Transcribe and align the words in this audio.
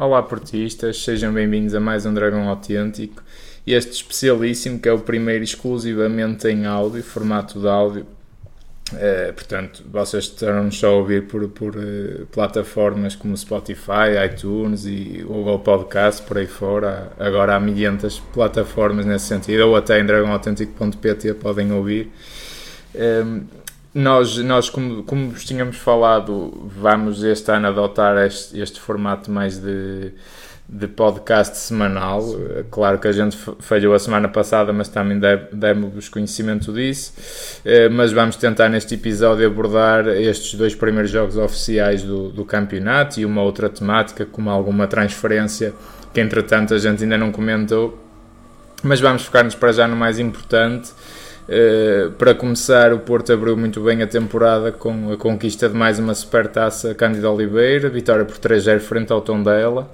Olá 0.00 0.22
portistas, 0.22 1.02
sejam 1.02 1.32
bem-vindos 1.32 1.74
a 1.74 1.80
mais 1.80 2.06
um 2.06 2.14
Dragão 2.14 2.48
Autêntico. 2.48 3.20
Este 3.66 3.90
especialíssimo 3.90 4.78
que 4.78 4.88
é 4.88 4.92
o 4.92 5.00
primeiro 5.00 5.42
exclusivamente 5.42 6.46
em 6.46 6.66
áudio, 6.66 7.02
formato 7.02 7.58
de 7.58 7.66
áudio. 7.66 8.06
Uh, 8.92 9.32
portanto, 9.32 9.82
vocês 9.90 10.26
estarão 10.26 10.70
só 10.70 10.90
a 10.90 10.96
ouvir 10.98 11.26
por, 11.26 11.48
por 11.48 11.74
uh, 11.74 12.26
plataformas 12.30 13.16
como 13.16 13.36
Spotify, 13.36 14.24
iTunes 14.24 14.86
e 14.86 15.24
Google 15.26 15.58
Podcast, 15.58 16.22
por 16.22 16.38
aí 16.38 16.46
fora. 16.46 17.10
Agora 17.18 17.56
há 17.56 17.60
milhentas 17.60 18.20
plataformas 18.32 19.04
nesse 19.04 19.26
sentido, 19.26 19.66
ou 19.66 19.74
até 19.74 19.98
em 19.98 20.06
dragãoautêntico.pt 20.06 21.34
podem 21.34 21.72
ouvir. 21.72 22.08
Um, 22.94 23.00
ehm, 23.00 23.40
nós, 23.98 24.36
nós 24.38 24.70
como, 24.70 25.02
como 25.02 25.30
vos 25.30 25.44
tínhamos 25.44 25.76
falado, 25.76 26.70
vamos 26.80 27.24
este 27.24 27.50
ano 27.50 27.66
adotar 27.66 28.16
este, 28.24 28.60
este 28.60 28.78
formato 28.78 29.28
mais 29.28 29.58
de, 29.58 30.12
de 30.68 30.86
podcast 30.86 31.56
semanal. 31.56 32.22
Claro 32.70 33.00
que 33.00 33.08
a 33.08 33.12
gente 33.12 33.36
falhou 33.58 33.92
a 33.92 33.98
semana 33.98 34.28
passada, 34.28 34.72
mas 34.72 34.86
também 34.86 35.20
demos 35.52 36.08
conhecimento 36.08 36.72
disso. 36.72 37.12
Eh, 37.64 37.88
mas 37.88 38.12
vamos 38.12 38.36
tentar 38.36 38.68
neste 38.68 38.94
episódio 38.94 39.44
abordar 39.44 40.06
estes 40.06 40.54
dois 40.54 40.76
primeiros 40.76 41.10
jogos 41.10 41.36
oficiais 41.36 42.04
do, 42.04 42.28
do 42.28 42.44
campeonato 42.44 43.18
e 43.18 43.24
uma 43.24 43.42
outra 43.42 43.68
temática, 43.68 44.24
como 44.24 44.48
alguma 44.48 44.86
transferência 44.86 45.74
que 46.14 46.20
entretanto 46.20 46.72
a 46.72 46.78
gente 46.78 47.02
ainda 47.02 47.18
não 47.18 47.32
comentou. 47.32 47.98
Mas 48.80 49.00
vamos 49.00 49.24
focar-nos 49.24 49.56
para 49.56 49.72
já 49.72 49.88
no 49.88 49.96
mais 49.96 50.20
importante 50.20 50.92
Uh, 51.48 52.10
para 52.12 52.34
começar, 52.34 52.92
o 52.92 52.98
Porto 52.98 53.32
abriu 53.32 53.56
muito 53.56 53.80
bem 53.80 54.02
a 54.02 54.06
temporada 54.06 54.70
com 54.70 55.10
a 55.10 55.16
conquista 55.16 55.66
de 55.66 55.74
mais 55.74 55.98
uma 55.98 56.14
supertaça 56.14 56.94
Cândido 56.94 57.32
Oliveira, 57.32 57.88
vitória 57.88 58.22
por 58.26 58.36
3-0 58.36 58.80
frente 58.80 59.14
ao 59.14 59.22
Tondela, 59.22 59.90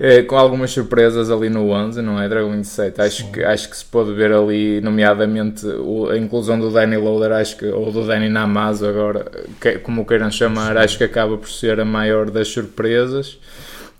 uh, 0.00 0.26
com 0.26 0.34
algumas 0.34 0.70
surpresas 0.70 1.30
ali 1.30 1.50
no 1.50 1.68
11, 1.68 2.00
não 2.00 2.18
é? 2.18 2.26
Dragão 2.26 2.52
27. 2.52 3.02
Acho 3.02 3.30
que, 3.30 3.44
acho 3.44 3.68
que 3.68 3.76
se 3.76 3.84
pode 3.84 4.14
ver 4.14 4.32
ali, 4.32 4.80
nomeadamente, 4.80 5.66
o, 5.66 6.08
a 6.08 6.16
inclusão 6.16 6.58
do 6.58 6.70
Danny 6.70 6.96
Loader, 6.96 7.32
acho 7.32 7.58
que, 7.58 7.66
ou 7.66 7.92
do 7.92 8.06
Danny 8.06 8.30
Namazo, 8.30 8.86
agora, 8.86 9.30
que, 9.60 9.72
como 9.78 10.06
queiram 10.06 10.30
chamar, 10.30 10.72
Sim. 10.72 10.78
acho 10.78 10.96
que 10.96 11.04
acaba 11.04 11.36
por 11.36 11.50
ser 11.50 11.80
a 11.80 11.84
maior 11.84 12.30
das 12.30 12.48
surpresas. 12.48 13.38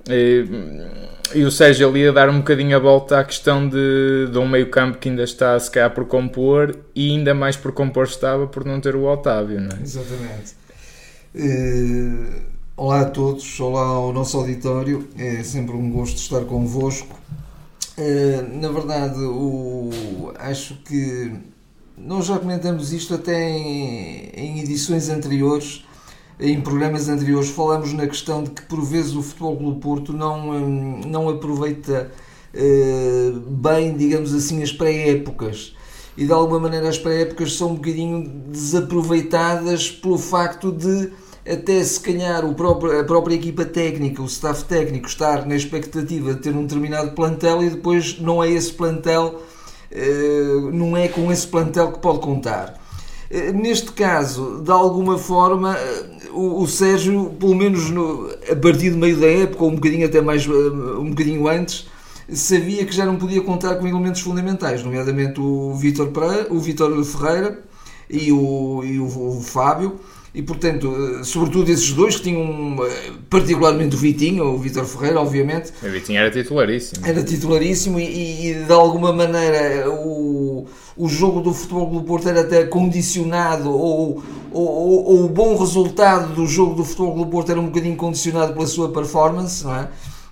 E, 0.09 0.45
e 1.35 1.45
o 1.45 1.51
Sérgio 1.51 1.89
ali 1.89 2.07
a 2.09 2.13
dar 2.13 2.29
um 2.29 2.39
bocadinho 2.39 2.77
a 2.77 2.81
volta 2.81 3.19
à 3.19 3.25
questão 3.25 3.69
de, 3.69 4.29
de 4.31 4.39
um 4.39 4.49
meio 4.49 4.69
campo 4.71 4.99
que 4.99 5.09
ainda 5.09 5.23
está 5.23 5.59
se 5.59 5.71
calhar 5.71 5.91
por 5.91 6.05
compor 6.07 6.77
e 6.95 7.11
ainda 7.11 7.35
mais 7.35 7.57
por 7.57 7.73
compor 7.73 8.05
estava 8.05 8.47
por 8.47 8.65
não 8.65 8.81
ter 8.81 8.95
o 8.97 9.05
Otávio, 9.05 9.61
não 9.61 9.77
é? 9.77 9.83
Exatamente. 9.83 10.55
Uh, 11.35 12.43
olá 12.77 13.03
a 13.03 13.05
todos, 13.07 13.59
olá 13.61 13.87
ao 13.87 14.13
nosso 14.13 14.37
auditório, 14.37 15.09
é 15.17 15.43
sempre 15.43 15.75
um 15.75 15.91
gosto 15.91 16.19
estar 16.19 16.45
convosco. 16.45 17.19
Uh, 17.97 18.61
na 18.61 18.69
verdade, 18.69 19.21
o, 19.21 20.33
acho 20.39 20.75
que 20.85 21.33
nós 21.97 22.27
já 22.27 22.39
comentamos 22.39 22.93
isto 22.93 23.15
até 23.15 23.49
em, 23.49 24.31
em 24.35 24.61
edições 24.61 25.09
anteriores 25.09 25.85
em 26.41 26.61
programas 26.61 27.09
anteriores 27.09 27.51
falamos 27.51 27.93
na 27.93 28.07
questão 28.07 28.43
de 28.43 28.51
que 28.51 28.63
por 28.63 28.83
vezes 28.83 29.15
o 29.15 29.23
Futebol 29.23 29.57
Clube 29.57 29.81
Porto 29.81 30.13
não, 30.13 30.51
hum, 30.51 31.01
não 31.07 31.29
aproveita 31.29 32.11
uh, 32.55 33.41
bem, 33.51 33.97
digamos 33.97 34.35
assim, 34.35 34.63
as 34.63 34.73
pré-épocas. 34.73 35.75
E 36.17 36.27
de 36.27 36.33
alguma 36.33 36.61
maneira 36.61 36.89
as 36.89 36.99
pré-épocas 36.99 37.55
são 37.55 37.71
um 37.71 37.75
bocadinho 37.75 38.29
desaproveitadas 38.49 39.91
pelo 39.91 40.19
facto 40.19 40.71
de 40.71 41.11
até 41.49 41.83
se 41.83 41.99
calhar 41.99 42.45
o 42.45 42.55
próprio, 42.55 43.01
a 43.01 43.05
própria 43.05 43.35
equipa 43.35 43.65
técnica, 43.65 44.23
o 44.23 44.27
staff 44.27 44.65
técnico, 44.65 45.09
estar 45.09 45.47
na 45.47 45.57
expectativa 45.57 46.35
de 46.35 46.41
ter 46.41 46.55
um 46.55 46.63
determinado 46.63 47.13
plantel 47.13 47.63
e 47.63 47.71
depois 47.71 48.21
não 48.21 48.43
é 48.43 48.51
esse 48.51 48.73
plantel, 48.73 49.41
uh, 49.91 50.71
não 50.71 50.97
é 50.97 51.09
com 51.09 51.33
esse 51.33 51.47
plantel 51.47 51.93
que 51.93 51.99
pode 51.99 52.21
contar. 52.21 52.82
Eh, 53.33 53.51
neste 53.51 53.93
caso, 53.93 54.61
de 54.63 54.71
alguma 54.71 55.17
forma, 55.17 55.75
eh, 55.75 56.29
o, 56.33 56.63
o 56.63 56.67
Sérgio, 56.69 57.31
pelo 57.41 57.55
menos 57.55 57.89
no, 57.89 58.29
a 58.51 58.55
partir 58.55 58.91
do 58.91 58.99
meio 58.99 59.17
da 59.19 59.27
época, 59.27 59.65
ou 59.65 59.71
um 59.71 59.75
bocadinho 59.77 60.07
até 60.07 60.21
mais, 60.21 60.47
eh, 60.47 60.51
um 60.51 61.09
bocadinho 61.09 61.49
antes, 61.49 61.87
sabia 62.31 62.85
que 62.85 62.95
já 62.95 63.07
não 63.07 63.17
podia 63.17 63.41
contar 63.41 63.77
com 63.77 63.89
elementos 63.89 64.21
fundamentais, 64.21 64.85
nomeadamente 64.85 65.41
o 65.41 65.75
Vítor 65.75 66.13
o 66.51 66.59
Vítor 66.59 67.03
Ferreira 67.07 67.59
e 68.11 68.31
o, 68.31 68.85
e 68.85 68.99
o, 68.99 69.39
o 69.39 69.41
Fábio, 69.41 69.99
e 70.35 70.43
portanto, 70.43 71.21
sobretudo 71.25 71.71
esses 71.71 71.93
dois 71.93 72.17
que 72.17 72.23
tinham, 72.23 72.77
particularmente 73.29 73.97
o 73.97 73.99
Vitinho, 73.99 74.45
o 74.45 74.59
Vítor 74.59 74.85
Ferreira, 74.87 75.21
obviamente. 75.21 75.73
O 75.83 75.91
Vitinho 75.91 76.19
era 76.19 76.31
titularíssimo. 76.31 77.07
Era 77.07 77.23
titularíssimo 77.23 78.01
e, 78.01 78.51
e 78.51 78.55
de 78.65 78.73
alguma 78.73 79.13
maneira 79.13 79.91
o 79.91 80.67
o 80.97 81.09
jogo 81.09 81.41
do 81.41 81.55
Futebol 81.55 81.87
do 81.87 82.03
Porto 82.03 82.29
era 82.29 82.43
até 82.43 82.65
condicionado 82.65 83.71
ou, 83.71 84.23
ou, 84.53 84.65
ou, 84.65 85.05
ou, 85.05 85.25
o 85.25 85.29
bom 85.29 85.57
resultado 85.57 86.35
do 86.35 86.47
jogo 86.47 86.75
do 86.75 86.85
Futebol 86.85 87.17
do 87.17 87.27
Porto 87.27 87.51
era 87.51 87.61
um 87.61 87.67
bocadinho 87.67 87.97
condicionado 87.97 88.53
pela 88.53 88.67
sua 88.67 88.91
performance, 88.91 89.65
não 89.65 89.75
é? 89.75 89.89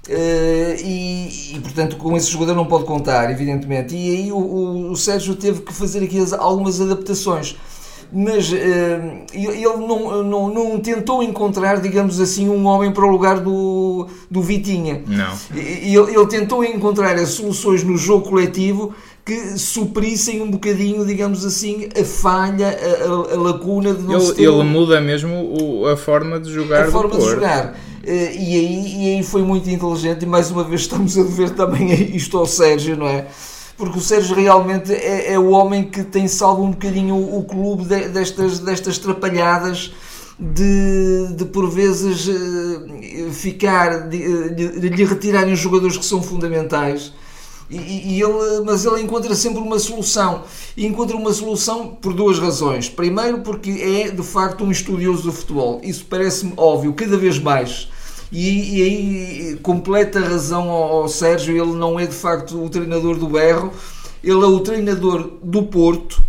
Uh, 0.08 0.80
e, 0.82 1.54
e, 1.54 1.60
portanto 1.60 1.96
com 1.96 2.16
esse 2.16 2.30
jogador 2.30 2.54
não 2.54 2.66
pode 2.66 2.84
contar, 2.84 3.30
evidentemente. 3.30 3.94
E 3.94 4.16
aí 4.16 4.32
o, 4.32 4.38
o, 4.38 4.90
o 4.90 4.96
Sérgio 4.96 5.34
teve 5.36 5.60
que 5.60 5.72
fazer 5.72 6.02
aqui 6.02 6.18
as, 6.18 6.32
algumas 6.32 6.80
adaptações, 6.80 7.56
mas 8.12 8.50
uh, 8.50 8.56
ele 9.32 9.76
não, 9.76 10.22
não, 10.22 10.52
não 10.52 10.80
tentou 10.80 11.22
encontrar, 11.22 11.80
digamos 11.80 12.20
assim, 12.20 12.48
um 12.48 12.66
homem 12.66 12.92
para 12.92 13.04
o 13.04 13.10
lugar 13.10 13.40
do, 13.40 14.08
do 14.30 14.42
Vitinha. 14.42 15.02
Não. 15.06 15.32
Ele, 15.54 16.14
ele 16.14 16.26
tentou 16.26 16.64
encontrar 16.64 17.14
as 17.16 17.30
soluções 17.30 17.84
no 17.84 17.96
jogo 17.96 18.28
coletivo 18.28 18.94
que 19.24 19.58
suprissem 19.58 20.42
um 20.42 20.50
bocadinho, 20.50 21.06
digamos 21.06 21.44
assim, 21.44 21.88
a 21.98 22.04
falha, 22.04 22.68
a, 22.68 23.04
a, 23.04 23.34
a 23.34 23.40
lacuna 23.40 23.94
de 23.94 24.12
ele, 24.12 24.32
ter... 24.32 24.42
ele 24.42 24.62
muda 24.64 25.00
mesmo 25.00 25.56
o, 25.60 25.86
a 25.86 25.96
forma 25.96 26.40
de 26.40 26.50
jogar 26.50 26.88
a 26.88 26.90
forma 26.90 27.16
de 27.16 27.24
jogar 27.24 27.76
eh, 28.02 28.34
e 28.34 28.56
aí, 28.56 28.96
e 28.96 29.16
aí 29.16 29.22
foi 29.22 29.42
muito 29.42 29.68
inteligente 29.68 30.22
e 30.22 30.26
mais 30.26 30.50
uma 30.50 30.64
vez 30.64 30.82
estamos 30.82 31.16
a 31.18 31.22
ver 31.22 31.50
também 31.50 32.16
isto 32.16 32.38
ao 32.38 32.46
Sérgio, 32.46 32.96
não 32.96 33.06
é? 33.06 33.26
Porque 33.80 33.98
o 33.98 34.02
Sérgio 34.02 34.36
realmente 34.36 34.92
é, 34.92 35.32
é 35.32 35.38
o 35.38 35.52
homem 35.52 35.84
que 35.84 36.04
tem 36.04 36.28
salvo 36.28 36.62
um 36.62 36.70
bocadinho 36.70 37.14
o, 37.14 37.38
o 37.38 37.44
clube 37.44 37.86
de, 37.86 38.08
destas, 38.08 38.58
destas 38.58 38.98
trapalhadas 38.98 39.90
de, 40.38 41.28
de 41.34 41.46
por 41.46 41.66
vezes 41.70 42.28
eh, 42.28 43.30
ficar, 43.32 44.06
de, 44.06 44.50
de, 44.50 44.88
lhe 44.90 45.02
retirarem 45.02 45.54
os 45.54 45.58
jogadores 45.58 45.96
que 45.96 46.04
são 46.04 46.22
fundamentais 46.22 47.14
e, 47.70 48.16
e, 48.16 48.22
ele, 48.22 48.64
mas 48.66 48.84
ele 48.84 49.00
encontra 49.00 49.34
sempre 49.34 49.62
uma 49.62 49.78
solução. 49.78 50.42
E 50.76 50.84
encontra 50.84 51.16
uma 51.16 51.32
solução 51.32 51.88
por 51.88 52.12
duas 52.12 52.38
razões. 52.38 52.86
Primeiro, 52.86 53.40
porque 53.40 53.70
é 53.70 54.10
de 54.10 54.22
facto 54.22 54.62
um 54.62 54.70
estudioso 54.70 55.22
do 55.22 55.32
futebol. 55.32 55.80
Isso 55.82 56.04
parece-me 56.04 56.52
óbvio, 56.54 56.92
cada 56.92 57.16
vez 57.16 57.38
mais. 57.38 57.88
E, 58.32 58.78
e 58.78 58.82
aí 58.82 59.56
completa 59.62 60.20
razão 60.20 60.70
ao, 60.70 61.02
ao, 61.02 61.08
Sérgio. 61.08 61.56
Ele 61.56 61.76
não 61.76 61.98
é 61.98 62.06
de 62.06 62.14
facto 62.14 62.62
o 62.62 62.70
treinador 62.70 63.16
do 63.16 63.28
berro, 63.28 63.72
ele 64.22 64.42
é 64.42 64.46
o 64.46 64.60
treinador 64.60 65.30
do 65.42 65.64
Porto. 65.64 66.22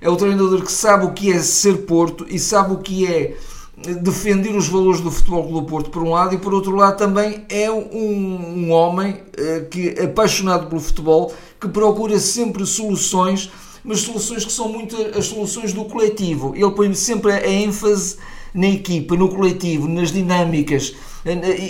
É 0.00 0.10
o 0.10 0.16
treinador 0.16 0.62
que 0.62 0.72
sabe 0.72 1.06
o 1.06 1.12
que 1.12 1.32
é 1.32 1.40
ser 1.40 1.78
Porto 1.78 2.26
e 2.28 2.38
sabe 2.38 2.74
o 2.74 2.78
que 2.78 3.06
é 3.06 3.36
defender 3.76 4.56
os 4.56 4.68
valores 4.68 5.00
do 5.00 5.10
Futebol 5.10 5.46
Clube 5.46 5.68
Porto 5.68 5.90
por 5.90 6.02
um 6.02 6.10
lado 6.10 6.34
e 6.34 6.38
por 6.38 6.54
outro 6.54 6.74
lado 6.74 6.96
também 6.96 7.44
é 7.48 7.70
um, 7.70 7.86
um 7.92 8.70
homem 8.70 9.12
uh, 9.12 9.68
que 9.68 9.90
apaixonado 10.00 10.66
pelo 10.66 10.80
futebol 10.80 11.34
que 11.60 11.68
procura 11.68 12.18
sempre 12.18 12.64
soluções 12.64 13.50
mas 13.84 14.00
soluções 14.00 14.46
que 14.46 14.52
são 14.52 14.70
muito 14.70 14.96
as 15.16 15.26
soluções 15.26 15.74
do 15.74 15.84
coletivo 15.84 16.54
ele 16.56 16.70
põe 16.70 16.92
sempre 16.94 17.32
a 17.32 17.46
ênfase 17.46 18.16
na 18.56 18.68
equipa, 18.68 19.14
no 19.14 19.28
coletivo, 19.28 19.86
nas 19.86 20.10
dinâmicas 20.10 20.94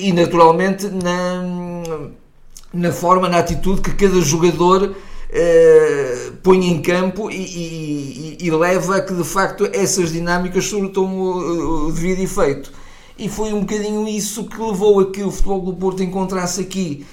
e 0.00 0.12
naturalmente 0.12 0.86
na, 0.86 1.42
na 2.72 2.92
forma, 2.92 3.28
na 3.28 3.38
atitude 3.38 3.80
que 3.80 3.92
cada 3.92 4.20
jogador 4.20 4.94
uh, 4.94 6.32
põe 6.44 6.64
em 6.68 6.80
campo 6.80 7.28
e, 7.28 7.34
e, 7.34 8.38
e, 8.40 8.50
leva 8.52 8.96
a 8.96 9.00
que 9.00 9.12
de 9.12 9.24
facto 9.24 9.68
essas 9.72 10.12
dinâmicas 10.12 10.66
surtam 10.66 11.18
o 11.18 11.90
devido 11.90 12.22
efeito. 12.22 12.72
E 13.18 13.28
foi 13.28 13.52
um 13.52 13.60
bocadinho 13.60 14.06
isso 14.06 14.44
que 14.44 14.60
levou 14.60 15.00
a 15.00 15.10
que 15.10 15.22
o 15.22 15.30
Futebol 15.30 15.60
do 15.62 15.72
Porto 15.74 16.02
encontrasse 16.02 16.60
aqui 16.60 17.04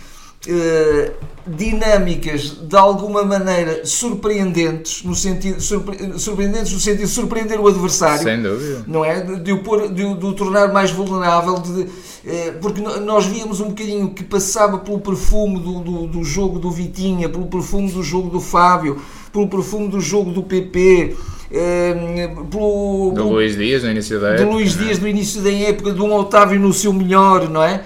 uh, 0.48 1.34
dinâmicas 1.46 2.52
de 2.52 2.76
alguma 2.76 3.24
maneira 3.24 3.86
surpreendentes 3.86 5.04
no 5.04 5.14
sentido 5.14 5.60
surpre, 5.60 6.18
surpreendentes 6.18 6.72
no 6.72 6.80
sentido 6.80 7.06
de 7.06 7.08
surpreender 7.08 7.60
o 7.60 7.68
adversário. 7.68 8.24
Sem 8.24 8.42
dúvida. 8.42 8.84
Não 8.88 9.04
é? 9.04 9.22
De, 9.22 9.40
de 9.42 9.52
o 9.52 9.60
pôr 9.60 9.90
de, 9.90 10.16
de, 10.16 10.26
o 10.26 10.34
tornar 10.34 10.72
mais 10.72 10.92
vulnerável 10.92 11.56
de, 11.56 11.88
eh, 12.26 12.54
porque 12.62 12.82
nós 12.82 13.26
víamos 13.26 13.60
um 13.60 13.70
bocadinho 13.70 14.10
que 14.12 14.24
passava 14.24 14.78
pelo 14.78 15.00
perfume 15.00 15.60
do, 15.60 15.80
do, 15.82 16.08
do, 16.08 16.24
jogo 16.24 16.60
do 16.60 16.72
Vitinha 16.72 17.28
pelo 17.28 17.48
perfume 17.48 17.92
do 17.92 18.02
jogo 18.02 18.30
do 18.30 18.40
Fábio 18.40 19.02
pelo 19.32 19.50
perfume 19.50 19.90
do 19.90 20.00
jogo 20.00 20.32
do 20.32 20.44
PP 20.44 21.18
eh, 21.52 22.32
pelo, 22.50 23.12
do 23.14 23.30
Luís 23.30 23.58
Dias 23.58 23.84
no 23.84 23.92
início 23.92 24.18
da 24.18 24.30
época 24.30 24.46
do 24.46 24.52
Luís 24.52 24.76
é? 24.80 24.84
Dias 24.84 25.00
no 25.00 25.08
início 25.10 25.42
da 25.42 25.52
época 25.52 25.92
de 25.92 26.02
um 26.02 26.14
Otávio 26.14 26.58
no 26.58 26.72
seu 26.72 26.94
melhor 26.94 27.50
não 27.50 27.62
é 27.62 27.84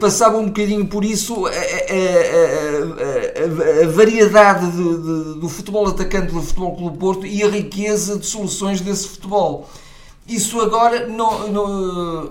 passava 0.00 0.36
um 0.36 0.46
bocadinho 0.46 0.86
por 0.86 1.04
isso 1.04 1.46
a, 1.46 1.50
a, 1.50 1.52
a, 3.82 3.84
a 3.84 3.88
variedade 3.88 4.70
de, 4.70 4.82
de, 4.82 5.40
do 5.40 5.48
futebol 5.48 5.86
atacante 5.86 6.32
do 6.32 6.42
Futebol 6.42 6.76
Clube 6.76 6.98
Porto 6.98 7.26
e 7.26 7.42
a 7.42 7.48
riqueza 7.48 8.18
de 8.18 8.26
soluções 8.26 8.80
desse 8.80 9.08
futebol. 9.08 9.68
Isso 10.26 10.58
agora, 10.60 11.06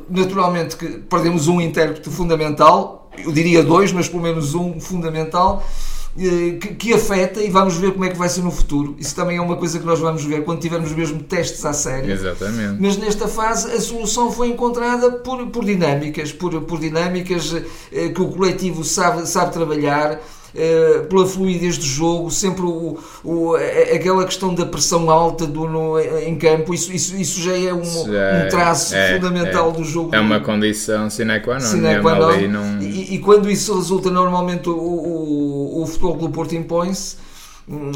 naturalmente, 0.10 0.76
que 0.76 0.88
perdemos 0.88 1.48
um 1.48 1.62
intérprete 1.62 2.10
fundamental, 2.10 3.08
eu 3.18 3.32
diria 3.32 3.62
dois, 3.64 3.92
mas 3.92 4.10
pelo 4.10 4.24
menos 4.24 4.56
um 4.56 4.80
fundamental, 4.80 5.64
eh, 5.64 5.93
que, 6.16 6.76
que, 6.76 6.94
afeta 6.94 7.42
e 7.42 7.50
vamos 7.50 7.76
ver 7.76 7.92
como 7.92 8.06
é 8.06 8.10
que 8.10 8.18
vai 8.18 8.30
ser 8.30 8.42
no 8.42 8.52
futuro. 8.52 8.96
Isso 9.00 9.16
também 9.16 9.38
é 9.38 9.42
uma 9.42 9.56
coisa 9.56 9.80
que 9.80 9.86
nós 9.86 10.00
vamos 10.00 10.24
ver 10.24 10.44
quando 10.44 10.60
tivermos 10.60 10.92
mesmo 10.92 11.24
testes 11.24 11.66
à 11.66 11.74
série. 11.74 12.12
Exatamente. 12.12 12.78
Mas 12.80 12.98
nesta 12.98 13.28
fase 13.28 13.72
a 13.72 13.82
solução 13.82 14.32
foi 14.32 14.50
encontrada 14.50 15.12
por, 15.12 15.48
por 15.48 15.66
dinâmicas, 15.66 16.32
por, 16.32 16.62
por 16.62 16.80
dinâmicas 16.80 17.56
eh, 17.92 18.10
que 18.10 18.22
o 18.22 18.28
coletivo 18.28 18.84
sabe, 18.84 19.28
sabe 19.28 19.54
trabalhar. 19.54 20.22
Uh, 20.54 21.06
pela 21.08 21.26
fluidez 21.26 21.80
do 21.80 21.84
jogo, 21.84 22.30
sempre 22.30 22.62
o, 22.62 23.00
o, 23.24 23.56
aquela 23.56 24.24
questão 24.24 24.54
da 24.54 24.68
pressão 24.68 25.10
alta 25.10 25.48
do, 25.48 25.68
no, 25.68 26.00
em 26.00 26.36
campo, 26.36 26.76
isso, 26.76 26.94
isso, 26.94 27.16
isso 27.18 27.42
já 27.42 27.58
é 27.58 27.74
um, 27.74 27.82
um 27.82 28.50
traço 28.52 28.94
é, 28.94 29.16
fundamental 29.16 29.70
é, 29.70 29.72
do 29.72 29.84
jogo. 29.84 30.16
É 30.16 30.20
uma 30.20 30.40
condição 30.40 31.10
sine 31.10 31.40
qua 31.40 31.56
non. 31.56 31.60
Sine 31.60 32.00
qua 32.02 32.16
non. 32.16 32.80
E, 32.82 33.16
e, 33.16 33.18
quando 33.18 33.50
isso 33.50 33.76
resulta, 33.76 34.12
normalmente 34.12 34.70
o, 34.70 34.78
o, 34.78 35.82
o 35.82 35.88
futebol 35.88 36.18
do 36.18 36.30
Porto 36.30 36.54
impõe-se 36.54 37.16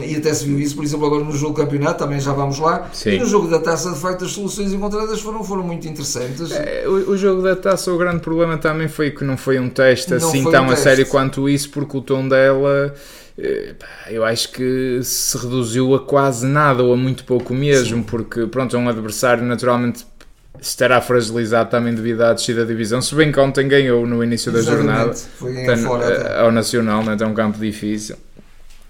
e 0.02 0.16
até 0.16 0.34
se 0.34 0.46
viu 0.46 0.60
isso, 0.60 0.76
por 0.76 0.84
exemplo, 0.86 1.06
agora 1.06 1.24
no 1.24 1.34
jogo 1.34 1.54
do 1.54 1.62
campeonato, 1.62 2.00
também 2.00 2.20
já 2.20 2.32
vamos 2.32 2.58
lá. 2.58 2.90
Sim. 2.94 3.12
E 3.12 3.20
no 3.20 3.26
jogo 3.26 3.50
da 3.50 3.60
taça, 3.60 3.92
de 3.92 4.00
facto, 4.00 4.24
as 4.24 4.32
soluções 4.32 4.72
encontradas 4.72 5.20
foram, 5.20 5.44
foram 5.44 5.64
muito 5.64 5.88
interessantes. 5.88 6.52
É, 6.52 6.86
o, 6.88 7.12
o, 7.12 7.18
jogo 7.18 7.42
da 7.42 7.56
taça, 7.56 7.92
o 7.92 7.98
grande 7.98 8.22
problema 8.22 8.58
também 8.58 8.88
foi 8.88 9.12
que 9.12 9.26
não 9.26 9.36
foi 9.36 9.60
um 9.60 9.70
teste 9.70 10.12
não 10.12 10.18
assim 10.18 10.44
tão 10.50 10.68
um 10.68 10.72
a 10.72 10.76
sério 10.76 11.06
quanto 11.08 11.50
isso, 11.50 11.70
porque 11.70 11.98
o 11.98 12.02
tom 12.02 12.28
dela 12.30 12.94
eh, 13.38 13.76
eu 14.10 14.24
acho 14.24 14.52
que 14.52 15.00
se 15.04 15.38
reduziu 15.38 15.94
a 15.96 16.00
quase 16.00 16.46
nada 16.46 16.82
ou 16.82 16.94
a 16.94 16.98
muito 16.98 17.26
pouco 17.26 17.54
mesmo, 17.54 17.98
Sim. 17.98 18.04
porque 18.04 18.48
pronto, 18.48 18.76
é 18.76 18.80
um 18.80 18.88
adversário 18.88 19.44
naturalmente 19.44 20.06
estará 20.62 21.00
fragilizado 21.02 21.70
também 21.70 21.94
devido 21.94 22.22
à 22.22 22.34
descida 22.34 22.62
da 22.62 22.68
divisão, 22.72 23.02
se 23.02 23.14
bem 23.14 23.32
que 23.32 23.40
ontem 23.40 23.68
ganhou 23.68 24.08
no 24.08 24.24
início 24.24 24.52
da 24.52 24.60
Exatamente. 24.60 24.88
jornada 24.88 25.14
Foi 25.14 25.56
eh, 25.56 26.40
ao 26.40 26.52
Nacional, 26.52 27.04
né? 27.04 27.18
é 27.20 27.26
um 27.26 27.34
campo 27.34 27.60
difícil. 27.60 28.16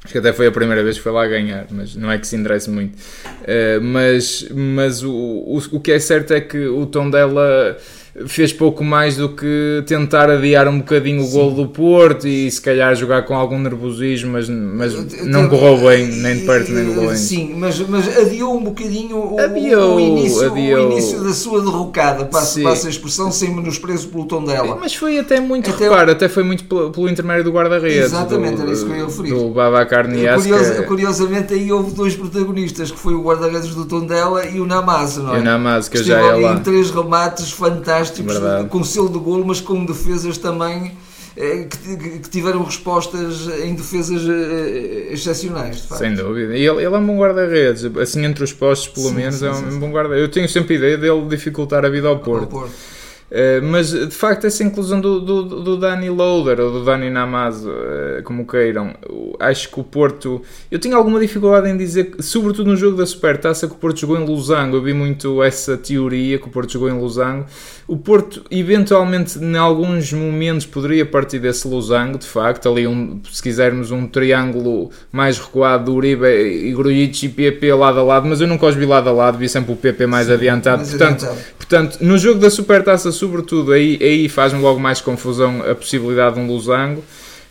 Acho 0.08 0.14
que 0.14 0.20
até 0.20 0.32
foi 0.32 0.48
a 0.48 0.52
primeira 0.54 0.82
vez 0.82 0.96
que 0.96 1.04
foi 1.04 1.12
lá 1.12 1.28
ganhar, 1.28 1.68
mas 1.70 1.94
não 1.94 2.10
é 2.10 2.18
que 2.18 2.26
se 2.26 2.38
interesse 2.38 2.70
muito. 2.70 2.96
Uh, 2.96 3.82
mas 3.82 4.48
mas 4.56 5.04
o, 5.04 5.12
o, 5.12 5.58
o 5.74 5.80
que 5.82 5.92
é 5.92 6.00
certo 6.00 6.34
é 6.34 6.40
que 6.40 6.66
o 6.66 6.86
tom 6.86 7.10
dela 7.10 7.78
fez 8.26 8.52
pouco 8.52 8.84
mais 8.84 9.18
do 9.18 9.30
que 9.30 9.84
tentar 9.86 10.30
adiar 10.30 10.68
um 10.68 10.80
bocadinho 10.80 11.24
o 11.24 11.30
gol 11.30 11.52
do 11.52 11.68
Porto 11.68 12.28
e 12.28 12.50
se 12.50 12.60
calhar 12.60 12.96
jogar 12.96 13.24
com 13.24 13.36
algum 13.36 13.60
nervosismo, 13.60 14.32
mas, 14.32 14.50
mas 14.50 14.96
não 15.26 15.48
correu 15.48 15.78
bem, 15.88 16.08
nem 16.08 16.38
de 16.38 16.46
perto 16.46 16.72
nem 16.72 16.86
de 16.86 16.96
longe. 16.96 17.20
Sim, 17.20 17.54
mas, 17.58 17.80
mas 17.82 18.18
adiou 18.18 18.58
um 18.58 18.64
bocadinho 18.64 19.18
o, 19.18 19.40
adiou, 19.40 19.98
o, 19.98 20.00
início, 20.00 20.52
adiou. 20.52 20.90
o 20.90 20.92
início 20.94 21.24
da 21.24 21.34
sua 21.34 21.62
derrocada, 21.62 22.26
passa, 22.26 22.62
passa 22.62 22.88
a 22.88 22.90
expressão, 22.90 23.32
sem 23.32 23.54
menosprezo 23.54 24.08
pelo 24.08 24.26
tom 24.26 24.44
dela. 24.44 24.78
Mas 24.80 24.96
foi 24.96 25.20
até 25.20 25.40
muito, 25.40 25.70
até, 25.70 25.84
repara, 25.84 26.12
até 26.14 26.28
foi 26.28 26.44
muito 26.44 26.64
pelo, 26.64 26.90
pelo 26.92 27.10
intermédio 27.10 27.44
do 27.44 27.52
guarda-redes. 27.52 28.06
Exatamente, 28.06 28.56
do, 28.56 28.64
era 28.64 28.72
isso 28.72 28.86
que 28.86 28.92
eu 28.92 28.98
ia 28.98 29.06
referir. 29.06 29.30
Do 29.30 29.50
Babacar 29.50 30.08
Nias. 30.08 30.44
Curiosamente 30.88 31.54
aí 31.54 31.72
houve 31.72 31.94
dois 31.94 32.16
protagonistas, 32.16 32.90
que 32.90 32.98
foi 32.98 33.14
o 33.14 33.22
guarda-redes 33.22 33.76
do 33.76 33.86
Tondela 33.86 34.46
e 34.46 34.60
o 34.60 34.66
Namaz, 34.66 35.18
não 35.18 35.36
é? 35.36 35.38
E 35.38 35.42
o 35.42 35.44
Namaz, 35.44 35.88
que, 35.88 36.00
que 36.00 36.04
já 36.04 36.20
é 36.20 36.32
lá. 36.34 36.54
em 36.54 36.60
três 36.60 36.90
remates 36.90 37.52
fantásticos, 37.52 38.07
Verdade. 38.16 38.70
com 38.70 38.84
selo 38.84 39.10
de 39.10 39.20
golo, 39.20 39.46
mas 39.46 39.62
com 39.62 39.86
defesas 39.86 40.38
também 40.38 40.94
eh, 41.36 41.68
que, 41.70 42.20
que, 42.20 42.30
tiveram 42.30 42.64
respostas 42.64 43.48
em 43.64 43.76
defesas 43.76 44.28
eh, 44.28 45.10
excepcionais. 45.12 45.88
Sem 45.98 46.16
dúvida. 46.16 46.58
E 46.58 46.66
ele, 46.66 46.84
ele 46.84 46.96
é 46.96 46.98
um 46.98 47.06
bom 47.06 47.18
guarda-redes, 47.18 47.86
assim 48.02 48.26
entre 48.26 48.44
os 48.44 48.52
postos, 48.52 48.88
pelo 48.88 49.10
sim, 49.10 49.16
menos, 49.16 49.36
sim, 49.36 49.46
é 49.46 49.52
um 49.52 49.72
sim, 49.72 49.80
bom 49.80 49.92
guarda-redes. 49.92 50.28
Eu 50.28 50.32
tenho 50.32 50.50
sempre 50.50 50.76
a 50.76 50.78
ideia 50.78 50.98
dele 50.98 51.28
dificultar 51.28 51.86
a 51.86 51.90
vida 51.90 52.08
ao 52.08 52.20
Porto. 52.20 52.44
Ao 52.44 52.62
Porto. 52.62 52.97
Uh, 53.30 53.62
mas 53.62 53.92
de 53.92 54.10
facto 54.12 54.48
essa 54.48 54.64
inclusão 54.64 55.02
do, 55.02 55.20
do, 55.20 55.44
do 55.44 55.78
Dani 55.78 56.10
Loader 56.10 56.62
ou 56.62 56.72
do 56.72 56.86
Dani 56.86 57.10
Namazo, 57.10 57.70
uh, 57.70 58.24
como 58.24 58.48
queiram, 58.48 58.96
acho 59.38 59.70
que 59.70 59.80
o 59.80 59.84
Porto. 59.84 60.42
Eu 60.72 60.80
tinha 60.80 60.96
alguma 60.96 61.20
dificuldade 61.20 61.70
em 61.70 61.76
dizer, 61.76 62.16
sobretudo 62.20 62.70
no 62.70 62.78
jogo 62.78 62.96
da 62.96 63.06
Supertaça, 63.06 63.68
que 63.68 63.74
o 63.74 63.78
Porto 63.78 64.00
jogou 64.00 64.18
em 64.18 64.26
Losango. 64.26 64.78
Eu 64.78 64.82
vi 64.82 64.94
muito 64.94 65.44
essa 65.44 65.76
teoria 65.76 66.40
que 66.40 66.48
o 66.48 66.50
Porto 66.50 66.72
jogou 66.72 66.90
em 66.90 66.94
Losango. 66.94 67.46
O 67.88 67.96
Porto, 67.96 68.44
eventualmente, 68.52 69.40
em 69.40 69.56
alguns 69.56 70.12
momentos, 70.12 70.66
poderia 70.66 71.06
partir 71.06 71.40
desse 71.40 71.68
Losango, 71.68 72.18
de 72.18 72.26
facto. 72.26 72.70
Ali, 72.70 72.88
um, 72.88 73.22
se 73.30 73.42
quisermos, 73.42 73.92
um 73.92 74.08
triângulo 74.08 74.90
mais 75.12 75.38
recuado 75.38 75.86
do 75.86 75.96
Uribe 75.96 76.28
e 76.28 76.74
Grujic 76.74 77.26
e 77.26 77.30
PP 77.30 77.74
lado 77.74 78.00
a 78.00 78.04
lado, 78.04 78.28
mas 78.28 78.42
eu 78.42 78.48
nunca 78.48 78.66
os 78.66 78.76
vi 78.76 78.86
lado 78.86 79.10
a 79.10 79.12
lado, 79.12 79.38
vi 79.38 79.48
sempre 79.48 79.72
o 79.74 79.76
PP 79.76 80.06
mais 80.06 80.28
Sim, 80.28 80.34
adiantado. 80.34 80.78
Mais 80.78 80.90
portanto, 80.90 81.26
adiantado. 81.26 81.56
portanto, 81.58 81.98
no 82.02 82.18
jogo 82.18 82.40
da 82.40 82.50
Supertaça 82.50 83.12
sobretudo, 83.18 83.72
aí, 83.72 83.98
aí 84.02 84.30
faz-me 84.30 84.62
logo 84.62 84.80
mais 84.80 85.02
confusão 85.02 85.64
a 85.70 85.76
possibilidade 85.76 86.36
de 86.36 86.42
um 86.42 86.48
losango. 86.48 87.04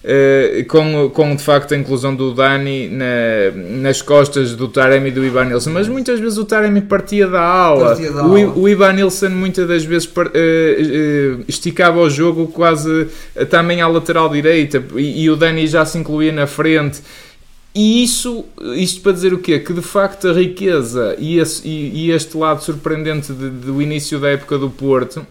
Uh, 0.05 0.65
com, 0.67 1.11
com 1.11 1.35
de 1.35 1.43
facto 1.43 1.75
a 1.75 1.77
inclusão 1.77 2.15
do 2.15 2.33
Dani 2.33 2.89
na, 2.89 3.51
nas 3.81 4.01
costas 4.01 4.55
do 4.55 4.69
Taremi 4.69 5.09
e 5.09 5.11
do 5.11 5.25
Ivan 5.25 5.47
Nilsson, 5.47 5.71
mas 5.71 5.89
muitas 5.89 6.21
vezes 6.21 6.39
o 6.39 6.45
Taremi 6.45 6.81
partia 6.81 7.27
da 7.27 7.41
aula, 7.41 7.89
partia 7.89 8.13
da 8.13 8.25
o, 8.25 8.37
aula. 8.37 8.53
o 8.57 8.69
Ivan 8.69 8.93
Nilsson 8.93 9.31
muitas 9.31 9.67
das 9.67 9.85
vezes 9.85 10.07
uh, 10.07 10.21
uh, 10.21 11.45
esticava 11.49 11.99
o 11.99 12.09
jogo 12.09 12.47
quase 12.47 13.09
também 13.51 13.81
à 13.81 13.89
lateral 13.89 14.29
direita 14.29 14.81
e, 14.95 15.25
e 15.25 15.31
o 15.31 15.35
Dani 15.35 15.67
já 15.67 15.85
se 15.85 15.99
incluía 15.99 16.31
na 16.31 16.47
frente. 16.47 17.01
E 17.77 18.03
isso, 18.03 18.47
isto 18.75 19.03
para 19.03 19.13
dizer 19.13 19.35
o 19.35 19.39
quê? 19.39 19.59
Que 19.59 19.75
de 19.75 19.83
facto 19.83 20.29
a 20.29 20.33
riqueza 20.33 21.15
e, 21.19 21.39
esse, 21.39 21.69
e, 21.69 22.07
e 22.07 22.11
este 22.11 22.35
lado 22.35 22.63
surpreendente 22.63 23.35
de, 23.35 23.51
do 23.51 23.83
início 23.83 24.19
da 24.19 24.31
época 24.31 24.57
do 24.57 24.71
Porto 24.71 25.27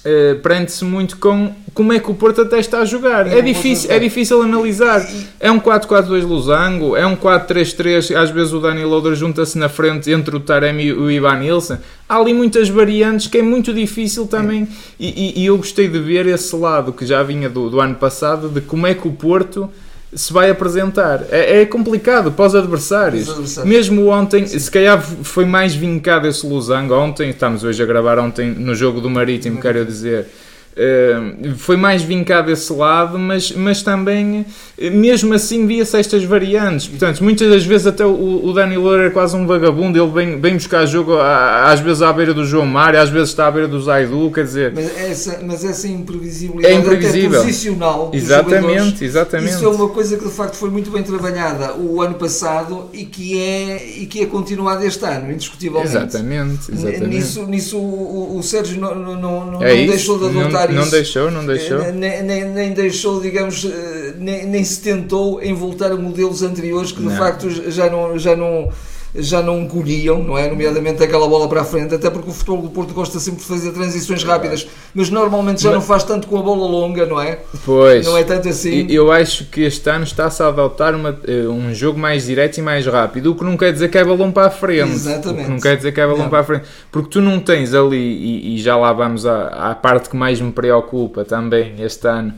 Uh, 0.00 0.40
prende-se 0.40 0.82
muito 0.82 1.18
com 1.18 1.54
como 1.74 1.92
é 1.92 2.00
que 2.00 2.10
o 2.10 2.14
Porto 2.14 2.40
até 2.40 2.58
está 2.58 2.80
a 2.80 2.84
jogar. 2.86 3.26
É, 3.26 3.38
é 3.38 3.42
difícil, 3.42 3.90
é 3.90 3.98
difícil 3.98 4.40
analisar. 4.42 5.06
É 5.38 5.50
um 5.52 5.60
4-4-2 5.60 6.26
losango, 6.26 6.96
é 6.96 7.06
um 7.06 7.14
4-3-3. 7.14 8.16
Às 8.16 8.30
vezes 8.30 8.52
o 8.52 8.60
Dani 8.60 8.82
Loader 8.82 9.14
junta-se 9.14 9.58
na 9.58 9.68
frente 9.68 10.10
entre 10.10 10.34
o 10.34 10.40
Taremi 10.40 10.84
e 10.84 10.92
o 10.92 11.10
Ivan 11.10 11.36
Nilsson. 11.36 11.78
Há 12.08 12.16
ali 12.16 12.32
muitas 12.32 12.68
variantes 12.70 13.26
que 13.26 13.38
é 13.38 13.42
muito 13.42 13.74
difícil 13.74 14.26
também. 14.26 14.62
É. 14.62 14.66
E, 14.98 15.08
e, 15.08 15.42
e, 15.42 15.46
eu 15.46 15.56
gostei 15.58 15.86
de 15.86 15.98
ver 15.98 16.26
esse 16.26 16.56
lado 16.56 16.92
que 16.92 17.04
já 17.04 17.22
vinha 17.22 17.48
do, 17.48 17.68
do 17.68 17.78
ano 17.78 17.94
passado 17.94 18.48
de 18.48 18.62
como 18.62 18.86
é 18.86 18.94
que 18.94 19.06
o 19.06 19.12
Porto 19.12 19.70
se 20.12 20.32
vai 20.32 20.50
apresentar. 20.50 21.24
É, 21.30 21.62
é 21.62 21.66
complicado 21.66 22.32
para 22.32 22.46
os 22.46 22.54
adversários. 22.54 23.22
os 23.22 23.30
adversários. 23.30 23.72
Mesmo 23.72 24.08
ontem, 24.08 24.46
Sim. 24.46 24.58
se 24.58 24.70
calhar 24.70 25.00
foi 25.00 25.44
mais 25.44 25.74
vincado 25.74 26.26
esse 26.26 26.46
losango. 26.46 26.94
Ontem, 26.94 27.30
estamos 27.30 27.64
hoje 27.64 27.82
a 27.82 27.86
gravar 27.86 28.18
ontem 28.18 28.50
no 28.50 28.74
jogo 28.74 29.00
do 29.00 29.08
Marítimo, 29.08 29.60
quero 29.60 29.84
dizer 29.84 30.26
Uh, 30.70 31.54
foi 31.56 31.76
mais 31.76 32.00
vincado 32.00 32.50
esse 32.50 32.72
lado, 32.72 33.18
mas, 33.18 33.50
mas 33.52 33.82
também, 33.82 34.46
mesmo 34.92 35.34
assim, 35.34 35.66
via-se 35.66 35.98
estas 35.98 36.22
variantes. 36.24 36.86
Portanto, 36.86 37.22
muitas 37.22 37.50
das 37.50 37.64
vezes 37.64 37.88
até 37.88 38.06
o, 38.06 38.44
o 38.44 38.52
Dani 38.52 38.76
Loura 38.76 39.06
é 39.08 39.10
quase 39.10 39.36
um 39.36 39.46
vagabundo, 39.46 40.00
ele 40.00 40.10
vem, 40.10 40.40
vem 40.40 40.54
buscar 40.54 40.86
jogo 40.86 41.18
às 41.18 41.80
vezes 41.80 42.02
à 42.02 42.12
beira 42.12 42.32
do 42.32 42.44
João 42.44 42.66
Mário, 42.66 43.00
às 43.00 43.10
vezes 43.10 43.30
está 43.30 43.48
à 43.48 43.50
beira 43.50 43.66
do 43.66 43.80
Zaidu, 43.80 44.30
quer 44.32 44.44
dizer... 44.44 44.72
Mas 44.74 44.96
essa, 44.96 45.40
mas 45.44 45.64
essa 45.64 45.88
imprevisibilidade 45.88 46.74
é 46.74 46.78
imprevisível. 46.78 47.40
posicional 47.40 48.10
exatamente, 48.14 49.04
exatamente. 49.04 49.54
Isso 49.54 49.64
é 49.64 49.68
uma 49.68 49.88
coisa 49.88 50.16
que 50.16 50.24
de 50.24 50.30
facto 50.30 50.54
foi 50.54 50.70
muito 50.70 50.90
bem 50.90 51.02
trabalhada 51.02 51.74
o 51.74 52.00
ano 52.00 52.14
passado 52.14 52.88
e 52.92 53.04
que 53.04 53.38
é, 53.38 53.86
e 53.98 54.06
que 54.06 54.22
é 54.22 54.26
continuada 54.26 54.84
este 54.86 55.04
ano, 55.04 55.32
indiscutivelmente. 55.32 55.96
Exatamente, 55.96 56.72
exatamente. 56.72 57.06
Nisso, 57.06 57.46
nisso 57.46 57.76
o, 57.76 58.38
o 58.38 58.42
Sérgio 58.42 58.80
não, 58.80 58.94
não, 58.94 59.16
não, 59.16 59.62
é 59.62 59.80
não 59.80 59.86
deixou 59.86 60.18
de 60.18 60.26
adotar 60.26 60.59
não 60.68 60.88
deixou, 60.88 61.30
não 61.30 61.46
deixou. 61.46 61.80
Eh, 61.80 61.92
nem, 61.92 62.22
nem, 62.22 62.44
nem 62.44 62.72
deixou, 62.72 63.20
digamos, 63.20 63.64
eh, 63.64 64.14
nem, 64.18 64.46
nem, 64.46 64.64
se 64.64 64.80
tentou 64.80 65.42
em 65.42 65.54
voltar 65.54 65.92
a 65.92 65.96
modelos 65.96 66.42
anteriores 66.42 66.92
que 66.92 66.98
de 66.98 67.08
não. 67.08 67.16
facto 67.16 67.48
já 67.70 67.88
não, 67.90 68.18
já 68.18 68.36
não 68.36 68.70
já 69.14 69.42
não 69.42 69.66
colhiam, 69.66 70.22
não 70.22 70.38
é? 70.38 70.48
Nomeadamente 70.48 71.02
aquela 71.02 71.28
bola 71.28 71.48
para 71.48 71.62
a 71.62 71.64
frente, 71.64 71.94
até 71.94 72.08
porque 72.08 72.30
o 72.30 72.32
futebol 72.32 72.62
do 72.62 72.70
Porto 72.70 72.94
gosta 72.94 73.18
sempre 73.18 73.40
de 73.40 73.46
fazer 73.46 73.72
transições 73.72 74.22
rápidas, 74.22 74.66
mas 74.94 75.10
normalmente 75.10 75.62
já 75.62 75.70
não 75.70 75.80
faz 75.80 76.04
tanto 76.04 76.28
com 76.28 76.38
a 76.38 76.42
bola 76.42 76.66
longa, 76.66 77.06
não 77.06 77.20
é? 77.20 77.40
Pois. 77.64 78.06
Não 78.06 78.16
é 78.16 78.24
tanto 78.24 78.48
assim. 78.48 78.86
Eu 78.88 79.10
acho 79.10 79.46
que 79.46 79.62
este 79.62 79.88
ano 79.90 80.04
está-se 80.04 80.42
a 80.42 80.48
adotar 80.48 80.94
uma, 80.94 81.18
eh, 81.26 81.48
um 81.48 81.74
jogo 81.74 81.98
mais 81.98 82.26
direto 82.26 82.58
e 82.58 82.62
mais 82.62 82.86
rápido, 82.86 83.32
o 83.32 83.34
que 83.34 83.44
não 83.44 83.56
quer 83.56 83.72
dizer 83.72 83.90
que 83.90 83.98
é 83.98 84.04
balão 84.04 84.30
para 84.30 84.46
a 84.46 84.50
frente. 84.50 84.92
Exatamente. 84.92 85.42
O 85.42 85.44
que 85.44 85.50
não 85.50 85.60
quer 85.60 85.76
dizer 85.76 85.92
que 85.92 86.00
é 86.00 86.06
balão 86.06 86.22
não. 86.22 86.30
para 86.30 86.40
a 86.40 86.44
frente. 86.44 86.64
Porque 86.90 87.10
tu 87.10 87.20
não 87.20 87.40
tens 87.40 87.74
ali, 87.74 87.96
e, 87.96 88.54
e 88.54 88.58
já 88.58 88.76
lá 88.76 88.92
vamos 88.92 89.26
à, 89.26 89.70
à 89.70 89.74
parte 89.74 90.08
que 90.08 90.16
mais 90.16 90.40
me 90.40 90.52
preocupa 90.52 91.24
também 91.24 91.74
este 91.80 92.06
ano, 92.06 92.34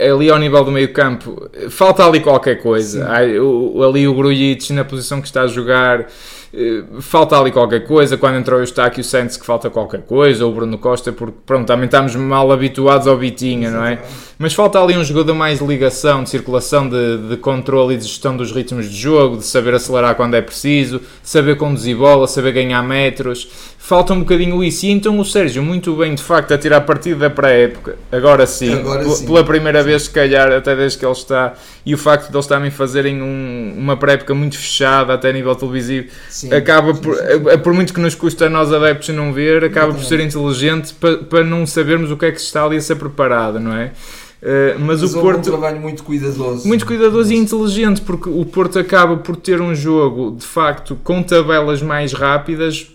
ali 0.00 0.30
ao 0.30 0.38
nível 0.38 0.64
do 0.64 0.70
meio 0.70 0.92
campo, 0.92 1.50
falta 1.68 2.04
ali 2.04 2.20
qualquer 2.20 2.62
coisa. 2.62 3.06
ali 3.10 4.08
o 4.08 4.14
Grujic 4.14 4.72
na 4.72 4.84
posição 4.84 5.20
que 5.20 5.26
está 5.26 5.42
a 5.42 5.46
jogar 5.46 6.06
falta 7.00 7.38
ali 7.38 7.50
qualquer 7.50 7.84
coisa. 7.86 8.16
Quando 8.16 8.36
entrou 8.38 8.58
o 8.58 8.62
Eustáquio, 8.62 9.02
sente-se 9.04 9.38
que 9.38 9.46
falta 9.46 9.68
qualquer 9.70 10.02
coisa, 10.02 10.44
ou 10.44 10.52
o 10.52 10.54
Bruno 10.54 10.78
Costa, 10.78 11.12
porque 11.12 11.36
pronto, 11.44 11.66
também 11.66 11.86
estamos 11.86 12.14
mal 12.16 12.50
habituados 12.52 13.06
ao 13.06 13.16
Bitinha, 13.16 13.70
não 13.70 13.84
é? 13.84 14.00
Mas 14.38 14.52
falta 14.52 14.78
ali 14.82 14.96
um 14.96 15.02
jogador 15.04 15.34
mais 15.34 15.60
de 15.60 15.64
ligação, 15.66 16.22
de 16.22 16.28
circulação, 16.30 16.88
de, 16.88 17.28
de 17.30 17.36
controle 17.38 17.94
e 17.94 17.96
de 17.96 18.04
gestão 18.04 18.36
dos 18.36 18.52
ritmos 18.52 18.90
de 18.90 18.96
jogo, 18.96 19.38
de 19.38 19.44
saber 19.44 19.72
acelerar 19.74 20.14
quando 20.14 20.34
é 20.34 20.42
preciso, 20.42 21.00
saber 21.22 21.56
conduzir 21.56 21.96
bola, 21.96 22.26
saber 22.28 22.52
ganhar 22.52 22.82
metros. 22.82 23.48
Falta 23.78 24.12
um 24.12 24.18
bocadinho 24.20 24.62
isso. 24.64 24.84
E 24.84 24.90
então 24.90 25.18
o 25.18 25.24
Sérgio, 25.24 25.62
muito 25.62 25.94
bem, 25.94 26.14
de 26.14 26.22
facto, 26.22 26.52
a 26.52 26.58
tirar 26.58 26.80
partido 26.82 27.20
da 27.20 27.30
pré-época, 27.30 27.96
agora 28.10 28.44
sim, 28.46 28.74
Agora 28.74 29.00
pela- 29.04 29.14
sim. 29.14 29.26
pela 29.26 29.44
primeira 29.44 29.82
vez, 29.82 30.02
se 30.02 30.10
calhar, 30.10 30.50
até 30.52 30.74
desde 30.76 30.98
que 30.98 31.06
ele 31.06 31.12
está, 31.12 31.54
e 31.86 31.94
o 31.94 31.98
facto 31.98 32.28
de 32.30 32.36
eles 32.36 32.46
também 32.46 32.70
fazerem 32.70 33.22
um- 33.22 33.74
uma 33.78 33.96
pré-época 33.96 34.34
muito 34.34 34.58
fechada, 34.58 35.14
até 35.14 35.30
a 35.30 35.32
nível 35.32 35.54
televisivo, 35.54 36.08
Sim, 36.28 36.35
acaba 36.52 36.94
sim, 36.94 37.00
por, 37.00 37.14
sim. 37.14 37.22
eh, 37.48 37.56
por 37.56 37.72
muito 37.72 37.92
que 37.94 38.00
nos 38.00 38.14
custa 38.14 38.46
a 38.46 38.50
nós 38.50 38.72
adeptos 38.72 39.08
não 39.14 39.32
ver, 39.32 39.64
acaba 39.64 39.92
por 39.92 40.04
ser 40.04 40.20
inteligente 40.20 40.92
para, 40.94 41.18
para 41.18 41.44
não 41.44 41.66
sabermos 41.66 42.10
o 42.10 42.16
que 42.16 42.26
é 42.26 42.32
que 42.32 42.38
se 42.40 42.46
está 42.46 42.64
ali 42.64 42.76
a 42.76 42.80
ser 42.80 42.96
preparado, 42.96 43.58
não 43.58 43.74
é? 43.74 43.92
Eh, 44.42 44.76
mas, 44.78 45.00
Mas 45.00 45.14
o 45.14 45.16
houve 45.16 45.18
um 45.18 45.32
Porto. 45.32 45.50
trabalho 45.50 45.80
muito 45.80 46.02
cuidadoso. 46.04 46.68
Muito 46.68 46.84
cuidadoso 46.86 47.32
e 47.32 47.36
inteligente, 47.36 48.00
porque 48.02 48.28
o 48.28 48.44
Porto 48.44 48.78
acaba 48.78 49.16
por 49.16 49.36
ter 49.36 49.60
um 49.60 49.74
jogo, 49.74 50.36
de 50.38 50.46
facto, 50.46 50.96
com 51.02 51.22
tabelas 51.22 51.80
mais 51.82 52.12
rápidas, 52.12 52.86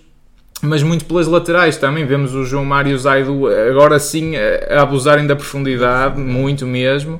mas 0.62 0.84
muito 0.84 1.06
pelas 1.06 1.28
laterais 1.28 1.76
também. 1.78 2.06
Vemos 2.06 2.36
o 2.36 2.46
João 2.46 2.64
Mário 2.64 2.98
Zaido 2.98 3.48
agora 3.48 3.98
sim 4.00 4.34
a 4.36 4.78
a 4.80 4.82
abusarem 4.84 5.26
da 5.26 5.36
profundidade, 5.36 6.20
muito 6.20 6.66
mesmo. 6.68 7.20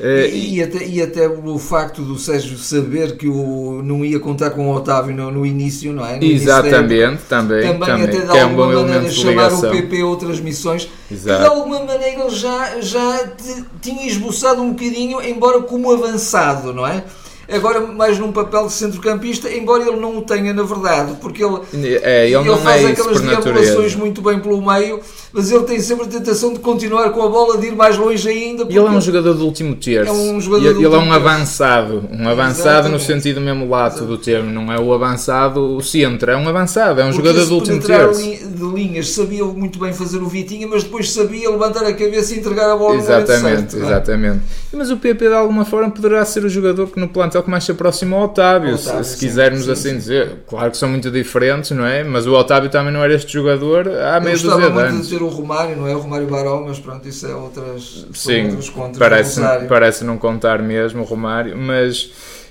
Eh, 0.00 0.28
E, 0.32 0.54
e 0.56 0.62
até, 0.62 0.86
e 0.86 1.02
até 1.02 1.28
o 1.28 1.58
facto 1.58 2.02
do 2.02 2.16
Sérgio 2.18 2.56
saber 2.56 3.16
que 3.16 3.26
o, 3.28 3.82
não 3.82 4.04
ia 4.04 4.20
contar 4.20 4.50
com 4.50 4.68
o 4.68 4.74
Otávio 4.74 5.14
no, 5.14 5.30
no 5.30 5.44
início, 5.46 5.92
não 5.92 6.06
é? 6.06 6.16
No. 6.18 6.24
Exatamente, 6.24 7.22
também, 7.28 7.62
Também, 7.62 7.78
também, 7.88 8.04
até 8.04 8.20
de 8.20 8.26
que 8.30 8.38
é 8.38 8.44
um 8.46 8.48
alguma 8.50 8.82
maneira 8.82 9.10
chamar 9.10 9.52
o. 9.52 9.60
PP 9.70 10.00
a 10.00 10.06
outras 10.06 10.40
missões 10.40 10.84
que 11.08 11.14
de 11.14 11.20
Exato. 11.20 11.50
alguma 11.50 11.80
maneira 11.80 12.20
ele 12.20 12.30
já, 12.30 12.80
já 12.80 13.26
te- 13.28 13.64
tinha 13.82 14.06
esboçado 14.06 14.62
um 14.62 14.70
bocadinho, 14.72 15.20
embora 15.22 15.60
como 15.62 15.90
avançado, 15.92 16.72
não 16.72 16.86
é? 16.86 17.02
Agora 17.50 17.80
mais 17.80 18.18
num 18.18 18.30
papel 18.30 18.66
de 18.66 18.72
centrocampista, 18.74 19.50
embora 19.50 19.82
ele 19.82 19.96
não 19.98 20.18
o 20.18 20.22
tenha 20.22 20.52
na 20.52 20.62
verdade, 20.64 21.14
porque 21.20 21.42
ele, 21.42 21.60
É, 22.02 22.26
ele, 22.28 22.44
não 22.44 22.58
faz 22.58 22.84
é 22.84 22.88
aquelas 22.88 23.22
diabulações 23.22 23.94
muito 23.94 24.20
bem 24.20 24.38
pelo 24.38 24.60
meio, 24.60 25.00
mas 25.32 25.50
ele 25.50 25.62
tem 25.64 25.80
sempre 25.80 26.04
a 26.04 26.08
tentação 26.08 26.52
de 26.52 26.58
continuar 26.58 27.08
com 27.10 27.22
a 27.22 27.28
bola, 27.28 27.56
de 27.56 27.68
ir 27.68 27.74
mais 27.74 27.96
longe 27.96 28.28
ainda. 28.28 28.64
E 28.64 28.76
ele 28.76 28.86
é 28.86 28.90
um 28.90 29.00
jogador 29.00 29.32
do 29.32 29.46
último 29.46 29.74
terço. 29.76 30.10
É 30.10 30.14
um 30.14 30.38
jogador 30.40 30.70
E- 30.70 30.74
do 30.74 30.80
ele 30.84 30.94
é 30.94 30.98
um 30.98 31.10
avançado. 31.12 32.04
Um 32.12 32.28
avançado 32.28 32.88
no 32.90 32.96
Exatamente. 32.96 33.04
sentido 33.04 33.40
mesmo 33.40 33.68
lato 33.68 34.04
do 34.04 34.18
termo. 34.18 34.50
Não 34.52 34.70
é 34.70 34.78
o 34.78 34.92
avançado, 34.92 35.76
o 35.76 35.80
centro. 35.82 36.30
É 36.30 36.36
um 36.36 36.46
avançado. 36.48 37.00
É 37.00 37.04
um 37.04 37.12
Porque 37.12 37.26
jogador 37.28 37.46
do 37.46 37.54
último 37.54 37.80
terço. 37.80 38.20
de 38.22 38.62
linhas 38.74 39.08
sabia 39.10 39.44
muito 39.44 39.78
bem 39.78 39.92
fazer 39.94 40.18
o 40.18 40.26
Vitinha, 40.28 40.66
mas 40.68 40.84
depois 40.84 41.10
sabia 41.12 41.48
levantar 41.50 41.84
a 41.84 41.92
cabeça 41.94 42.34
e 42.34 42.38
entregar 42.40 42.70
a 42.70 42.76
bola 42.76 42.94
no 42.96 43.00
Exatamente, 43.00 43.72
certo, 43.72 43.76
é? 43.76 43.86
exatamente. 43.86 44.40
Mas 44.72 44.90
o 44.90 44.98
PP 44.98 45.28
de 45.28 45.34
alguma 45.34 45.64
forma 45.64 45.90
poderá 45.90 46.22
ser 46.26 46.44
o 46.44 46.48
jogador 46.48 46.88
que 46.88 47.00
no 47.00 47.08
plantel 47.08 47.37
que 47.42 47.50
mais 47.50 47.64
se 47.64 47.72
aproxima 47.72 48.16
ao 48.16 48.24
Otávio, 48.24 48.72
Ao 48.72 48.78
se- 48.78 48.88
Otávio, 48.88 49.04
se, 49.04 49.18
sim, 49.18 49.26
quisermos 49.26 49.64
sim, 49.64 49.70
assim 49.72 49.90
sim. 49.90 49.96
dizer. 49.96 50.36
Claro 50.48 50.70
que 50.70 50.76
são 50.76 50.88
muito 50.88 51.10
diferentes, 51.10 51.70
não 51.72 51.84
é? 51.86 52.02
Mas 52.04 52.26
o 52.26 52.32
Otávio 52.34 52.70
também 52.70 52.92
não 52.92 53.02
era 53.02 53.14
este 53.14 53.32
jogador 53.32 53.88
há 53.88 54.20
gostava 54.20 54.56
dúzia 54.56 54.68
de 54.68 54.74
muito 54.74 54.86
anos. 54.94 55.08
de 55.08 55.16
ter 55.18 55.22
o 55.22 55.28
Romário, 55.28 55.76
não 55.76 55.86
é? 55.88 55.94
O 55.94 56.00
Romário 56.00 56.26
Baró, 56.26 56.64
mas 56.66 56.78
pronto, 56.78 57.06
isso 57.08 57.26
é 57.26 57.34
outras, 57.34 58.06
Sim, 58.14 58.44
outras 58.46 58.70
parece, 58.98 59.40
parece 59.68 60.04
não 60.04 60.18
contar 60.18 60.60
mesmo 60.62 61.02
o 61.02 61.04
Romário, 61.04 61.56
mas, 61.56 62.10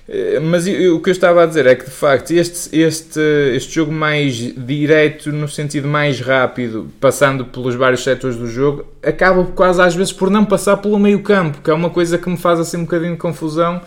eh, 0.09 0.39
mas 0.39 0.65
o 0.67 0.99
que 1.01 1.09
eu 1.09 1.11
estava 1.11 1.43
a 1.43 1.45
dizer 1.45 1.65
é 1.65 1.75
que 1.75 1.85
de 1.85 1.91
facto 1.91 2.31
este, 2.31 2.77
este, 2.79 3.19
este 3.55 3.75
jogo 3.75 3.91
mais 3.91 4.35
direto, 4.35 5.31
no 5.31 5.47
sentido 5.47 5.87
mais 5.87 6.19
rápido, 6.19 6.87
passando 6.99 7.45
pelos 7.45 7.75
vários 7.75 8.03
setores 8.03 8.37
do 8.37 8.47
jogo, 8.47 8.85
acaba 9.03 9.43
quase 9.45 9.81
às 9.81 9.95
vezes 9.95 10.13
por 10.13 10.29
não 10.29 10.45
passar 10.45 10.77
pelo 10.77 10.97
meio 10.99 11.21
campo, 11.21 11.59
que 11.63 11.69
é 11.69 11.73
uma 11.73 11.89
coisa 11.89 12.17
que 12.17 12.29
me 12.29 12.37
faz 12.37 12.59
assim 12.59 12.77
um 12.77 12.81
bocadinho 12.83 13.11
de 13.13 13.17
confusão. 13.17 13.81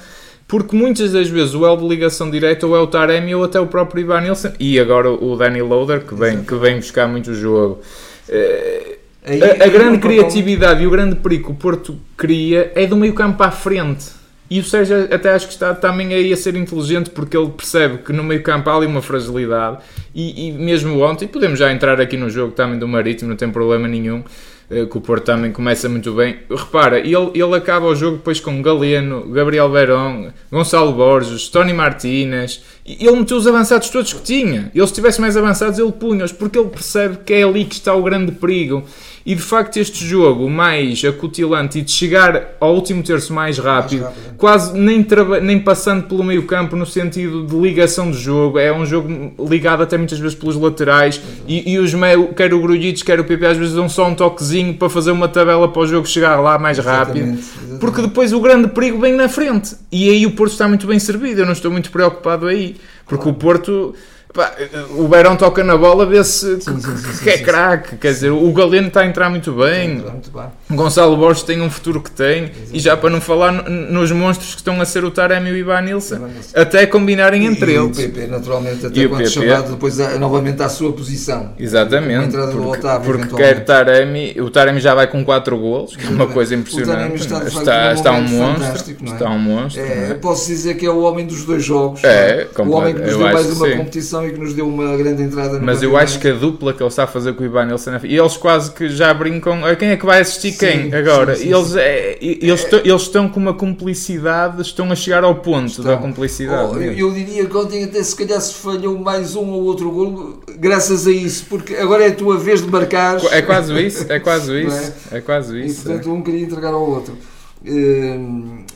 Porque 0.51 0.75
muitas 0.77 1.13
das 1.13 1.29
vezes 1.29 1.55
o 1.55 1.65
L 1.65 1.77
de 1.77 1.87
ligação 1.89 2.29
direta 2.31 2.67
ou 2.67 2.75
é 2.77 2.81
o 2.81 2.87
Taremi 2.89 3.35
ou 3.35 3.45
até 3.45 3.61
o 3.61 3.67
próprio 3.69 4.01
Ivan 4.03 4.21
Nilsson 4.23 4.53
e 4.59 4.81
agora 4.81 5.09
o 5.11 5.37
Danny 5.37 5.63
Loader 5.63 6.01
que 6.01 6.15
vem, 6.15 6.43
que 6.43 6.55
vem 6.57 6.77
buscar 6.77 7.07
muito 7.07 7.31
o 7.31 7.35
jogo. 7.35 7.81
Eh, 8.29 8.97
Aí- 9.25 9.43
a, 9.43 9.47
a 9.47 9.65
aí 9.65 9.71
grande 9.71 9.99
criatividade 9.99 10.83
e 10.83 10.87
o 10.87 10.91
grande 10.91 11.15
perigo 11.17 11.45
que 11.47 11.51
o 11.53 11.55
Porto 11.55 11.97
cria 12.17 12.73
é 12.75 12.87
do 12.87 12.97
meio 12.97 13.13
campo 13.15 13.37
para 13.39 13.47
a 13.47 13.51
frente. 13.53 14.07
E 14.51 14.59
o 14.59 14.65
Sérgio 14.65 15.05
até 15.15 15.33
acho 15.33 15.47
que 15.47 15.53
está 15.53 15.73
também 15.73 16.13
aí 16.13 16.33
a 16.33 16.37
ser 16.37 16.57
inteligente 16.57 17.11
porque 17.11 17.37
ele 17.37 17.51
percebe 17.51 17.99
que 17.99 18.13
no 18.13 18.25
meio 18.25 18.43
campo 18.43 18.69
há 18.69 18.77
ali 18.77 18.87
uma 18.87 19.01
fragilidade 19.01 19.79
e, 20.13 20.49
e 20.49 20.53
mesmo 20.53 21.01
ontem, 21.01 21.29
podemos 21.29 21.57
já 21.57 21.73
entrar 21.73 22.01
aqui 22.01 22.17
no 22.17 22.29
jogo 22.29 22.51
também 22.53 22.77
do 22.77 22.89
Marítimo, 22.89 23.31
não 23.31 23.37
tem 23.37 23.49
problema 23.49 23.87
nenhum, 23.87 24.25
que 24.71 24.99
o 24.99 25.01
Porto 25.01 25.25
também 25.25 25.51
começa 25.51 25.89
muito 25.89 26.13
bem. 26.13 26.39
Repara, 26.49 27.01
ele, 27.01 27.31
ele 27.35 27.57
acaba 27.57 27.87
o 27.87 27.95
jogo 27.95 28.19
depois 28.19 28.39
com 28.39 28.63
Galeno, 28.63 29.29
Gabriel 29.29 29.69
Verón, 29.69 30.29
Gonçalo 30.51 30.93
Borges, 30.93 31.49
Tony 31.49 31.73
Martínez, 31.73 32.63
ele 32.87 33.17
meteu 33.17 33.37
os 33.37 33.47
avançados 33.49 33.89
todos 33.91 34.13
que 34.13 34.23
tinha. 34.23 34.71
Ele 34.73 34.87
se 34.87 34.93
tivesse 34.93 35.21
mais 35.21 35.37
avançados 35.37 35.79
ele 35.79 35.91
punha-os, 35.91 36.33
porque 36.33 36.59
ele 36.59 36.69
percebe 36.69 37.19
que 37.25 37.33
é 37.35 37.43
ali 37.43 37.65
que 37.65 37.75
está 37.75 37.95
o 37.95 38.03
grande 38.03 38.31
perigo. 38.33 38.85
E 39.25 39.35
de 39.35 39.43
facto 39.43 39.77
este 39.77 40.05
jogo 40.05 40.49
mais 40.49 41.05
acutilante 41.05 41.79
e 41.79 41.83
de 41.83 41.91
chegar 41.91 42.57
ao 42.59 42.75
último 42.75 43.03
terço 43.03 43.33
mais 43.33 43.59
rápido, 43.59 44.05
rápido. 44.05 44.37
quase 44.37 44.79
nem, 44.79 45.07
nem 45.43 45.59
passando 45.59 46.05
pelo 46.05 46.25
meio 46.25 46.45
campo 46.45 46.75
no 46.75 46.87
sentido 46.87 47.45
de 47.45 47.55
ligação 47.55 48.11
de 48.11 48.19
jogo, 48.19 48.59
é 48.59 48.73
um 48.73 48.87
jogo 48.87 49.33
ligado 49.49 49.83
até 49.83 49.99
muitas 49.99 50.19
vezes 50.19 50.37
pelos 50.37 50.57
laterais 50.57 51.21
e, 51.47 51.73
e 51.73 51.79
os 51.79 51.93
meio, 51.93 52.29
quer 52.29 52.55
o 52.55 52.61
Grujic, 52.61 53.05
quer 53.05 53.21
o 53.21 53.25
PP 53.25 53.47
às 53.47 53.57
vezes 53.59 53.75
dão 53.75 53.89
só 53.89 54.09
um 54.09 54.15
toquezinho 54.15 54.75
para 54.75 54.89
fazer 54.89 55.11
uma 55.11 55.29
tabela 55.29 55.69
para 55.69 55.83
o 55.83 55.87
jogo 55.87 56.07
chegar 56.07 56.41
lá 56.41 56.59
mais 56.59 56.79
rápido. 56.79 57.19
Exatamente, 57.19 57.41
exatamente. 57.41 57.81
Porque 57.81 58.03
depois 58.03 58.33
o 58.33 58.41
grande 58.41 58.69
perigo 58.69 58.99
vem 58.99 59.15
na 59.15 59.29
frente. 59.29 59.75
E 59.91 60.11
aí 60.11 60.27
o 60.27 60.33
Porto 60.33 60.53
está 60.53 60.69
muito 60.69 60.87
bem 60.87 60.99
servido. 60.99 61.41
Eu 61.41 61.47
não 61.47 61.53
estou 61.53 61.71
muito 61.71 61.91
preocupado 61.91 62.47
aí. 62.47 62.77
Porque 63.07 63.29
o 63.29 63.35
Porto. 63.35 63.95
Pá, 64.33 64.53
o 64.97 65.09
Beirão 65.09 65.37
toca 65.37 65.63
na 65.65 65.77
bola, 65.77 66.07
vê-se 66.07 66.57
que, 66.57 66.65
sim, 66.65 66.79
que 67.23 67.31
é 67.31 67.39
craque. 67.39 67.97
Quer 67.97 68.13
dizer, 68.13 68.31
o 68.31 68.53
Galeno 68.53 68.89
está 68.89 69.01
a 69.01 69.07
entrar 69.07 69.29
muito 69.31 69.53
bem. 69.53 69.97
Muito 69.97 70.31
bem. 70.31 70.45
Gonçalo 70.77 71.17
Borges 71.17 71.43
tem 71.43 71.61
um 71.61 71.71
futuro 71.71 72.01
que 72.01 72.11
tem. 72.11 72.51
E 72.73 72.79
já 72.79 72.97
para 72.97 73.11
não 73.11 73.21
falar 73.21 73.53
nos 73.69 74.13
monstros 74.13 74.51
que 74.53 74.61
estão 74.61 74.81
a 74.81 74.85
ser 74.85 75.05
o 75.05 75.11
Taremi 75.11 75.51
e 75.51 75.53
o 75.53 75.57
Ivan 75.57 75.81
Nilsson. 75.83 76.29
Até 76.55 76.87
combinarem 76.87 77.45
entre 77.47 77.73
e 77.73 77.75
eles. 77.77 77.99
o 77.99 78.01
PP, 78.01 78.27
naturalmente, 78.27 78.87
até 78.87 78.99
E 79.01 79.07
o 79.07 79.11
quando 79.11 79.29
chamado 79.29 79.71
depois 79.73 79.99
a- 80.01 80.19
novamente 80.19 80.63
à 80.63 80.69
sua 80.69 80.93
posição. 80.93 81.53
Exatamente, 81.59 82.27
entrada 82.27 82.53
do 82.53 82.59
porque, 82.63 82.79
Otávio, 82.79 83.19
porque 83.19 83.37
quer 83.37 83.65
Taremi, 83.65 84.37
o 84.41 84.51
Taremi 84.51 84.81
já 84.81 84.95
vai 84.95 85.07
com 85.07 85.25
4 85.25 85.57
golos, 85.59 85.97
que 85.97 86.07
é 86.07 86.11
uma 86.11 86.27
coisa 86.27 86.55
O 86.55 86.59
impressionante. 86.59 87.17
Está, 87.17 87.45
está, 87.47 87.89
num 87.89 87.95
está 87.95 88.13
um 88.13 88.23
monstro, 88.23 88.91
é? 88.91 89.05
está 89.05 89.31
um 89.31 89.39
monstro. 89.39 89.83
É, 89.83 90.11
é? 90.11 90.15
posso 90.15 90.47
dizer 90.47 90.75
que 90.75 90.87
é 90.87 90.91
o 90.91 91.01
homem 91.01 91.27
dos 91.27 91.45
dois 91.45 91.65
jogos. 91.65 92.03
É, 92.05 92.47
não 92.57 92.67
o 92.67 92.71
homem 92.73 92.95
que 92.95 93.01
nos 93.01 93.09
deu 93.11 93.21
Eu 93.21 93.33
mais 93.33 93.47
uma 93.57 93.67
que 93.69 93.75
sim. 94.23 94.29
e 94.29 94.33
que 94.33 94.39
nos 94.41 94.55
deu 94.55 94.69
uma 94.69 94.97
grande 94.97 95.23
entrada 95.23 95.59
no 95.59 95.65
Mas 95.67 95.83
eu 95.83 95.97
acho 95.97 96.19
que 96.21 96.29
a 96.29 96.33
dupla 96.35 96.73
que 96.73 96.83
ele 96.83 96.89
está 96.89 97.05
a 97.05 97.07
fazer 97.07 97.33
com 97.35 97.43
o 97.43 97.47
Ivan 97.47 97.67
Nilsson 97.67 97.93
é- 97.95 98.01
e 98.05 98.19
eles 98.19 98.37
quase 98.37 98.71
que 98.73 98.89
já 98.89 99.13
brincam 99.15 99.65
a 99.65 99.75
quem 99.77 99.89
é 99.91 99.97
que 99.97 100.05
vai 100.07 100.21
assistir 100.21 100.53
Sim, 100.53 100.59
quem 100.59 100.91
sim, 100.91 100.95
agora. 100.97 101.37
sim, 101.37 101.49
E 101.49 101.53
eles, 101.53 101.69
sim. 101.69 101.79
é, 101.79 102.19
e- 102.21 102.39
eles, 102.43 102.61
estão, 102.65 102.79
eles 102.85 103.03
estão 103.03 103.29
com 103.29 103.41
uma 103.41 103.55
cumplicidade, 103.55 104.63
estão 104.63 104.91
a 104.91 104.95
chegar 104.95 105.25
ao 105.25 105.35
ponto 105.37 105.83
da 105.83 105.93
Estão. 105.95 105.99
cumplicidade. 105.99 106.73
Oh, 106.75 106.81
eu, 106.81 106.93
eu 106.93 107.13
diria 107.13 107.47
que 107.47 107.57
ontem 107.57 107.85
até 107.85 108.03
se 108.03 108.15
calhar 108.17 108.41
se 108.41 108.55
falhou 108.55 108.99
mais 108.99 109.35
um 109.37 109.47
ou 109.51 109.63
outro 109.65 109.91
golo 109.91 110.43
graças 110.59 111.07
a 111.07 111.11
isso, 111.11 111.47
porque 111.49 111.75
agora 111.77 112.05
é 112.05 112.09
a 112.09 112.15
tua 112.15 112.37
vez 112.39 112.63
de 112.63 112.71
marcar. 112.71 113.19
É 113.33 113.43
quase 113.43 113.73
isso, 113.87 114.07
é 114.13 114.19
quase 114.21 114.51
Não 114.65 114.69
isso, 114.69 114.93
é 115.13 115.21
quase 115.21 115.57
E 115.57 115.67
isso. 115.67 115.85
portanto 115.85 116.13
um 116.13 116.23
queria 116.23 116.43
entregar 116.45 116.73
ao 116.73 116.89
outro. 116.89 117.15
Eh, 117.65 118.19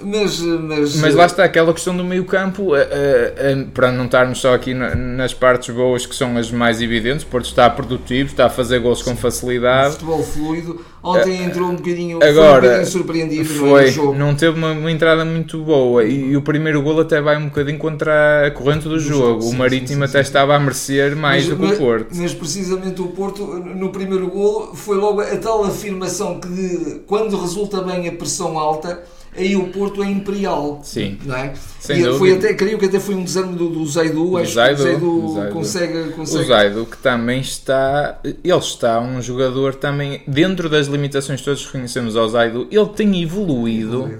mas, 0.03 0.41
mas, 0.41 0.97
Mas 0.97 1.15
lá 1.15 1.25
está 1.25 1.43
aquela 1.45 1.73
questão 1.73 1.97
do 1.97 2.05
meio 2.05 2.25
campo, 2.27 2.77
eh, 2.77 2.87
eh, 3.37 3.67
para 3.73 3.91
não 3.91 4.05
estarmos 4.05 4.39
só 4.41 4.55
aqui 4.55 4.75
na- 4.75 4.95
nas 4.95 5.33
partes 5.33 5.75
boas 5.75 6.05
que 6.05 6.15
são 6.15 6.37
as 6.37 6.51
mais 6.51 6.83
evidentes, 6.83 7.25
Porto 7.25 7.47
está 7.47 7.69
produtivo, 7.71 8.29
está 8.31 8.47
a 8.47 8.51
fazer 8.51 8.81
gols 8.81 9.01
com 9.03 9.17
facilidade. 9.17 9.93
futebol 9.95 10.23
fluido. 10.23 10.85
Ontem 11.05 11.45
entrou 11.45 11.69
um 11.69 11.77
bocadinho, 11.77 12.17
Agora, 12.23 12.33
foi 12.35 12.51
um 12.51 12.61
bocadinho 12.61 12.87
surpreendido 12.87 13.43
é, 13.43 13.45
Foi, 13.59 13.83
no 13.83 13.91
jogo. 13.93 14.15
não 14.15 14.35
teve 14.35 14.57
uma, 14.59 14.73
uma 14.73 14.91
entrada 14.91 15.25
muito 15.25 15.59
boa 15.63 16.05
e, 16.05 16.31
e 16.31 16.37
o 16.37 16.43
primeiro 16.43 16.81
gol 16.83 17.01
até 17.01 17.21
vai 17.21 17.37
um 17.37 17.47
bocadinho 17.47 17.79
contra 17.79 18.47
a 18.47 18.51
corrente 18.51 18.89
do, 18.89 18.99
jogo. 18.99 19.43
jogo, 19.43 19.45
o 19.49 19.53
Marítimo 19.55 19.89
sim, 19.89 19.95
sim, 19.97 20.03
até 20.05 20.21
estava 20.21 20.55
a 20.57 20.59
merecer 20.61 21.15
mais 21.15 21.47
do 21.47 21.57
que 21.57 21.65
o 21.65 21.77
Porto. 21.77 22.09
Mas 22.15 22.33
precisamente 22.33 23.01
o 23.03 23.09
Porto, 23.09 23.45
no 23.45 23.91
primeiro 23.91 24.29
golo, 24.29 24.75
foi 24.75 24.97
logo 24.97 25.21
a 25.21 25.37
tal 25.37 25.65
afirmação 25.65 26.41
que 26.41 26.49
de- 26.49 27.01
quando 27.07 27.39
resulta 27.41 27.83
bem 27.83 28.09
a 28.09 28.13
pressão 28.13 28.59
alta, 28.59 29.03
aí 29.37 29.57
o 29.57 29.69
Porto 29.69 30.03
é 30.03 30.07
imperial. 30.11 30.81
Sim. 30.83 31.19
Não 31.25 31.37
é? 31.37 31.53
Sem 31.81 32.01
e 32.01 32.19
foi 32.19 32.33
até, 32.33 32.55
creio 32.55 32.79
que 32.79 32.87
até 32.87 32.99
foi 32.99 33.15
um 33.15 33.23
desarme 33.23 33.55
do, 33.57 33.69
do 33.69 33.87
Zaidu, 33.87 34.31
Do 34.31 34.37
acho 34.39 34.55
Zaidu, 34.55 34.77
que 34.77 34.83
o 34.83 34.85
Zaidu, 34.85 35.35
Zaidu. 35.35 35.53
consegue. 35.53 35.99
O 35.99 36.13
consegue 36.13 36.45
Zaido, 36.47 36.87
que 36.87 36.97
também 36.97 37.41
está. 37.41 38.19
Ele 38.25 38.57
está 38.57 39.01
um 39.01 39.21
jogador 39.21 39.75
também. 39.75 40.23
Dentro 40.27 40.71
das 40.71 40.87
limitações 40.87 41.41
que 41.41 41.45
todos 41.45 41.65
reconhecemos 41.67 42.17
ao 42.17 42.27
Zaido, 42.29 42.67
ele 42.71 42.87
tem 42.87 43.23
evoluído. 43.23 44.11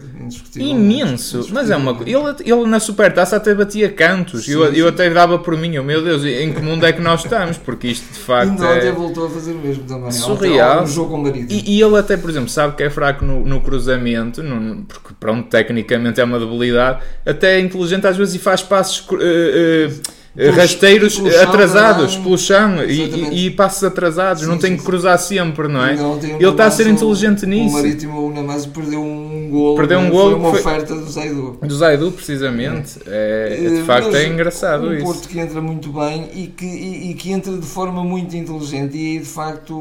Imenso, 0.57 1.47
mas 1.53 1.71
é 1.71 1.77
uma 1.77 1.93
ele, 2.07 2.17
ele 2.45 2.67
na 2.67 2.81
supertaça 2.81 3.37
até 3.37 3.55
batia 3.55 3.91
cantos. 3.91 4.47
eu, 4.49 4.61
Sim, 4.73 4.79
eu 4.79 4.87
sim. 4.87 4.95
até 4.95 5.11
dava 5.11 5.39
por 5.39 5.57
mim, 5.57 5.77
oh, 5.79 5.83
meu 5.83 6.03
Deus, 6.03 6.25
em 6.25 6.53
que 6.53 6.61
mundo 6.61 6.85
é 6.87 6.93
que 6.93 7.01
nós 7.01 7.25
estamos? 7.25 7.57
Porque 7.59 7.89
isto 7.89 8.13
de 8.13 8.19
facto 8.21 8.51
Ainda 8.51 8.69
ontem 8.69 8.89
é. 8.89 8.93
voltou 8.93 9.27
a 9.27 9.31
fazer 9.31 9.53
o 9.53 9.59
mesmo 9.59 9.85
também. 9.85 10.13
Surreal. 10.13 10.83
Um 10.85 10.87
jogo 10.87 11.11
com 11.11 11.17
o 11.17 11.23
marido. 11.23 11.53
E, 11.53 11.77
e 11.77 11.83
ele 11.83 11.97
até, 11.99 12.17
por 12.17 12.31
exemplo, 12.31 12.49
sabe 12.49 12.77
que 12.77 12.83
é 12.83 12.91
fraco 12.91 13.25
no, 13.25 13.45
no 13.45 13.61
cruzamento, 13.61 14.43
no- 14.43 14.85
porque 14.85 15.04
pronto, 15.13 15.49
tecnicamente 15.49 16.21
é 16.21 16.25
uma 16.25 16.39
debilidade, 16.39 17.03
até 17.27 17.57
é 17.57 17.61
inteligente 17.61 18.07
às 18.07 18.17
vezes 18.17 18.35
e 18.35 18.39
faz 18.39 18.63
passos 18.63 19.07
eh, 19.21 19.89
eh, 19.89 19.91
Pelos- 20.37 20.57
rasteiros 20.57 21.17
pelo 21.17 21.31
chão 21.31 21.43
atrasados 21.43 22.07
também. 22.13 22.23
pelo 22.25 22.39
chão 22.39 22.85
e, 22.85 23.47
e, 23.47 23.51
passos 23.53 23.85
atrasados, 23.85 24.43
Sim, 24.43 24.49
não 24.49 24.59
tem 24.59 24.77
que 24.77 24.83
cruzar 24.83 25.17
sempre, 25.19 25.69
não 25.69 25.85
é? 25.85 25.91
Ainda 25.91 26.03
ontem 26.05 26.33
o 26.35 26.37
Ele 26.37 26.49
está 26.49 26.67
a 26.67 26.71
ser 26.73 26.89
inteligente 26.89 27.45
O 27.45 27.49
nisso. 27.49 27.73
Marítimo, 27.77 28.27
o 28.27 28.33
Namazo, 28.35 28.69
perdeu 28.71 29.01
um 29.01 29.49
gol. 29.51 29.77
Perdeu 29.77 29.99
um 30.01 30.03
não 30.03 30.09
é? 30.09 30.13
Foi 30.13 30.35
uma 30.35 30.51
foi- 30.51 30.61
oferta 30.61 30.95
do 30.97 31.09
Zaidu. 31.09 31.59
Do 31.63 31.75
Zaidu, 31.77 32.11
precisamente. 32.11 32.99
É, 33.07 33.57
de 33.61 33.77
Eh, 33.81 33.85
facto 33.85 34.07
mas 34.07 34.15
é 34.17 34.27
engraçado 34.29 34.87
um 34.89 34.93
isso. 34.95 35.05
Porto 35.05 35.29
que 35.29 35.39
entra 35.39 35.61
muito 35.61 35.93
bem 35.93 36.29
e 36.35 36.47
que, 36.49 36.65
e, 36.65 37.11
e 37.13 37.15
que 37.15 37.31
entra 37.31 37.53
de 37.57 37.67
forma 37.67 38.03
muito 38.03 38.35
inteligente 38.37 38.97
e 38.97 39.19
de 39.21 39.25
facto 39.25 39.79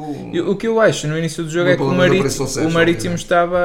O 0.48 0.55
que 0.55 0.67
eu 0.67 0.79
acho 0.79 1.07
no 1.07 1.17
início 1.17 1.43
do 1.43 1.50
jogo 1.50 1.69
é 1.69 1.75
que 1.75 1.81
o 1.81 1.88
Marítimo, 1.88 2.48
o 2.67 2.72
Marítimo 2.72 3.15
estava 3.15 3.57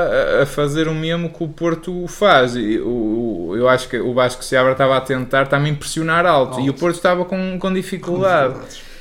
a- 0.42 0.46
fazer 0.46 0.88
o 0.88 0.94
mesmo 0.94 1.28
que 1.28 1.44
o 1.44 1.48
Porto 1.48 2.06
faz. 2.08 2.56
E 2.56 2.78
o, 2.78 3.48
o- 3.50 3.56
eu 3.56 3.68
acho 3.68 3.88
que 3.88 3.98
o 3.98 4.14
Vasco 4.14 4.42
Seabra 4.44 4.72
estava 4.72 4.96
a 4.96 5.00
tentar 5.02 5.46
também 5.48 5.74
pressionar 5.74 6.24
alto, 6.24 6.60
e 6.60 6.64
o 6.64 6.68
Alto. 6.68 6.77
Porto 6.78 6.96
estava 6.96 7.24
com, 7.24 7.58
com 7.58 7.72
dificuldade. 7.72 8.54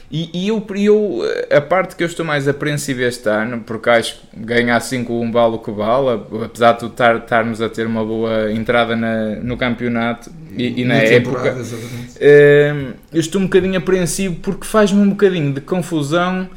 E, 0.09 0.29
e 0.33 0.47
eu, 0.47 0.65
eu, 0.77 1.19
a 1.51 1.59
parte 1.59 1.93
que 1.97 2.01
eu 2.01 2.07
estou 2.07 2.25
mais 2.25 2.47
apreensivo 2.47 3.01
este 3.01 3.27
ano, 3.27 3.61
porque 3.65 3.89
acho 3.89 4.15
que 4.31 4.39
ganhar 4.39 4.77
assim 4.77 5.03
com 5.03 5.19
um 5.21 5.29
balo 5.29 5.59
que 5.59 5.69
vale, 5.69 6.21
apesar 6.45 6.77
de 6.77 6.85
estar, 6.85 7.17
estarmos 7.17 7.61
a 7.61 7.67
ter 7.67 7.85
uma 7.85 8.05
boa 8.05 8.49
entrada 8.53 8.95
na- 8.95 9.35
no 9.35 9.57
campeonato 9.57 10.31
e, 10.55 10.81
e 10.81 10.85
na 10.85 11.01
temporada, 11.01 11.49
época. 11.49 11.65
Hum, 12.21 12.93
eu 13.13 13.19
estou 13.19 13.41
um 13.41 13.45
bocadinho 13.45 13.77
apreensivo 13.77 14.35
porque 14.35 14.65
faz-me 14.65 15.01
um 15.01 15.09
bocadinho 15.09 15.53
de 15.53 15.59
confusão 15.61 16.49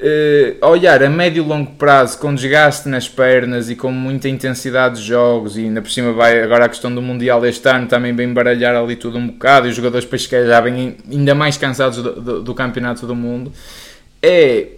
eh, 0.00 0.54
olhar 0.62 1.02
a 1.02 1.08
médio 1.10 1.42
e 1.42 1.46
longo 1.46 1.72
prazo 1.72 2.18
com 2.18 2.34
desgaste 2.34 2.88
nas 2.88 3.08
pernas 3.08 3.70
e 3.70 3.76
com 3.76 3.90
muita 3.90 4.28
intensidade 4.28 4.96
de 5.00 5.06
jogos 5.06 5.56
e 5.56 5.62
ainda 5.62 5.80
por 5.82 5.90
cima 5.90 6.12
vai 6.12 6.42
agora 6.42 6.64
a 6.66 6.68
questão 6.68 6.94
do 6.94 7.00
Mundial 7.02 7.44
este 7.46 7.68
ano 7.68 7.86
também 7.86 8.14
bem 8.14 8.32
baralhar 8.32 8.74
ali 8.76 8.96
tudo 8.96 9.18
um 9.18 9.26
bocado 9.28 9.66
e 9.66 9.70
os 9.70 9.76
jogadores 9.76 10.04
calhar 10.28 10.46
já 10.46 10.60
vêm 10.60 10.96
ainda 11.10 11.34
mais 11.34 11.56
cansados 11.56 12.02
do, 12.02 12.20
do- 12.20 12.42
do 12.42 12.54
campeonato 12.54 13.06
do 13.06 13.14
mundo 13.14 13.52
é 14.22 14.68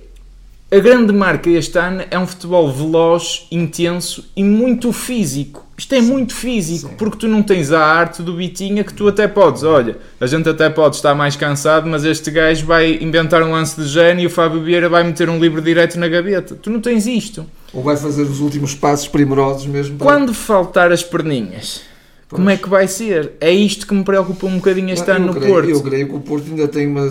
a 0.71 0.79
grande 0.79 1.13
marca 1.13 1.51
este 1.51 1.79
ano 1.79 2.05
é 2.11 2.19
um 2.19 2.27
futebol 2.27 2.73
veloz, 2.73 3.47
intenso 3.53 4.29
e 4.37 4.43
muito 4.43 4.93
físico. 4.93 5.66
Isto 5.79 5.95
é 5.95 6.01
muito 6.01 6.35
físico, 6.35 6.89
Sim. 6.89 6.95
porque 6.97 7.19
tu 7.19 7.29
não 7.29 7.43
tens 7.43 7.71
a 7.71 7.85
arte 7.85 8.23
do 8.23 8.33
Bitinha 8.33 8.83
que 8.83 8.95
tu 8.95 9.07
até 9.09 9.29
podes. 9.29 9.63
Olha, 9.63 9.99
a 10.19 10.27
gente 10.27 10.49
até 10.49 10.71
pode 10.71 10.97
estar 10.97 11.15
mais 11.15 11.37
cansado, 11.37 11.87
mas 11.87 12.03
este 12.05 12.31
gajo 12.31 12.65
vai 12.65 12.99
inventar 13.01 13.43
um 13.43 13.51
lance 13.53 13.79
de 13.81 13.87
gênio 13.87 14.23
e 14.25 14.27
o 14.27 14.31
Fábio 14.31 14.63
Vieira 14.63 14.89
vai 14.89 15.05
meter 15.05 15.29
um 15.29 15.39
livro 15.39 15.61
direto 15.61 15.99
na 15.99 16.09
gaveta. 16.09 16.55
Tu 16.55 16.71
não 16.71 16.81
tens 16.81 17.07
isto. 17.07 17.45
Ou 17.75 17.83
vai 17.83 17.97
fazer 17.97 18.23
os 18.23 18.41
últimos 18.41 18.75
passos 18.75 19.07
primorosos 19.07 19.67
mesmo. 19.67 19.99
para- 19.99 20.07
Quando 20.07 20.33
faltar 20.33 20.91
as 20.91 21.03
perninhas, 21.03 21.83
como 22.29 22.51
é 22.51 22.57
que 22.57 22.69
vai 22.69 22.89
ser? 22.89 23.33
É 23.41 23.53
isto 23.53 23.87
que 23.87 23.95
me 23.95 24.03
preocupa 24.03 24.47
um 24.47 24.57
bocadinho 24.57 24.91
este 24.91 25.07
Não, 25.07 25.15
ano 25.15 25.27
no 25.27 25.35
creio, 25.35 25.55
Porto. 25.55 25.71
Eu 25.71 25.83
creio 25.83 26.09
que 26.09 26.15
o 26.17 26.21
Porto 26.21 26.51
ainda 26.51 26.67
tem 26.67 26.89
uma, 26.89 27.09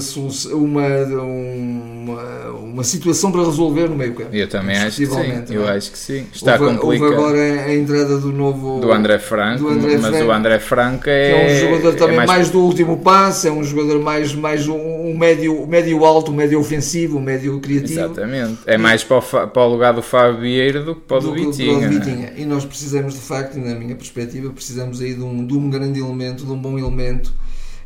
uma, 0.51 0.97
uma, 1.23 2.49
uma 2.51 2.83
situação 2.83 3.31
para 3.31 3.45
resolver 3.45 3.87
no 3.87 3.95
meio 3.95 4.13
campo. 4.13 4.35
Eu 4.35 4.49
também 4.49 4.75
acho 4.75 4.97
que 4.97 5.05
sim. 5.05 5.53
Eu 5.53 5.61
não 5.61 5.69
é? 5.69 5.77
acho 5.77 5.91
que 5.91 5.97
sim. 5.97 6.25
Está 6.33 6.53
houve, 6.53 6.65
houve 6.65 6.79
complicado. 6.79 7.13
agora 7.13 7.39
a 7.39 7.73
entrada 7.73 8.17
do 8.17 8.33
novo. 8.33 8.81
do 8.81 8.91
André 8.91 9.17
Franco, 9.17 9.59
do 9.63 9.69
André 9.69 9.97
mas 9.97 10.09
Franco, 10.09 10.25
o 10.25 10.31
André 10.33 10.59
Franco 10.59 11.03
que 11.03 11.09
é, 11.09 11.31
é 11.31 11.45
um 11.45 11.59
jogador 11.61 11.95
também 11.95 12.19
é 12.19 12.25
mais... 12.25 12.49
do 12.49 12.59
último 12.59 12.97
passe, 12.97 13.47
é 13.47 13.51
um 13.51 13.63
jogador 13.63 14.01
mais, 14.01 14.35
mais 14.35 14.67
um, 14.67 14.75
um 14.75 15.17
médio, 15.17 15.65
médio 15.65 16.03
alto, 16.03 16.29
um 16.29 16.35
médio 16.35 16.59
ofensivo, 16.59 17.19
um 17.19 17.21
médio 17.21 17.57
criativo. 17.61 18.01
Exatamente. 18.01 18.57
É 18.65 18.77
mais 18.77 19.01
para 19.01 19.19
o, 19.19 19.47
para 19.47 19.61
o 19.61 19.69
lugar 19.69 19.93
do 19.93 20.01
Fábio 20.01 20.41
Vieira 20.41 20.83
do 20.83 20.93
que 20.93 21.01
para 21.01 21.17
o 21.17 21.21
do, 21.21 21.27
do 21.27 21.33
Vitinha. 21.35 21.73
do 21.73 21.79
né? 21.79 21.87
Vitinha. 21.87 22.33
E 22.35 22.43
nós 22.43 22.65
precisamos, 22.65 23.13
de 23.13 23.21
facto, 23.21 23.57
na 23.57 23.75
minha 23.75 23.95
perspectiva, 23.95 24.49
precisamos 24.49 25.04
aí 25.05 25.13
de 25.15 25.23
um, 25.23 25.45
de 25.45 25.53
um 25.55 25.69
grande 25.69 25.99
elemento, 25.99 26.45
de 26.45 26.51
um 26.51 26.57
bom 26.59 26.77
elemento, 26.77 27.33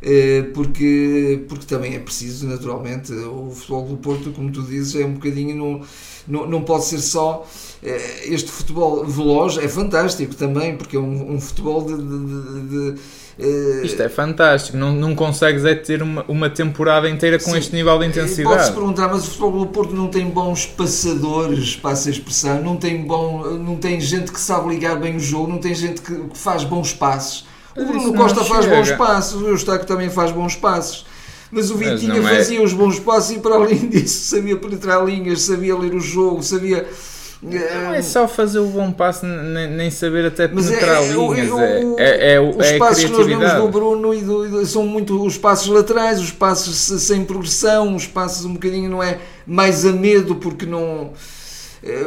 eh, 0.02 0.42
porque, 0.54 1.44
porque 1.48 1.66
também 1.66 1.94
é 1.94 1.98
preciso, 1.98 2.46
naturalmente, 2.46 3.12
o 3.12 3.50
futebol 3.50 3.86
do 3.86 3.96
Porto, 3.98 4.30
como 4.32 4.50
tu 4.50 4.62
dizes, 4.62 4.94
é 4.96 5.04
um 5.04 5.14
bocadinho, 5.14 5.56
não, 5.56 5.82
não, 6.26 6.46
não 6.48 6.62
pode 6.62 6.84
ser 6.86 7.00
só 7.00 7.46
eh, 7.82 8.22
este 8.32 8.50
futebol 8.50 9.04
veloz, 9.06 9.58
é 9.58 9.68
fantástico 9.68 10.34
também, 10.34 10.76
porque 10.76 10.96
é 10.96 11.00
um, 11.00 11.34
um 11.34 11.40
futebol 11.40 11.84
de... 11.84 11.96
de- 11.96 12.94
de- 12.94 13.19
eh, 13.38 13.80
Isto 13.84 14.02
é 14.02 14.08
fantástico. 14.08 14.76
Não, 14.76 14.92
não 14.92 15.14
consegues 15.14 15.64
é 15.64 15.74
ter 15.74 16.02
uma, 16.02 16.24
uma 16.28 16.50
temporada 16.50 17.08
inteira 17.08 17.38
com 17.38 17.50
Sim. 17.52 17.58
este 17.58 17.74
nível 17.74 17.98
de 17.98 18.06
Pode-se 18.06 18.20
intensidade. 18.20 18.72
perguntar, 18.72 19.08
mas 19.08 19.22
o 19.22 19.26
futebol 19.26 19.52
do 19.60 19.66
Porto 19.66 19.94
não 19.94 20.08
tem 20.08 20.28
bons 20.28 20.66
passadores, 20.66 21.76
passa 21.76 22.08
a 22.08 22.12
expressão, 22.12 22.62
não 22.62 22.76
tem, 22.76 23.02
bom, 23.02 23.42
não 23.58 23.76
tem 23.76 24.00
gente 24.00 24.30
que 24.32 24.40
sabe 24.40 24.68
ligar 24.68 24.96
bem 24.98 25.16
o 25.16 25.20
jogo, 25.20 25.48
não 25.48 25.58
tem 25.58 25.74
gente 25.74 26.00
que, 26.00 26.14
que 26.14 26.38
faz 26.38 26.64
bons 26.64 26.92
passes. 26.92 27.40
O 27.76 27.80
Mas 27.82 27.86
Bruno 27.88 28.14
Costa 28.14 28.44
faz 28.44 28.66
bons 28.66 28.90
passos, 28.92 29.40
o 29.40 29.48
Eustáquio 29.48 29.86
também 29.86 30.10
faz 30.10 30.32
bons 30.32 30.56
passos. 30.56 31.06
Mas 31.52 31.70
o 31.70 31.76
Mas 31.78 32.00
Vitinha 32.00 32.20
não 32.20 32.28
é- 32.28 32.36
fazia 32.36 32.62
os 32.62 32.72
bons 32.72 33.00
passos 33.00 33.32
e 33.36 33.38
para 33.40 33.54
além 33.54 33.76
disso 33.88 34.36
sabia 34.36 34.56
penetrar 34.56 35.04
linhas, 35.04 35.42
sabia 35.42 35.76
ler 35.76 35.94
o 35.94 36.00
jogo, 36.00 36.42
sabia... 36.42 36.86
Não 37.42 37.94
eh, 37.94 37.98
é 37.98 38.02
só 38.02 38.28
fazer 38.28 38.58
o 38.58 38.66
bom 38.66 38.92
passo, 38.92 39.24
nem, 39.24 39.66
nem 39.70 39.90
saber 39.90 40.26
até 40.26 40.46
Mas 40.46 40.66
é- 40.70 40.74
penetrar 40.74 40.96
é 41.02 41.16
o- 41.16 41.32
linhas. 41.32 41.48
é 41.48 41.52
o- 41.84 41.98
É, 41.98 42.04
é, 42.04 42.32
é, 42.34 42.40
os 42.40 42.66
é 42.66 42.78
passos 42.78 43.04
que 43.04 43.10
nós 43.12 43.26
vemos 43.26 43.52
do 43.54 43.68
Bruno 43.68 44.12
e 44.12 44.20
do, 44.20 44.48
do- 44.48 44.66
são 44.66 44.86
muito 44.86 45.24
os 45.24 45.38
passos 45.38 45.68
laterais, 45.68 46.20
os 46.20 46.30
passos 46.30 46.76
se- 46.76 47.00
sem 47.00 47.24
progressão, 47.24 47.94
os 47.96 48.06
passos 48.06 48.44
um 48.44 48.52
bocadinho 48.52 48.90
não 48.90 49.02
é 49.02 49.18
mais 49.46 49.86
a 49.86 49.92
medo 49.92 50.36
porque 50.36 50.66
não 50.66 51.12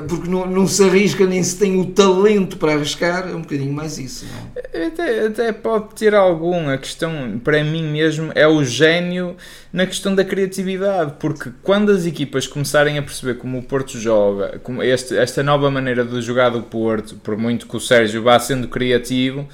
porque 0.08 0.30
não, 0.30 0.46
não 0.46 0.68
se 0.68 0.84
arrisca 0.84 1.26
nem 1.26 1.42
se 1.42 1.58
tem 1.58 1.80
o 1.80 1.86
talento 1.86 2.58
para 2.58 2.74
arriscar, 2.74 3.28
é 3.28 3.34
um 3.34 3.42
bocadinho 3.42 3.74
mais 3.74 3.98
isso. 3.98 4.26
Não 4.26 4.52
é? 4.56 4.86
Até, 4.86 5.26
até 5.26 5.52
pode 5.52 5.96
ter 5.96 6.14
algum. 6.14 6.70
A 6.70 6.78
questão, 6.78 7.40
para 7.44 7.64
mim 7.64 7.84
mesmo, 7.84 8.32
é 8.36 8.48
o 8.48 8.64
gênio 8.64 9.36
na 9.72 9.88
questão 9.88 10.14
da 10.14 10.24
criatividade. 10.24 11.16
Porque 11.20 11.52
quando 11.64 11.92
as 11.92 12.06
equipas 12.06 12.46
começarem 12.46 13.00
a 13.00 13.02
perceber 13.02 13.36
como 13.36 13.58
o 13.58 13.64
Porto 13.64 13.98
joga, 13.98 14.60
como 14.64 14.84
este, 14.84 15.18
esta 15.18 15.42
nova 15.42 15.72
maneira 15.72 16.06
de 16.06 16.22
jogar 16.22 16.50
do 16.50 16.62
Porto, 16.62 17.16
por 17.16 17.36
muito 17.36 17.68
que 17.68 17.76
o 17.76 17.80
Sérgio 17.80 18.22
vá 18.22 18.38
sendo 18.40 18.68
criativo, 18.68 19.48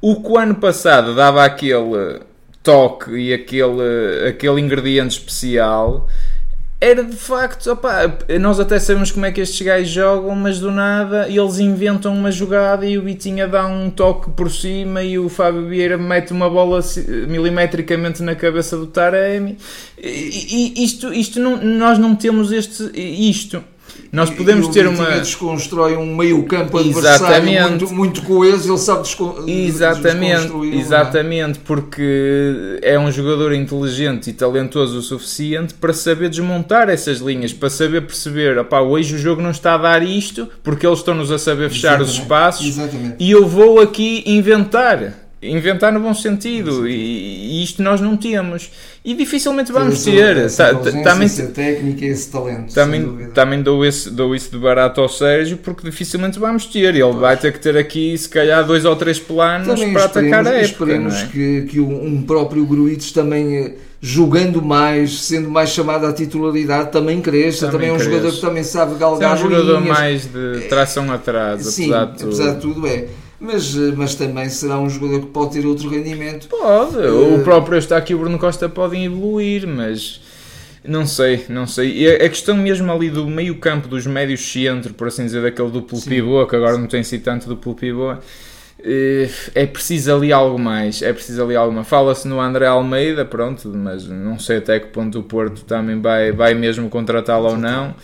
o 0.00 0.22
que 0.22 0.28
o 0.28 0.38
ano 0.38 0.54
passado 0.54 1.16
dava 1.16 1.44
aquele 1.44 2.20
toque 2.62 3.10
e 3.12 3.34
aquele, 3.34 4.28
aquele 4.28 4.60
ingrediente 4.60 5.18
especial. 5.18 6.08
Era 6.84 7.02
de 7.02 7.16
facto, 7.16 7.72
opá, 7.72 8.02
nós 8.38 8.60
até 8.60 8.78
sabemos 8.78 9.10
como 9.10 9.24
é 9.24 9.32
que 9.32 9.40
estes 9.40 9.62
gajos 9.62 9.88
jogam, 9.88 10.36
mas 10.36 10.60
do 10.60 10.70
nada 10.70 11.26
eles 11.30 11.58
inventam 11.58 12.12
uma 12.12 12.30
jogada 12.30 12.84
e 12.84 12.98
o 12.98 13.02
Bitinha 13.02 13.48
dá 13.48 13.66
um 13.66 13.88
toque 13.88 14.28
por 14.32 14.50
cima 14.50 15.02
e 15.02 15.18
o 15.18 15.30
Fábio 15.30 15.66
Vieira 15.66 15.96
mete 15.96 16.30
uma 16.34 16.50
bola 16.50 16.80
milimetricamente 17.26 18.22
na 18.22 18.34
cabeça 18.34 18.76
do 18.76 18.86
Taremi. 18.86 19.56
E, 19.96 20.74
e 20.76 20.84
isto, 20.84 21.10
isto 21.10 21.40
não, 21.40 21.56
nós 21.56 21.98
não 21.98 22.14
temos 22.14 22.52
este, 22.52 22.90
isto. 22.94 23.64
Nós 24.12 24.30
podemos 24.30 24.68
ter 24.68 24.86
uma. 24.86 25.04
desconstrói 25.18 25.96
um 25.96 26.16
meio 26.16 26.42
campo 26.44 26.78
adversário 26.78 27.68
muito, 27.68 27.92
muito 27.92 28.22
coeso, 28.22 28.70
ele 28.70 28.78
sabe 28.78 29.02
descon 29.02 29.44
Exatamente, 29.46 30.52
é? 30.52 30.76
exatamente, 30.76 31.58
porque 31.60 32.78
é 32.82 32.98
um 32.98 33.10
jogador 33.10 33.52
inteligente 33.52 34.30
e 34.30 34.32
talentoso 34.32 34.98
o 34.98 35.02
suficiente 35.02 35.74
para 35.74 35.92
saber 35.92 36.28
desmontar 36.28 36.88
essas 36.88 37.18
linhas, 37.18 37.52
para 37.52 37.70
saber 37.70 38.02
perceber, 38.02 38.58
opá, 38.58 38.80
hoje 38.80 39.14
o 39.14 39.18
jogo 39.18 39.42
não 39.42 39.50
está 39.50 39.74
a 39.74 39.78
dar 39.78 40.02
isto, 40.02 40.48
porque 40.62 40.86
eles 40.86 40.98
estão-nos 41.00 41.30
a 41.30 41.38
saber 41.38 41.70
fechar 41.70 42.00
os 42.00 42.08
Exatamente, 42.08 42.22
espaços 42.22 42.66
Exatamente. 42.66 43.16
e 43.18 43.30
eu 43.30 43.46
vou 43.46 43.80
aqui 43.80 44.22
inventar. 44.26 45.23
Inventar 45.46 45.92
no 45.92 46.00
bom 46.00 46.14
sentido, 46.14 46.88
e, 46.88 46.92
e 46.94 47.62
isto 47.64 47.82
nós 47.82 48.00
não 48.00 48.16
temos. 48.16 48.70
E 49.04 49.14
dificilmente 49.14 49.70
vamos 49.70 49.94
Essa- 49.94 50.10
ter. 50.10 50.36
essa 50.38 50.64
Ta- 50.64 50.72
inteligência, 50.72 51.04
Também, 51.10 51.26
essa 51.26 51.46
técnica 51.48 52.04
e 52.04 52.08
esse 52.08 52.30
talento. 52.30 52.72
também, 52.74 53.28
também 53.34 53.62
dou, 53.62 53.84
esse, 53.84 54.08
dou 54.10 54.34
isso 54.34 54.50
de 54.50 54.56
barato 54.58 55.00
ao 55.02 55.08
Sérgio, 55.08 55.58
porque 55.58 55.82
dificilmente 55.88 56.38
vamos 56.38 56.64
ter. 56.66 56.94
Ele 56.94 57.12
vai 57.12 57.36
ter 57.36 57.52
que 57.52 57.58
ter 57.60 57.76
aqui, 57.76 58.16
se 58.16 58.28
calhar, 58.28 58.64
dois 58.64 58.84
ou 58.86 58.96
três 58.96 59.18
planos 59.18 59.66
Também 59.68 59.92
para 59.92 60.04
atacar 60.04 60.46
a 60.46 60.50
época. 60.50 60.62
esperemos 60.64 61.14
é? 61.14 61.26
que, 61.26 61.62
que 61.70 61.80
um 61.80 62.22
próprio 62.22 62.64
Gruites 62.64 63.12
também 63.12 63.56
eh, 63.58 63.74
jogando 64.00 64.62
mais, 64.62 65.20
sendo 65.20 65.50
mais 65.50 65.68
chamado 65.70 66.06
à 66.06 66.12
titularidade, 66.14 66.90
também 66.92 67.20
cresça. 67.20 67.66
Também 67.66 67.72
Também, 67.72 67.88
é 67.88 67.92
um 67.92 67.96
cresça. 67.96 68.10
jogador 68.10 68.32
que 68.34 68.40
também 68.40 68.62
sabe 68.64 68.92
É 68.92 68.94
um 68.94 68.98
galgar 68.98 69.36
jogador 69.36 69.80
linhas. 69.82 69.98
mais 69.98 70.22
de 70.26 70.60
tração 70.68 71.12
atrás, 71.12 71.66
Sim, 71.66 71.92
apesar 71.92 72.04
de 72.06 72.18
tudo. 72.18 72.26
apesar 72.28 72.54
de 72.54 72.60
tudo 72.60 72.86
é. 72.86 73.04
Mas, 73.40 73.74
mas 73.96 74.14
também 74.14 74.48
será 74.48 74.78
um 74.78 74.88
jogador 74.88 75.20
que 75.20 75.26
pode 75.26 75.52
ter 75.52 75.66
outro 75.66 75.88
rendimento. 75.88 76.48
Pode, 76.48 76.96
uh, 76.96 77.34
o 77.36 77.42
próprio 77.42 77.78
está 77.78 77.96
aqui 77.96 78.14
o 78.14 78.18
Bruno 78.18 78.38
Costa 78.38 78.68
podem 78.68 79.04
evoluir, 79.04 79.66
mas 79.66 80.20
não 80.86 81.06
sei, 81.06 81.46
não 81.48 81.66
sei. 81.66 81.96
E 81.96 82.08
a 82.08 82.28
questão 82.28 82.56
mesmo 82.56 82.92
ali 82.92 83.08
do 83.08 83.26
meio 83.26 83.56
campo, 83.56 83.88
dos 83.88 84.06
médios 84.06 84.40
centro, 84.40 84.92
por 84.92 85.08
assim 85.08 85.24
dizer, 85.24 85.42
daquele 85.42 85.70
duplo 85.70 85.98
Sim. 85.98 86.10
pivô, 86.10 86.46
que 86.46 86.54
agora 86.54 86.76
não 86.76 86.86
tem 86.86 87.02
sido 87.02 87.22
tanto 87.22 87.48
duplo 87.48 87.74
pivô, 87.74 88.14
eh, 88.82 89.30
é 89.54 89.66
preciso 89.66 90.14
ali 90.14 90.30
algo 90.30 90.58
mais, 90.58 91.00
é 91.00 91.10
preciso 91.10 91.42
ali 91.42 91.56
algo 91.56 91.72
mais. 91.72 91.88
Fala-se 91.88 92.28
no 92.28 92.38
André 92.38 92.66
Almeida, 92.66 93.24
pronto, 93.24 93.66
mas 93.74 94.06
não 94.06 94.38
sei 94.38 94.58
até 94.58 94.78
que 94.78 94.88
ponto 94.88 95.18
o 95.18 95.22
Porto 95.22 95.64
também 95.64 95.98
vai, 96.00 96.32
vai 96.32 96.54
mesmo 96.54 96.90
contratá-lo 96.90 97.48
ou 97.48 97.56
não. 97.56 97.94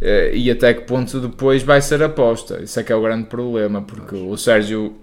Eh, 0.00 0.32
e 0.34 0.50
até 0.50 0.74
que 0.74 0.82
ponto 0.82 1.20
depois 1.20 1.62
vai 1.62 1.80
ser 1.80 2.02
aposta. 2.02 2.60
Isso 2.62 2.78
é 2.78 2.82
que 2.82 2.92
é 2.92 2.96
o 2.96 3.00
grande 3.00 3.24
problema, 3.24 3.82
porque 3.82 4.14
o 4.14 4.36
Sérgio, 4.36 4.94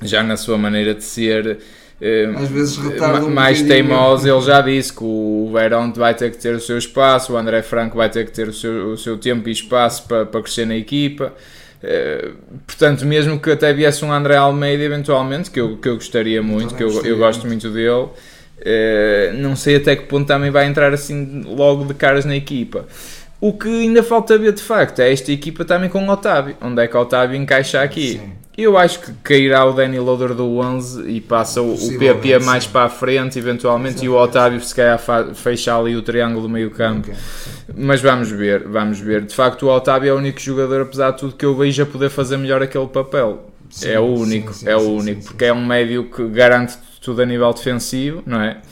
já 0.00 0.22
na 0.22 0.36
sua 0.36 0.56
maneira 0.56 0.94
de 0.94 1.04
ser, 1.04 1.58
eh, 2.00 2.32
às 2.34 2.48
vezes 2.48 2.76
retarda 2.78 3.26
um 3.26 3.30
mais 3.30 3.60
teimoso, 3.62 4.28
ele 4.28 4.40
já 4.40 4.60
disse 4.60 4.92
que 4.92 5.04
o 5.04 5.50
Verón 5.52 5.92
vai 5.92 6.14
ter 6.14 6.30
que 6.30 6.38
ter 6.38 6.54
o 6.54 6.60
seu 6.60 6.78
espaço, 6.78 7.34
o 7.34 7.36
André 7.36 7.62
Franco 7.62 7.96
vai 7.96 8.08
ter 8.08 8.24
que 8.24 8.32
ter 8.32 8.48
o 8.48 8.52
seu, 8.52 8.92
o 8.92 8.96
seu 8.96 9.18
tempo 9.18 9.48
e 9.48 9.52
espaço 9.52 10.04
para, 10.08 10.24
para 10.24 10.42
crescer 10.42 10.66
na 10.66 10.76
equipa. 10.76 11.32
Uh, 11.82 12.36
portanto, 12.64 13.04
mesmo 13.04 13.40
que 13.40 13.50
até 13.50 13.72
viesse 13.72 14.04
um 14.04 14.12
André 14.12 14.36
Almeida 14.36 14.84
eventualmente, 14.84 15.50
que 15.50 15.60
eu, 15.60 15.76
que 15.78 15.88
eu 15.88 15.96
gostaria 15.96 16.40
muito, 16.40 16.76
que 16.76 16.82
eu, 16.84 17.04
eu 17.04 17.18
gosto 17.18 17.44
muito 17.44 17.68
dele, 17.70 18.06
não 19.38 19.56
sei 19.56 19.76
até 19.76 19.96
que 19.96 20.04
ponto 20.04 20.24
também 20.24 20.48
vai 20.48 20.66
entrar 20.66 20.94
assim 20.94 21.42
logo 21.44 21.84
de 21.84 21.94
caras 21.94 22.24
na 22.24 22.36
equipa. 22.36 22.86
O 23.42 23.52
que 23.52 23.68
ainda 23.68 24.04
falta 24.04 24.38
ver 24.38 24.52
de 24.52 24.62
facto 24.62 25.00
é 25.00 25.12
esta 25.12 25.32
equipa 25.32 25.64
também 25.64 25.90
com 25.90 26.06
o 26.06 26.08
Otávio. 26.08 26.54
Onde 26.62 26.80
é 26.80 26.86
que 26.86 26.96
o 26.96 27.00
Otávio 27.00 27.36
encaixa 27.36 27.82
aqui? 27.82 28.12
Sim. 28.12 28.32
Eu 28.56 28.78
acho 28.78 29.00
que 29.00 29.12
cairá 29.14 29.64
o 29.64 29.72
Danny 29.72 29.98
Loader 29.98 30.32
do 30.32 30.58
11 30.58 31.10
e 31.10 31.20
passa 31.20 31.60
o, 31.60 31.74
o 31.74 31.98
PP 31.98 32.38
mais 32.38 32.62
sim. 32.62 32.70
para 32.70 32.84
a 32.84 32.88
frente, 32.88 33.36
eventualmente, 33.40 34.04
e 34.04 34.08
o 34.08 34.14
Otávio 34.14 34.60
se 34.60 34.72
calhar 34.72 35.00
fecha 35.34 35.76
ali 35.76 35.96
o 35.96 36.02
triângulo 36.02 36.42
do 36.42 36.48
meio 36.48 36.70
campo. 36.70 37.10
Okay. 37.10 37.14
Mas 37.76 38.00
vamos 38.00 38.30
ver, 38.30 38.62
vamos 38.68 39.00
ver. 39.00 39.22
De 39.22 39.34
facto, 39.34 39.66
o 39.66 39.74
Otávio 39.74 40.10
é 40.10 40.12
o 40.12 40.18
único 40.18 40.38
jogador, 40.38 40.82
apesar 40.82 41.10
de 41.10 41.18
tudo, 41.18 41.34
que 41.34 41.44
eu 41.44 41.56
vejo 41.56 41.82
a 41.82 41.86
poder 41.86 42.10
fazer 42.10 42.36
melhor 42.36 42.62
aquele 42.62 42.86
papel. 42.86 43.50
Sim, 43.68 43.88
é 43.88 43.98
o 43.98 44.04
único, 44.04 44.52
sim, 44.52 44.66
sim, 44.66 44.70
é 44.70 44.76
o 44.76 44.88
único, 44.88 45.24
porque 45.24 45.46
é 45.46 45.52
um 45.52 45.66
médio 45.66 46.04
que 46.04 46.28
garante 46.28 46.78
tudo 47.02 47.20
a 47.20 47.26
nível 47.26 47.52
defensivo, 47.52 48.22
não 48.24 48.40
é? 48.40 48.62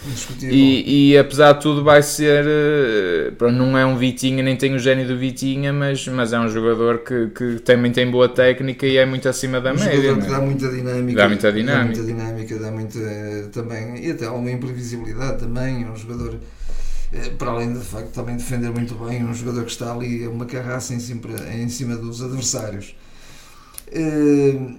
E, 0.40 1.10
e, 1.10 1.18
apesar 1.18 1.54
de 1.54 1.62
tudo 1.62 1.82
vai 1.82 2.00
ser, 2.00 2.44
eh, 2.46 3.32
pronto, 3.36 3.56
não 3.56 3.76
é 3.76 3.84
um 3.84 3.96
Vitinha, 3.96 4.40
nem 4.40 4.56
tem 4.56 4.72
o 4.72 4.78
gênio 4.78 5.06
do 5.06 5.18
Vitinha, 5.18 5.72
mas, 5.72 6.06
mas 6.06 6.32
é 6.32 6.38
um 6.38 6.48
jogador 6.48 6.98
que, 6.98 7.26
que 7.30 7.58
também 7.58 7.90
tem 7.90 8.08
boa 8.08 8.28
técnica 8.28 8.86
e 8.86 8.96
é 8.96 9.04
muito 9.04 9.28
acima 9.28 9.60
da 9.60 9.72
um 9.72 9.74
média. 9.74 9.96
Jogador 9.96 10.20
que 10.20 10.26
é? 10.26 10.30
dá 10.30 10.40
muita 10.40 10.68
dinâmica. 10.68 11.16
Dá 11.18 11.28
muita 11.28 11.52
dinâmica. 11.52 11.76
Dá 11.76 11.84
muita 11.84 12.02
dinâmica, 12.04 12.58
dá 12.58 12.70
muita 12.70 13.48
também, 13.52 14.06
e 14.06 14.10
até 14.12 14.26
alguma 14.26 14.50
imprevisibilidade 14.52 15.40
também, 15.40 15.82
é 15.82 15.90
um 15.90 15.96
jogador 15.96 16.36
eh, 17.12 17.30
para 17.36 17.50
além 17.50 17.72
de 17.72 17.80
facto 17.80 18.12
também 18.12 18.36
defender 18.36 18.70
muito 18.70 18.94
bem, 18.94 19.24
um 19.24 19.34
jogador 19.34 19.64
que 19.64 19.72
está 19.72 19.92
ali 19.92 20.24
uma 20.28 20.46
carraça 20.46 20.94
em 20.94 21.00
cima, 21.00 21.20
em 21.52 21.68
cima 21.68 21.96
dos 21.96 22.22
adversários. 22.22 22.94
Uh, 23.88 24.78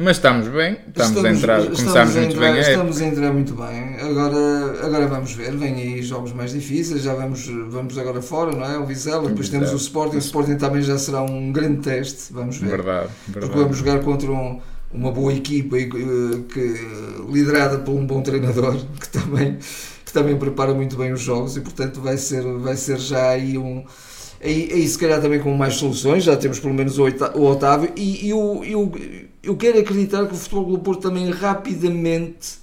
mas 0.00 0.16
estamos 0.16 0.48
bem, 0.48 0.78
estamos, 0.88 1.08
estamos 1.10 1.24
a 1.24 1.30
entrar, 1.30 1.62
começámos 1.62 2.16
muito 2.16 2.32
entrar, 2.32 2.52
bem. 2.52 2.60
Estamos 2.62 3.00
a 3.02 3.04
entrar 3.04 3.32
muito 3.34 3.54
bem. 3.54 3.96
Agora, 4.00 4.86
agora 4.86 5.06
vamos 5.06 5.34
ver, 5.34 5.54
vem 5.54 5.74
aí 5.74 6.02
jogos 6.02 6.32
mais 6.32 6.52
difíceis, 6.52 7.02
já 7.02 7.12
vamos, 7.12 7.46
vamos 7.68 7.98
agora 7.98 8.22
fora, 8.22 8.50
não 8.50 8.64
é? 8.64 8.78
O 8.78 8.86
Vizela, 8.86 9.28
depois 9.28 9.50
temos 9.50 9.70
o 9.74 9.76
Sporting, 9.76 10.16
o 10.16 10.18
Sporting 10.20 10.56
também 10.56 10.80
já 10.80 10.96
será 10.96 11.20
um 11.20 11.52
grande 11.52 11.82
teste, 11.82 12.32
vamos 12.32 12.56
ver. 12.56 12.70
Verdade, 12.70 13.10
verdade. 13.28 13.46
Porque 13.46 13.58
vamos 13.58 13.76
jogar 13.76 14.00
contra 14.00 14.32
um, 14.32 14.58
uma 14.90 15.12
boa 15.12 15.34
equipa 15.34 15.76
que, 15.76 16.44
que, 16.50 16.74
liderada 17.30 17.76
por 17.78 17.92
um 17.92 18.06
bom 18.06 18.22
treinador 18.22 18.76
que 18.98 19.08
também, 19.10 19.58
que 20.02 20.12
também 20.14 20.38
prepara 20.38 20.72
muito 20.72 20.96
bem 20.96 21.12
os 21.12 21.20
jogos 21.20 21.58
e 21.58 21.60
portanto 21.60 22.00
vai 22.00 22.16
ser, 22.16 22.42
vai 22.58 22.76
ser 22.76 22.98
já 22.98 23.28
aí 23.28 23.58
um 23.58 23.84
aí, 24.42 24.70
aí 24.72 24.88
se 24.88 24.98
calhar 24.98 25.20
também 25.20 25.40
com 25.40 25.54
mais 25.54 25.74
soluções, 25.74 26.24
já 26.24 26.36
temos 26.38 26.58
pelo 26.58 26.72
menos 26.72 26.98
o, 26.98 27.04
Otávio 27.44 27.92
e, 27.94 28.28
e, 28.28 28.32
o, 28.32 28.64
e 28.64 28.74
o 28.74 28.90
eu 29.42 29.56
quero 29.56 29.78
acreditar 29.78 30.26
que 30.26 30.34
o 30.34 30.36
Futebol 30.36 30.64
do 30.64 30.78
Porto 30.78 31.02
também 31.02 31.30
rapidamente, 31.30 32.58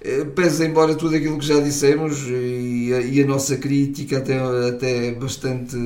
eh, 0.00 0.24
pese 0.24 0.66
embora 0.66 0.94
tudo 0.94 1.14
aquilo 1.14 1.38
que 1.38 1.46
já 1.46 1.60
dissemos 1.60 2.24
e 2.26 2.92
a, 2.92 3.00
e 3.00 3.22
a 3.22 3.26
nossa 3.26 3.56
crítica 3.56 4.18
até, 4.18 4.38
até 4.68 5.12
bastante 5.12 5.76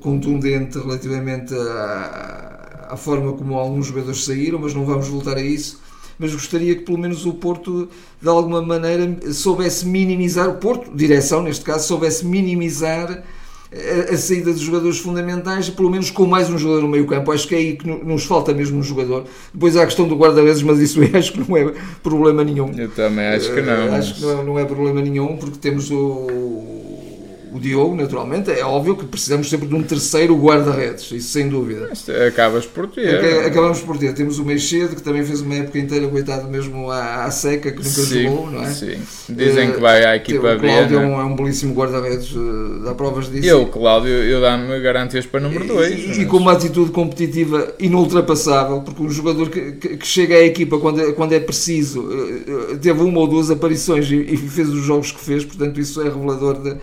contundente 0.00 0.78
relativamente 0.78 1.54
à, 1.54 2.88
à 2.90 2.96
forma 2.96 3.32
como 3.34 3.54
alguns 3.54 3.86
jogadores 3.86 4.24
saíram, 4.24 4.58
mas 4.58 4.74
não 4.74 4.84
vamos 4.84 5.08
voltar 5.08 5.36
a 5.36 5.42
isso. 5.42 5.80
Mas 6.18 6.32
gostaria 6.32 6.74
que 6.74 6.82
pelo 6.82 6.98
menos 6.98 7.26
o 7.26 7.34
Porto 7.34 7.88
de 8.20 8.28
alguma 8.28 8.62
maneira 8.62 9.32
soubesse 9.32 9.86
minimizar, 9.86 10.48
o 10.48 10.54
Porto, 10.54 10.90
direção 10.96 11.42
neste 11.42 11.64
caso, 11.64 11.86
soubesse 11.86 12.24
minimizar 12.24 13.22
a, 13.72 14.14
a, 14.14 14.16
saída 14.16 14.52
dos 14.52 14.60
jogadores 14.60 14.98
fundamentais, 14.98 15.68
pelo 15.68 15.90
menos 15.90 16.10
com 16.10 16.26
mais 16.26 16.48
um 16.50 16.58
jogador 16.58 16.82
no 16.82 16.88
meio 16.88 17.06
campo. 17.06 17.32
Acho 17.32 17.48
que 17.48 17.54
é 17.54 17.58
aí 17.58 17.76
que 17.76 17.86
nos 17.86 18.24
falta 18.24 18.52
mesmo 18.52 18.78
um 18.78 18.82
jogador. 18.82 19.24
Depois 19.52 19.76
há 19.76 19.82
a 19.82 19.86
questão 19.86 20.06
do 20.06 20.16
guarda-redes, 20.16 20.62
mas 20.62 20.78
isso 20.78 21.00
acho 21.16 21.32
que 21.32 21.40
não 21.40 21.56
é 21.56 21.72
problema 22.02 22.44
nenhum. 22.44 22.72
Eu 22.76 22.90
também 22.90 23.26
acho 23.26 23.52
que 23.52 23.60
não. 23.60 23.88
Uh, 23.88 23.94
acho 23.94 24.14
que 24.14 24.22
não, 24.22 24.44
não 24.44 24.58
é 24.58 24.64
problema 24.64 25.00
nenhum, 25.00 25.36
porque 25.36 25.58
temos 25.58 25.90
o 25.90 26.95
o 27.56 27.60
Diogo, 27.60 27.96
naturalmente, 27.96 28.50
é 28.50 28.62
óbvio 28.62 28.94
que 28.96 29.06
precisamos 29.06 29.48
sempre 29.48 29.66
de 29.66 29.74
um 29.74 29.82
terceiro 29.82 30.36
guarda-redes, 30.36 31.10
isso 31.10 31.30
sem 31.30 31.48
dúvida. 31.48 31.90
Acabas 32.28 32.66
por 32.66 32.86
ter. 32.86 33.46
Acabamos 33.46 33.80
por 33.80 33.96
ter. 33.96 34.12
Temos 34.12 34.38
o 34.38 34.44
Meixedo, 34.44 34.94
que 34.94 35.02
também 35.02 35.24
fez 35.24 35.40
uma 35.40 35.54
época 35.54 35.78
inteira, 35.78 36.06
coitado 36.06 36.48
mesmo, 36.48 36.90
à, 36.90 37.24
à 37.24 37.30
seca, 37.30 37.70
que 37.70 37.78
nunca 37.78 37.88
sim, 37.88 38.24
jogou, 38.24 38.50
não 38.50 38.62
é? 38.62 38.70
Sim. 38.70 38.96
Dizem 39.28 39.72
que 39.72 39.80
vai 39.80 40.04
à 40.04 40.16
equipa 40.16 40.54
B. 40.54 40.56
O 40.56 40.60
Cláudio 40.60 41.00
é? 41.00 41.02
é 41.02 41.06
um, 41.06 41.20
é 41.20 41.24
um 41.24 41.34
belíssimo 41.34 41.74
guarda-redes, 41.74 42.30
uh, 42.32 42.82
dá 42.84 42.94
provas 42.94 43.30
disso. 43.30 43.48
Eu, 43.48 43.66
Cláudio, 43.66 44.12
eu 44.12 44.40
dá-me 44.40 44.78
garantias 44.80 45.24
para 45.24 45.40
número 45.40 45.66
2. 45.66 45.90
E, 45.90 46.08
mas... 46.08 46.18
e, 46.18 46.26
com 46.26 46.36
uma 46.36 46.52
atitude 46.52 46.90
competitiva 46.90 47.74
inultrapassável, 47.78 48.82
porque 48.82 49.02
um 49.02 49.10
jogador 49.10 49.48
que, 49.48 49.72
que, 49.72 49.96
que 49.96 50.06
chega 50.06 50.34
à 50.34 50.42
equipa 50.42 50.78
quando 50.78 51.00
é, 51.00 51.12
quando 51.12 51.32
é 51.32 51.40
preciso, 51.40 52.02
uh, 52.02 52.76
teve 52.76 53.00
uma 53.02 53.18
ou 53.18 53.26
duas 53.26 53.50
aparições 53.50 54.10
e, 54.10 54.16
e 54.16 54.36
fez 54.36 54.68
os 54.68 54.84
jogos 54.84 55.10
que 55.10 55.20
fez, 55.20 55.42
portanto, 55.42 55.80
isso 55.80 56.02
é 56.02 56.04
revelador 56.04 56.60
de 56.60 56.76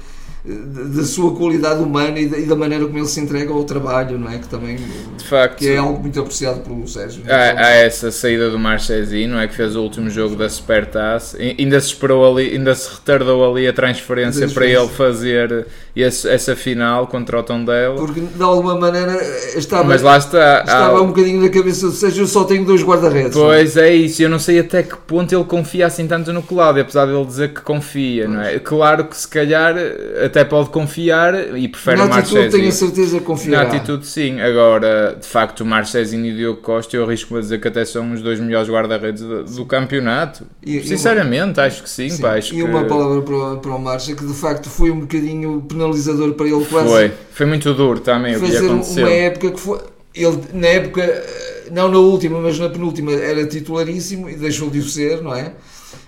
da 0.45 1.03
sua 1.05 1.33
qualidade 1.33 1.81
humana 1.81 2.19
e 2.19 2.27
da, 2.27 2.37
e 2.37 2.45
da, 2.45 2.55
maneira 2.55 2.85
como 2.85 2.97
ele 2.97 3.07
se 3.07 3.17
entrega 3.21 3.53
ao 3.53 3.63
trabalho, 3.63 4.19
não 4.19 4.29
é? 4.29 4.37
Que 4.39 4.47
também 4.47 4.75
de 4.75 5.23
facto, 5.23 5.59
que 5.59 5.69
é 5.69 5.77
algo 5.77 6.01
muito 6.01 6.19
apreciado 6.19 6.59
pelo 6.59 6.85
Sérgio. 6.85 7.23
Há, 7.29 7.65
há 7.65 7.69
essa 7.69 8.11
saída 8.11 8.49
do 8.49 8.59
Marchesi, 8.59 9.25
não 9.25 9.39
é? 9.39 9.47
Que 9.47 9.55
fez 9.55 9.73
o 9.73 9.81
último 9.81 10.09
jogo 10.09 10.35
da 10.35 10.49
Supertaça, 10.49 11.37
ainda 11.37 11.79
se 11.79 11.87
esperou 11.87 12.29
ali, 12.29 12.51
ainda 12.51 12.75
se 12.75 12.93
retardou 12.93 13.49
ali 13.49 13.65
a 13.69 13.71
transferência 13.71 14.49
para 14.49 14.65
ele 14.65 14.87
fazer 14.89 15.65
esse, 15.95 16.27
essa 16.27 16.57
final 16.57 17.07
contra 17.07 17.39
o 17.39 17.43
Tondela. 17.43 17.95
Porque 17.95 18.19
de 18.19 18.43
alguma 18.43 18.75
maneira 18.75 19.17
estava, 19.55 19.85
Mas 19.85 20.01
lá 20.01 20.17
está, 20.17 20.59
estava 20.59 20.97
há... 20.97 21.01
um 21.01 21.07
bocadinho 21.07 21.41
na 21.41 21.49
cabeça 21.49 21.87
do 21.87 21.93
Sérgio, 21.93 22.23
eu 22.23 22.27
só 22.27 22.43
tenho 22.43 22.65
dois 22.65 22.83
guarda-redes. 22.83 23.33
Pois 23.33 23.77
é? 23.77 23.89
é 23.89 23.95
isso, 23.95 24.21
eu 24.21 24.29
não 24.29 24.39
sei 24.39 24.59
até 24.59 24.83
que 24.83 24.97
ponto 24.97 25.33
ele 25.33 25.45
confia 25.45 25.87
assim 25.87 26.05
tanto 26.05 26.33
no 26.33 26.43
Cláudio, 26.43 26.81
apesar 26.81 27.05
de 27.05 27.13
ele 27.13 27.25
dizer 27.25 27.53
que 27.53 27.61
confia, 27.61 28.25
pois. 28.25 28.35
não 28.35 28.43
é? 28.43 28.59
Claro 28.59 29.05
que 29.05 29.15
se 29.15 29.27
calhar 29.27 29.75
até 30.33 30.43
pode 30.43 30.69
confiar 30.69 31.55
e 31.55 31.67
prefere 31.67 31.97
Na 31.97 32.05
o 32.05 32.09
Marchesi. 32.09 32.49
tenho 32.49 32.67
a 32.67 32.71
certeza 32.71 33.19
que 33.19 33.25
confiará. 33.25 33.69
Na 33.69 33.75
atitude, 33.75 34.07
sim. 34.07 34.41
Agora, 34.41 35.15
de 35.19 35.27
facto, 35.27 35.61
o 35.61 35.65
Marchesi 35.65 36.17
e 36.17 36.31
o 36.31 36.35
Diogo 36.35 36.61
Costa, 36.61 36.97
eu 36.97 37.03
arrisco-me 37.03 37.39
a 37.39 37.41
dizer 37.41 37.61
que 37.61 37.67
até 37.67 37.85
são 37.85 38.11
os 38.11 38.21
dois 38.21 38.39
melhores 38.39 38.67
guarda-redes 38.67 39.21
do, 39.21 39.43
do, 39.43 39.65
campeonato. 39.65 40.43
E, 40.65 40.81
Sinceramente, 40.81 41.59
uma... 41.59 41.67
acho 41.67 41.83
que 41.83 41.89
sim. 41.89 42.09
sim. 42.09 42.21
Pá, 42.21 42.35
acho 42.35 42.53
e 42.53 42.57
que... 42.57 42.63
uma 42.63 42.83
palavra 42.85 43.21
para 43.21 43.35
o, 43.35 43.57
para 43.57 43.75
o 43.75 43.79
Marcha, 43.79 44.15
que 44.15 44.25
de 44.25 44.33
facto 44.33 44.69
foi 44.69 44.89
um 44.89 45.01
bocadinho 45.01 45.61
penalizador 45.61 46.33
para 46.33 46.47
ele 46.47 46.65
quase. 46.65 46.89
Foi, 46.89 47.11
foi 47.31 47.45
muito 47.45 47.71
duro 47.73 47.99
também 47.99 48.35
o 48.35 48.39
que 48.39 48.57
aconteceu. 48.57 49.05
uma 49.05 49.13
época 49.13 49.51
que 49.51 49.59
foi... 49.59 49.79
Ele, 50.15 50.39
na 50.53 50.67
época, 50.67 51.23
não 51.71 51.89
na 51.89 51.97
última, 51.97 52.39
mas 52.39 52.59
na 52.59 52.69
penúltima, 52.69 53.11
era 53.13 53.47
titularíssimo 53.47 54.29
e 54.29 54.35
deixou 54.35 54.69
de 54.69 54.79
o 54.79 54.83
ser, 54.83 55.21
não 55.21 55.33
é? 55.33 55.53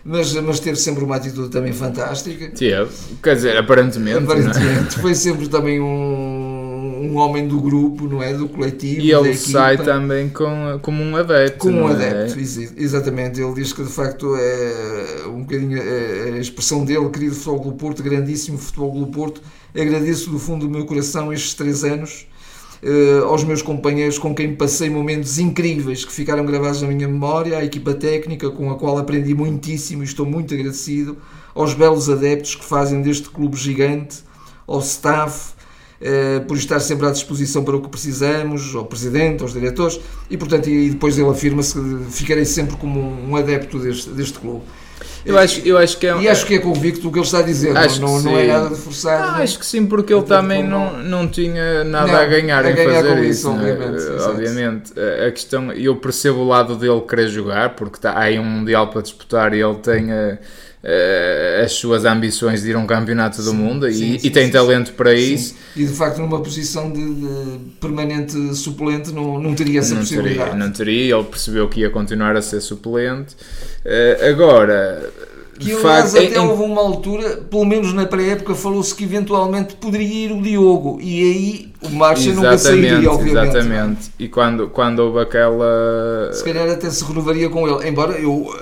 Mas, 0.07 0.31
mas 0.35 0.59
teve 0.59 0.77
sempre 0.77 1.03
uma 1.03 1.15
atitude 1.15 1.49
também 1.49 1.73
fantástica. 1.73 2.51
Teve, 2.51 2.91
quer 3.23 3.33
dizer, 3.33 3.57
aparentemente. 3.57 4.19
É? 4.19 4.21
Aparentemente, 4.21 4.99
é? 4.99 5.01
foi 5.01 5.15
sempre 5.15 5.49
também 5.49 5.81
um, 5.81 7.09
um 7.09 7.17
homem 7.17 7.47
do 7.47 7.59
grupo, 7.59 8.07
não 8.07 8.21
é? 8.21 8.31
Do 8.31 8.47
coletivo. 8.47 9.01
E 9.01 9.11
ele 9.11 9.35
sai 9.35 9.77
também 9.77 10.29
com, 10.29 10.77
como 10.83 11.01
um 11.01 11.15
adepto. 11.15 11.57
Como 11.57 11.79
um 11.79 11.89
é? 11.89 11.93
adepto, 11.93 12.37
é? 12.37 12.41
exatamente. 12.77 13.41
Ele 13.41 13.53
diz 13.55 13.73
que 13.73 13.83
de 13.83 13.89
facto 13.89 14.35
é 14.35 15.27
um 15.27 15.41
bocadinho 15.41 15.81
é, 15.81 16.33
a 16.33 16.37
expressão 16.37 16.85
dele, 16.85 17.09
querido 17.09 17.33
Futebol 17.33 17.71
do 17.71 17.71
Porto, 17.71 18.03
grandíssimo 18.03 18.59
Futebol 18.59 18.99
do 18.99 19.07
Porto. 19.07 19.41
Agradeço 19.73 20.29
do 20.29 20.37
fundo 20.37 20.67
do 20.67 20.71
meu 20.71 20.85
coração 20.85 21.33
estes 21.33 21.55
três 21.55 21.83
anos 21.83 22.27
uh, 22.83 23.25
aos 23.25 23.43
meus 23.43 23.61
companheiros 23.61 24.17
com 24.17 24.33
quem 24.33 24.55
passei 24.55 24.89
momentos 24.89 25.39
incríveis 25.39 26.03
que 26.03 26.11
ficaram 26.11 26.45
gravados 26.45 26.81
na 26.81 26.87
minha 26.87 27.07
memória, 27.07 27.57
à 27.57 27.63
equipa 27.63 27.93
técnica 27.93 28.49
com 28.49 28.71
a 28.71 28.75
qual 28.75 28.97
aprendi 28.97 29.33
muitíssimo 29.33 30.03
e 30.03 30.05
estou 30.05 30.25
muito 30.25 30.53
agradecido, 30.53 31.17
aos 31.53 31.73
belos 31.73 32.09
adeptos 32.09 32.55
que 32.55 32.65
fazem 32.65 33.01
deste 33.01 33.29
clube 33.29 33.57
gigante, 33.57 34.23
ao 34.67 34.79
staff, 34.79 35.55
Uh, 35.95 36.45
por 36.45 36.57
estar 36.57 36.81
sempre 36.81 37.07
à 37.07 37.09
disposição 37.09 37.63
para 37.63 37.77
o 37.77 37.81
que 37.81 37.87
precisamos, 37.87 38.75
ao 38.75 38.83
Presidente, 38.85 39.41
aos 39.41 39.53
diretores, 39.53 39.97
e 40.29 40.35
portanto, 40.35 40.69
e 40.69 40.89
depois 40.89 41.17
ele 41.17 41.29
afirma-se 41.29 41.73
que 41.73 42.11
ficarei 42.11 42.43
sempre 42.43 42.75
como 42.75 42.99
um 42.99 43.33
adepto 43.37 43.79
deste, 43.79 44.09
deste 44.09 44.37
clube. 44.37 44.61
Eu 45.25 45.39
acho, 45.39 45.61
eu 45.67 45.77
acho 45.77 45.97
que 45.97 46.05
é, 46.05 46.15
e 46.21 46.29
acho 46.29 46.45
que 46.45 46.53
é 46.53 46.59
convicto 46.59 47.07
o 47.07 47.11
que 47.11 47.17
ele 47.17 47.25
está 47.25 47.39
a 47.39 47.41
dizer, 47.41 47.75
acho 47.75 47.99
não, 47.99 48.21
não, 48.21 48.37
é 48.37 48.45
nada 48.45 48.69
de 48.69 48.75
forçado. 48.75 49.23
Ah, 49.23 49.41
acho 49.41 49.57
que 49.57 49.65
sim, 49.65 49.87
porque 49.87 50.13
ele 50.13 50.21
também 50.21 50.61
não, 50.63 51.01
não 51.01 51.27
tinha 51.27 51.83
nada 51.83 52.11
não, 52.11 52.19
a 52.19 52.25
ganhar 52.25 52.63
a 52.63 52.71
em 52.71 52.75
ganhar 52.75 53.03
fazer 53.03 53.19
isso. 53.21 53.29
isso 53.29 53.51
né? 53.53 53.71
obviamente, 53.71 54.23
obviamente. 54.23 54.93
A 55.27 55.31
questão, 55.31 55.71
eu 55.71 55.95
percebo 55.95 56.41
o 56.41 56.47
lado 56.47 56.75
dele 56.75 57.01
querer 57.01 57.27
jogar, 57.29 57.71
porque 57.71 57.97
está, 57.97 58.11
há 58.11 58.21
aí 58.21 58.37
um 58.37 58.43
Mundial 58.43 58.87
para 58.89 59.01
disputar 59.01 59.53
e 59.53 59.61
ele 59.61 59.75
tem. 59.75 60.11
Uh, 60.11 60.37
as 61.63 61.71
suas 61.73 62.05
ambições 62.05 62.61
de 62.61 62.69
ir 62.69 62.75
a 62.75 62.79
um 62.79 62.85
campeonato 62.85 63.37
do 63.37 63.49
sim, 63.49 63.55
mundo 63.55 63.91
sim, 63.91 64.15
e, 64.15 64.19
sim, 64.19 64.27
e, 64.27 64.29
tem 64.29 64.51
talento 64.51 64.93
para 64.93 65.13
isso. 65.15 65.55
E 65.75 65.83
de 65.83 65.93
facto, 65.93 66.19
numa 66.19 66.39
posição 66.41 66.91
de, 66.91 67.15
de 67.15 67.59
permanente 67.81 68.55
suplente, 68.55 69.11
não, 69.11 69.39
não 69.39 69.55
teria 69.55 69.79
essa 69.79 69.95
não 69.95 70.01
possibilidade. 70.01 70.51
Teria, 70.51 70.65
não 70.65 70.71
teria, 70.71 71.15
ele 71.15 71.23
percebeu 71.23 71.67
que 71.67 71.79
ia 71.79 71.89
continuar 71.89 72.35
a 72.35 72.41
ser 72.41 72.61
suplente. 72.61 73.35
Uh, 73.83 74.29
agora. 74.29 75.11
Que 75.57 75.71
aliás 75.71 76.11
facto, 76.11 76.17
até 76.17 76.35
em, 76.35 76.37
houve 76.37 76.63
uma 76.63 76.81
altura, 76.81 77.37
pelo 77.49 77.63
menos 77.63 77.93
na 77.93 78.05
pré-época, 78.05 78.53
falou-se 78.53 78.93
que 78.93 79.05
eventualmente 79.05 79.75
poderia 79.75 80.25
ir 80.25 80.31
o 80.33 80.41
Diogo 80.41 80.99
e 81.01 81.23
aí 81.23 81.73
o 81.81 81.95
Marcha 81.95 82.33
nunca 82.33 82.57
sairia, 82.57 83.09
obviamente. 83.09 83.55
Exatamente, 83.55 84.11
e 84.19 84.27
quando, 84.27 84.67
quando 84.67 84.99
houve 84.99 85.21
aquela. 85.21 86.29
Se 86.33 86.43
calhar 86.43 86.69
até 86.69 86.89
se 86.89 87.05
renovaria 87.05 87.49
com 87.49 87.65
ele, 87.69 87.87
embora 87.87 88.19
eu 88.19 88.53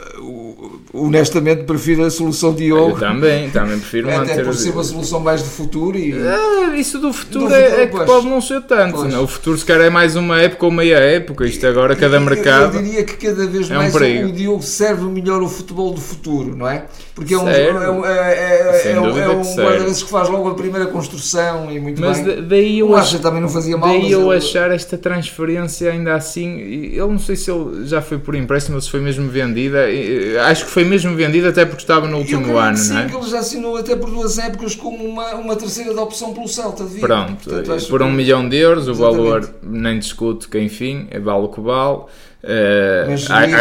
honestamente 0.93 1.63
prefiro 1.63 2.05
a 2.05 2.11
solução 2.11 2.53
Diogo. 2.53 2.91
Eu 2.91 2.99
também, 2.99 3.49
também 3.49 3.79
prefiro 3.79 4.07
Até 4.07 4.17
manter. 4.17 4.31
Até 4.33 4.43
por 4.43 4.53
ser 4.53 4.69
uma 4.69 4.83
solução 4.83 5.19
mais 5.19 5.41
de 5.41 5.49
futuro 5.49 5.97
e. 5.97 6.13
Ah, 6.13 6.75
isso 6.77 6.99
do 6.99 7.11
futuro, 7.11 7.47
do 7.47 7.55
é, 7.55 7.63
futuro 7.63 7.81
é, 7.81 7.87
que 7.87 8.05
pode 8.05 8.27
não 8.27 8.39
ser 8.39 8.61
tanto. 8.61 9.03
Não? 9.05 9.23
O 9.23 9.27
futuro, 9.27 9.57
se 9.57 9.65
calhar, 9.65 9.87
é 9.87 9.89
mais 9.89 10.15
uma 10.15 10.39
época 10.39 10.65
ou 10.65 10.71
meia 10.71 10.97
época. 10.97 11.45
Isto 11.45 11.65
agora, 11.65 11.95
cada 11.95 12.19
mercado. 12.19 12.77
Eu 12.77 12.83
diria 12.83 13.03
que 13.03 13.27
cada 13.27 13.47
vez 13.47 13.69
é 13.71 13.75
mais 13.75 13.95
um 13.95 14.25
o 14.27 14.31
Diogo 14.31 14.63
serve 14.63 15.03
melhor 15.05 15.41
o 15.41 15.49
futebol 15.49 15.91
do 15.91 16.01
futuro, 16.01 16.55
não 16.55 16.69
é? 16.69 16.85
Porque 17.15 17.33
é 17.33 17.37
um, 17.37 17.47
é 17.47 17.91
um, 17.91 18.05
é, 18.05 18.33
é, 18.33 18.91
é 18.91 18.99
um, 18.99 19.17
é 19.17 19.29
um 19.29 19.55
guarda-redes 19.55 20.01
que 20.01 20.09
faz 20.09 20.29
logo 20.29 20.49
a 20.49 20.55
primeira 20.55 20.87
construção 20.87 21.71
e 21.71 21.79
muito 21.79 22.01
Mas 22.01 22.19
bem. 22.19 22.43
daí 22.43 22.79
eu 22.79 22.95
acho, 22.95 23.19
também 23.19 23.41
não 23.41 23.49
fazia 23.49 23.77
mal. 23.77 23.89
Daí 23.89 24.11
eu 24.11 24.31
achar 24.31 24.71
esta 24.71 24.97
transferência 24.97 25.91
ainda 25.91 26.15
assim. 26.15 26.59
Ele 26.59 26.99
não 26.99 27.19
sei 27.19 27.35
se 27.35 27.51
ele 27.51 27.85
já 27.85 28.01
foi 28.01 28.17
por 28.17 28.35
empréstimo 28.35 28.75
ou 28.75 28.81
se 28.81 28.89
foi 28.89 28.99
mesmo 28.99 29.29
vendida. 29.29 29.85
Acho 30.47 30.65
que 30.65 30.71
foi 30.71 30.82
mesmo 30.85 31.15
vendida 31.15 31.49
até 31.49 31.65
porque 31.65 31.81
estava 31.81 32.07
no 32.07 32.17
último 32.17 32.57
ano, 32.57 32.77
sim, 32.77 32.93
não 32.93 33.01
é? 33.01 33.05
que 33.05 33.15
ele 33.15 33.29
já 33.29 33.39
assinou 33.39 33.77
até 33.77 33.95
por 33.95 34.09
duas 34.09 34.37
épocas 34.37 34.75
como 34.75 35.03
uma, 35.03 35.35
uma 35.35 35.55
terceira 35.55 35.93
de 35.93 35.99
opção 35.99 36.33
pelo 36.33 36.47
Celta 36.47 36.83
de 36.83 36.95
Vigo. 36.95 37.07
Pronto, 37.07 37.49
Portanto, 37.49 37.87
por 37.87 38.01
um 38.01 38.09
que... 38.09 38.15
milhão 38.15 38.47
de 38.47 38.57
euros, 38.57 38.87
Exatamente. 38.87 39.19
o 39.19 39.23
valor 39.23 39.49
nem 39.61 39.99
discuto 39.99 40.49
que 40.49 40.59
enfim, 40.59 41.07
é 41.11 41.19
vale 41.19 41.45
o 41.45 41.49
que 41.49 41.61
vale. 41.61 42.03
Uh, 42.43 43.13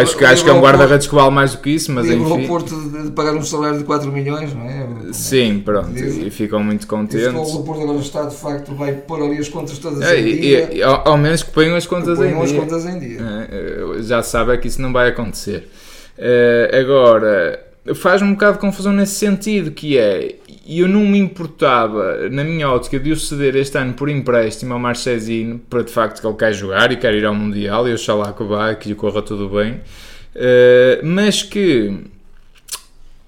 acho, 0.03 0.19
que, 0.19 0.25
acho 0.25 0.43
que 0.43 0.51
é 0.51 0.53
um 0.53 0.61
guarda-redes 0.61 1.07
que 1.07 1.15
vale 1.15 1.31
mais 1.31 1.53
do 1.53 1.59
que 1.59 1.71
isso, 1.71 1.93
mas 1.93 2.05
enfim. 2.05 2.45
o 2.45 2.49
Porto 2.49 2.75
de, 2.91 3.13
pagar 3.13 3.33
um 3.33 3.43
salário 3.43 3.79
de 3.79 3.85
4 3.85 4.11
milhões, 4.11 4.53
não 4.53 4.65
é? 4.65 4.89
Sim, 5.13 5.63
pronto, 5.65 5.97
e, 5.97 6.29
ficam 6.31 6.65
muito 6.65 6.89
contentes. 6.89 7.29
O 7.29 7.63
Porto 7.63 7.81
agora 7.81 7.99
está, 7.99 8.25
de 8.25 8.35
facto, 8.35 8.75
vai 8.75 8.93
pôr 8.95 9.23
ali 9.23 9.39
as 9.39 9.49
contas 9.49 9.79
todas 9.79 10.03
é, 10.03 10.21
em 10.21 10.25
dia. 10.25 10.71
E, 10.73 10.83
ao, 10.83 11.11
ao, 11.11 11.17
menos 11.17 11.45
que 11.45 11.53
ponham 11.53 11.77
as 11.77 11.87
contas, 11.87 12.19
que 12.19 12.25
ponham 12.25 12.41
em, 12.41 12.43
as 12.43 12.51
dia. 12.51 12.61
contas 12.61 12.85
em 12.85 12.99
dia. 12.99 13.19
É, 13.21 14.03
já 14.03 14.21
sabe 14.21 14.53
é 14.53 14.57
que 14.57 14.67
isso 14.67 14.83
não 14.83 14.93
vai 14.93 15.11
acontecer. 15.11 15.69
Uh, 16.19 16.77
agora, 16.77 17.73
faz 17.95 18.23
um 18.23 18.33
bocado 18.33 18.55
de 18.55 18.61
confusão 18.61 18.93
nesse 18.93 19.15
sentido, 19.15 19.71
que 19.73 19.99
é, 19.99 20.37
eu 20.69 20.87
não 20.87 21.01
me 21.01 21.19
importava, 21.19 22.29
na 22.31 22.45
minha 22.45 22.71
ótica, 22.71 22.99
de 22.99 23.11
o 23.11 23.17
ceder 23.17 23.57
este 23.57 23.77
ano 23.77 23.95
por 23.95 24.09
empréstimo 24.09 24.73
ao 24.75 24.79
Marchezinho, 24.79 25.61
para 25.69 25.83
de 25.83 25.91
facto 25.91 26.21
que 26.21 26.27
ele 26.27 26.37
quer 26.37 26.53
jogar 26.53 26.93
e 26.93 26.97
quer 26.97 27.15
ir 27.15 27.25
ao 27.25 27.35
Mundial, 27.35 27.89
e 27.89 27.95
oxalá 27.95 28.33
que 28.33 28.45
vá, 28.45 28.75
que 28.75 28.89
lhe 28.89 28.95
corra 28.95 29.23
tudo 29.23 29.49
bem, 29.49 29.73
uh, 30.37 31.05
mas 31.05 31.43
que 31.43 32.05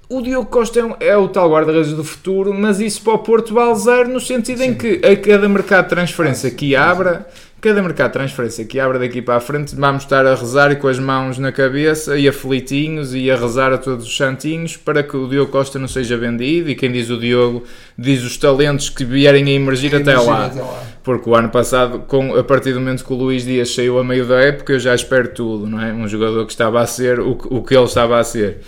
o 0.08 0.22
Diogo 0.22 0.48
Costa 0.48 0.78
é, 0.78 0.84
um, 0.84 0.94
é 1.00 1.16
o 1.16 1.28
tal 1.28 1.50
guarda-redes 1.50 1.92
do 1.92 2.04
futuro, 2.04 2.54
mas 2.54 2.78
isso 2.78 3.02
para 3.02 3.14
o 3.14 3.18
Porto 3.18 3.52
vale 3.52 3.74
zero, 3.74 4.08
no 4.08 4.20
sentido 4.20 4.58
Sim. 4.58 4.68
em 4.68 4.74
que 4.74 5.00
a 5.04 5.16
cada 5.16 5.48
mercado 5.48 5.84
de 5.84 5.90
transferência 5.90 6.50
que 6.50 6.76
abra 6.76 7.26
cada 7.64 7.80
mercado 7.80 8.08
de 8.08 8.18
transferência 8.18 8.62
que 8.66 8.78
abre 8.78 8.98
daqui 8.98 9.22
para 9.22 9.36
a 9.36 9.40
frente, 9.40 9.74
vamos 9.74 10.02
estar 10.02 10.26
a 10.26 10.34
rezar 10.34 10.70
e 10.70 10.76
com 10.76 10.86
as 10.86 10.98
mãos 10.98 11.38
na 11.38 11.50
cabeça 11.50 12.18
e 12.18 12.28
aflitinhos 12.28 13.14
e 13.14 13.30
a 13.30 13.36
rezar 13.36 13.72
a 13.72 13.78
todos 13.78 14.04
os 14.06 14.14
santinhos 14.14 14.76
para 14.76 15.02
que 15.02 15.16
o 15.16 15.26
Diogo 15.26 15.50
Costa 15.50 15.78
não 15.78 15.88
seja 15.88 16.14
vendido. 16.14 16.68
E 16.68 16.74
quem 16.74 16.92
diz 16.92 17.08
o 17.08 17.16
Diogo 17.16 17.64
diz 17.96 18.22
os 18.22 18.36
talentos 18.36 18.90
que 18.90 19.02
vierem 19.02 19.46
a 19.46 19.52
emergir, 19.52 19.96
até, 19.96 20.12
emergir 20.12 20.28
lá. 20.28 20.44
até, 20.44 20.60
lá. 20.60 20.82
Porque 21.02 21.30
o 21.30 21.34
ano 21.34 21.48
passado, 21.48 22.00
com, 22.00 22.36
a 22.36 22.44
partir 22.44 22.74
do 22.74 22.80
momento 22.80 23.02
que 23.02 23.12
o 23.14 23.16
Luís 23.16 23.46
Dias 23.46 23.74
saiu 23.74 23.98
a 23.98 24.04
meio 24.04 24.26
da 24.26 24.38
época, 24.42 24.74
eu 24.74 24.78
já 24.78 24.94
espero 24.94 25.28
tudo, 25.28 25.66
não 25.66 25.80
é? 25.80 25.90
Um 25.90 26.06
jogador 26.06 26.44
que 26.44 26.52
estava 26.52 26.82
a 26.82 26.86
ser 26.86 27.18
o, 27.18 27.30
o 27.30 27.62
que 27.62 27.74
ele 27.74 27.84
estava 27.84 28.18
a 28.18 28.24
ser. 28.24 28.58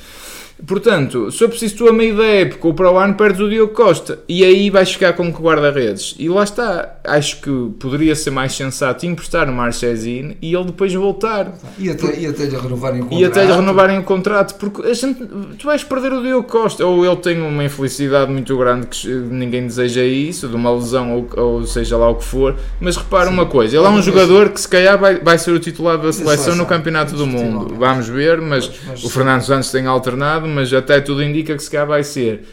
Portanto, 0.65 1.31
se 1.31 1.45
eu 1.45 1.49
preciso 1.49 1.77
tu 1.77 1.89
a 1.89 1.93
meio 1.93 2.17
da 2.17 2.25
época 2.25 2.67
ou 2.67 2.75
para 2.75 2.91
o 2.91 2.99
ano, 2.99 3.15
perdes 3.15 3.41
o 3.41 3.49
Diogo 3.49 3.75
Costa 3.75 4.21
e 4.29 4.43
aí 4.43 4.71
vais 4.71 4.91
ficar 4.91 5.13
com 5.13 5.33
que 5.33 5.41
guarda-redes. 5.41 6.15
E 6.19 6.29
lá 6.29 6.45
está, 6.45 6.97
acho 7.05 7.41
que 7.43 7.71
poderia 7.79 8.15
ser 8.15 8.31
mais 8.31 8.55
sensato 8.55 9.05
emprestar 9.05 9.49
o 9.51 9.53
Marchesine 9.53 10.37
e 10.41 10.55
ele 10.55 10.65
depois 10.65 10.93
voltar. 10.95 11.53
E 11.79 11.91
até, 11.91 12.19
e 12.19 12.27
até 12.27 12.45
lhe 12.47 12.57
renovarem 12.57 13.01
o 13.01 13.05
contrato. 13.05 13.21
E 13.21 13.25
até 13.25 13.45
lhe 13.45 13.53
renovarem 13.53 13.99
o 13.99 14.03
contrato, 14.03 14.55
porque 14.55 14.83
a 14.89 14.95
gente, 14.95 15.27
tu 15.59 15.67
vais 15.67 15.85
perder 15.85 16.13
o 16.13 16.23
Diogo 16.23 16.49
Costa. 16.49 16.87
Ou 16.87 17.05
ele 17.05 17.17
tem 17.17 17.41
uma 17.41 17.65
infelicidade 17.65 18.33
muito 18.33 18.57
grande 18.57 18.87
que 18.87 19.09
ninguém 19.09 19.67
deseja 19.67 20.05
isso, 20.05 20.49
de 20.49 20.57
uma 20.57 20.73
lesão 20.73 21.15
ou, 21.17 21.29
ou 21.37 21.67
seja 21.67 21.99
lá 21.99 22.09
o 22.09 22.15
que 22.15 22.25
for. 22.25 22.57
Mas 22.81 22.97
repara 22.97 23.27
Sim. 23.27 23.33
uma 23.35 23.47
coisa: 23.47 23.77
ele 23.77 23.87
é 23.87 23.91
um 23.91 24.01
jogador 24.01 24.49
que 24.51 24.61
se 24.61 24.69
calhar 24.69 24.99
vai, 24.99 25.19
vai 25.19 25.39
ser 25.39 25.51
o 25.51 25.59
titular 25.59 25.99
da 25.99 26.13
seleção 26.13 26.55
no 26.55 26.65
Campeonato 26.65 27.15
do 27.15 27.27
Mundo. 27.27 27.75
Vamos 27.75 28.09
ver, 28.09 28.41
mas, 28.41 28.71
mas 28.87 29.05
o 29.05 29.11
Fernando 29.11 29.43
Santos 29.43 29.71
tem 29.71 29.87
alternado 29.87 30.46
mas 30.55 30.73
até 30.73 31.01
tudo 31.01 31.23
indica 31.23 31.55
que 31.57 31.63
se 31.63 31.71
calhar 31.71 31.87
vai 31.87 32.05
ser. 32.05 32.47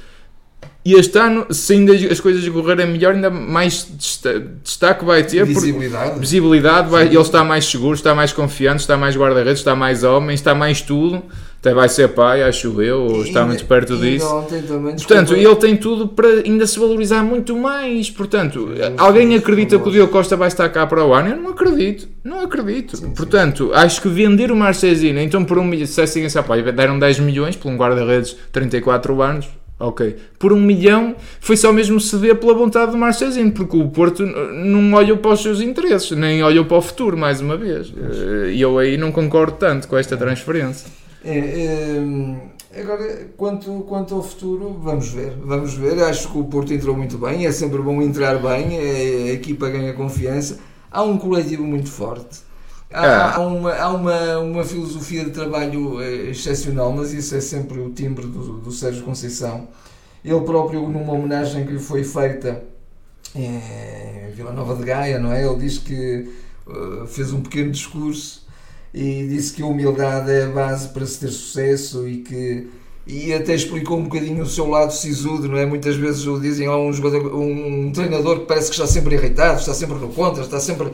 E 0.85 0.93
este 0.93 1.17
ano, 1.17 1.45
se 1.49 1.73
ainda 1.73 1.93
as 1.93 2.19
coisas 2.19 2.47
correrem 2.49 2.87
melhor, 2.87 3.15
ainda 3.15 3.29
mais 3.29 3.87
destaque 4.63 5.05
vai 5.05 5.23
ter. 5.23 5.45
Visibilidade. 5.45 6.19
visibilidade, 6.19 6.89
vai, 6.89 7.05
ele 7.07 7.17
está 7.17 7.43
mais 7.43 7.65
seguro, 7.65 7.95
está 7.95 8.13
mais 8.13 8.33
confiante, 8.33 8.81
está 8.81 8.97
mais 8.97 9.15
guarda-redes, 9.15 9.59
está 9.59 9.75
mais 9.75 10.03
homem, 10.03 10.35
está 10.35 10.53
mais 10.53 10.81
tudo 10.81 11.23
até 11.63 11.73
vai 11.73 11.87
ser 11.87 12.09
pai, 12.09 12.43
acho 12.43 12.81
eu, 12.81 13.03
ou 13.03 13.23
está 13.23 13.39
ainda, 13.39 13.53
muito 13.53 13.65
perto 13.65 13.95
disso. 13.95 14.27
Também, 14.67 14.95
Portanto, 14.97 15.33
ele 15.33 15.55
tem 15.55 15.77
tudo 15.77 16.09
para 16.09 16.27
ainda 16.27 16.67
se 16.67 16.77
valorizar 16.77 17.23
muito 17.23 17.55
mais. 17.55 18.11
Portanto, 18.11 18.67
sim, 18.75 18.93
alguém 18.97 19.29
sim, 19.29 19.37
acredita 19.37 19.77
sim, 19.77 19.81
que 19.81 19.87
o 19.87 19.91
Diogo 19.93 20.11
Costa 20.11 20.35
vai 20.35 20.49
estar 20.49 20.67
cá 20.67 20.85
para 20.85 21.05
o 21.05 21.13
ano? 21.13 21.29
Eu 21.29 21.37
não 21.37 21.51
acredito, 21.51 22.09
não 22.21 22.41
acredito. 22.41 23.01
Portanto, 23.15 23.71
acho 23.73 24.01
que 24.01 24.09
vender 24.09 24.51
o 24.51 24.57
Marcesino, 24.57 25.21
então 25.21 25.45
por 25.45 25.57
um 25.57 25.63
milhão, 25.63 25.87
se 25.87 26.01
assim, 26.01 26.27
pá, 26.45 26.57
deram 26.57 26.99
10 26.99 27.19
milhões 27.19 27.55
por 27.55 27.71
um 27.71 27.77
guarda-redes 27.77 28.31
de 28.31 28.37
34 28.51 29.21
anos, 29.21 29.47
Ok. 29.79 30.15
Por 30.37 30.53
um 30.53 30.59
milhão 30.59 31.15
foi 31.41 31.57
só 31.57 31.73
mesmo 31.73 31.99
ceder 31.99 32.35
pela 32.35 32.53
vontade 32.53 32.91
do 32.91 32.97
Marchezinho, 32.97 33.51
porque 33.51 33.75
o 33.75 33.89
Porto 33.89 34.23
não 34.25 34.93
olhou 34.93 35.17
para 35.17 35.31
os 35.31 35.41
seus 35.41 35.59
interesses, 35.61 36.11
nem 36.11 36.43
olhou 36.43 36.63
para 36.63 36.77
o 36.77 36.81
futuro, 36.81 37.17
mais 37.17 37.41
uma 37.41 37.57
vez. 37.57 37.91
Eh, 37.97 38.51
e 38.53 38.61
eu 38.61 38.77
aí 38.77 38.95
não 38.95 39.11
concordo 39.11 39.57
tanto 39.57 39.87
com 39.87 39.97
esta 39.97 40.15
transferência. 40.15 41.02
É, 41.23 42.49
é, 42.71 42.81
agora, 42.81 43.29
quanto, 43.37 43.71
quanto 43.87 44.15
ao 44.15 44.23
futuro, 44.23 44.77
vamos 44.81 45.09
ver. 45.09 45.37
Vamos 45.43 45.73
ver. 45.75 46.03
Acho 46.03 46.31
que 46.31 46.37
o 46.37 46.43
Porto 46.43 46.73
entrou 46.73 46.95
muito 46.95 47.17
bem. 47.17 47.45
É 47.45 47.51
sempre 47.51 47.81
bom 47.81 48.01
entrar 48.01 48.39
bem. 48.39 48.77
É, 48.77 49.29
a 49.29 49.33
equipa 49.33 49.69
ganha 49.69 49.93
confiança. 49.93 50.59
Há 50.91 51.01
um 51.03 51.17
coletivo 51.17 51.63
muito 51.63 51.89
forte. 51.89 52.41
Há, 52.91 53.05
é. 53.05 53.15
há, 53.35 53.39
uma, 53.39 53.73
há 53.73 53.89
uma, 53.89 54.39
uma 54.39 54.63
filosofia 54.63 55.25
de 55.25 55.31
trabalho 55.31 55.99
eh, 55.99 56.29
excepcional, 56.29 56.91
mas 56.91 57.11
isso 57.11 57.35
é 57.35 57.41
sempre 57.41 57.79
o 57.79 57.89
timbre 57.89 58.27
do, 58.27 58.59
do 58.59 58.71
Sérgio 58.71 59.03
Conceição. 59.03 59.67
Ele 60.23 60.41
próprio, 60.41 60.87
numa 60.87 61.13
homenagem 61.13 61.65
que 61.65 61.73
lhe 61.73 61.79
foi 61.79 62.03
feita 62.03 62.63
em 63.35 64.31
Vila 64.35 64.53
Nova 64.53 64.75
de 64.75 64.83
Gaia, 64.83 65.17
não 65.17 65.33
é? 65.33 65.43
Ele 65.43 65.57
diz 65.57 65.79
que 65.79 66.31
uh, 66.67 67.07
fez 67.07 67.33
um 67.33 67.41
pequeno 67.41 67.71
discurso 67.71 68.42
e 68.93 69.27
disse 69.27 69.53
que 69.53 69.63
a 69.63 69.65
humildade 69.65 70.31
é 70.31 70.43
a 70.43 70.49
base 70.49 70.89
para 70.89 71.05
se 71.05 71.19
ter 71.19 71.29
sucesso 71.29 72.07
e 72.07 72.17
que 72.17 72.67
e 73.05 73.33
até 73.33 73.53
explicou 73.53 73.97
um 73.97 74.03
bocadinho 74.03 74.43
o 74.43 74.45
seu 74.45 74.65
lado 74.65 74.93
sisudo, 74.93 75.49
não 75.49 75.57
é? 75.57 75.65
Muitas 75.65 75.97
vezes 75.97 76.25
o 76.25 76.39
dizem 76.39 76.67
há 76.67 76.77
um, 76.77 76.93
jogador, 76.93 77.35
um 77.35 77.91
treinador 77.91 78.39
que 78.41 78.45
parece 78.45 78.69
que 78.69 78.75
está 78.75 78.87
sempre 78.87 79.15
irritado, 79.15 79.59
está 79.59 79.73
sempre 79.73 79.97
no 79.97 80.07
contra, 80.07 80.43
está 80.43 80.57
sempre 80.57 80.91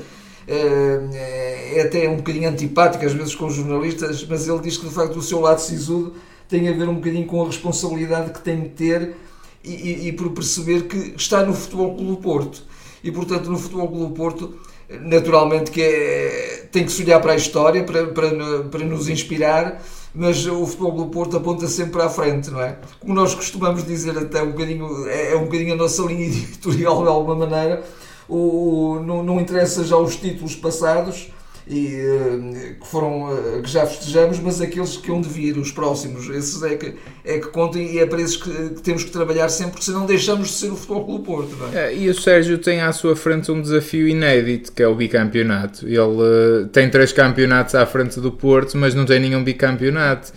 é, 0.48 1.74
é 1.76 1.82
até 1.84 2.10
um 2.10 2.18
bocadinho 2.18 2.50
antipático 2.50 3.06
às 3.06 3.14
vezes 3.14 3.36
com 3.36 3.46
os 3.46 3.54
jornalistas, 3.54 4.26
mas 4.28 4.48
ele 4.48 4.60
diz 4.60 4.78
que 4.78 4.88
de 4.88 4.94
facto 4.94 5.18
o 5.18 5.22
seu 5.22 5.40
lado 5.40 5.60
sisudo 5.60 6.16
tem 6.48 6.68
a 6.68 6.72
ver 6.72 6.90
um 6.90 6.96
bocadinho 6.96 7.28
com 7.28 7.44
a 7.44 7.46
responsabilidade 7.46 8.32
que 8.32 8.42
tem 8.42 8.62
de 8.62 8.70
ter 8.70 9.16
e, 9.64 9.72
e, 9.72 10.08
e 10.08 10.12
por 10.14 10.32
perceber 10.32 10.88
que 10.88 11.14
está 11.16 11.46
no 11.46 11.54
Futebol 11.54 11.96
Clube 11.96 12.22
Porto. 12.24 12.64
E 13.04 13.12
portanto 13.12 13.52
no 13.52 13.58
Futebol 13.58 13.88
Clube 13.88 14.16
Porto 14.16 14.56
naturalmente 15.02 15.72
que 15.72 15.82
é, 15.82 16.68
tem 16.72 16.84
que 16.84 16.92
se 16.92 17.04
olhar 17.04 17.20
para 17.20 17.34
a 17.34 17.36
história 17.36 17.84
para, 17.84 18.08
para, 18.08 18.64
para 18.64 18.86
nos 18.86 19.08
inspirar, 19.08 19.82
mas 20.14 20.46
o 20.48 20.66
Futebol 20.66 20.92
do 20.94 21.06
Porto 21.08 21.38
aponta 21.38 21.68
sempre 21.68 21.94
para 21.94 22.06
a 22.06 22.10
frente, 22.10 22.50
não 22.50 22.62
é? 22.62 22.78
Como 23.00 23.14
nós 23.14 23.36
costumamos 23.36 23.86
dizer 23.86 24.18
até 24.18 24.42
um 24.42 24.52
bocadinho, 24.52 25.08
é, 25.08 25.34
é 25.34 25.36
um 25.36 25.46
bocadinho 25.46 25.74
a 25.74 25.78
nossa 25.78 26.02
linha 26.04 26.26
editorial 26.26 27.04
de 27.04 27.08
alguma 27.08 27.36
maneira, 27.36 27.84
o, 28.28 29.00
não, 29.06 29.24
não 29.24 29.40
interessa 29.40 29.84
já 29.84 29.98
os 29.98 30.16
títulos 30.16 30.56
passados 30.56 31.30
e, 31.70 31.96
eh, 31.96 32.74
que, 32.80 32.88
foram, 32.88 33.30
eh, 33.32 33.62
que 33.62 33.70
já 33.70 33.86
festejamos, 33.86 34.40
mas 34.40 34.60
aqueles 34.60 34.98
que 34.98 35.12
hão 35.12 35.22
de 35.22 35.30
vir, 35.30 35.56
os 35.56 35.72
próximos, 35.72 36.28
esses 36.28 36.64
é 36.64 36.76
que, 36.76 36.96
é 37.24 37.38
que 37.38 37.48
contam 37.50 37.80
e 37.80 38.00
é 38.00 38.08
para 38.08 38.20
esses 38.20 38.38
que, 38.38 38.50
que 38.50 38.82
temos 38.82 39.04
que 39.04 39.12
trabalhar 39.12 39.48
sempre, 39.50 39.74
porque 39.74 39.86
senão 39.86 40.08
deixamos 40.08 40.48
de 40.48 40.54
ser 40.56 40.72
o 40.72 40.76
Futebol 40.76 41.06
Clube 41.06 41.26
Porto. 41.26 41.56
É? 41.72 41.94
É, 41.94 41.96
e 41.96 42.10
o 42.10 42.14
Sérgio 42.16 42.58
tem 42.58 42.82
à 42.82 42.92
sua 42.92 43.16
frente 43.16 43.52
um 43.52 43.62
desafio 43.62 44.08
inédito, 44.08 44.72
que 44.72 44.82
é 44.82 44.88
o 44.88 44.96
bicampeonato. 44.96 45.86
Ele 45.86 46.00
uh, 46.00 46.68
tem 46.72 46.90
três 46.90 47.14
campeonatos 47.14 47.76
à 47.76 47.86
frente 47.86 48.20
do 48.20 48.32
Porto, 48.32 48.76
mas 48.76 48.96
não 48.96 49.06
tem 49.06 49.20
nenhum 49.20 49.44
bicampeonato. 49.44 50.34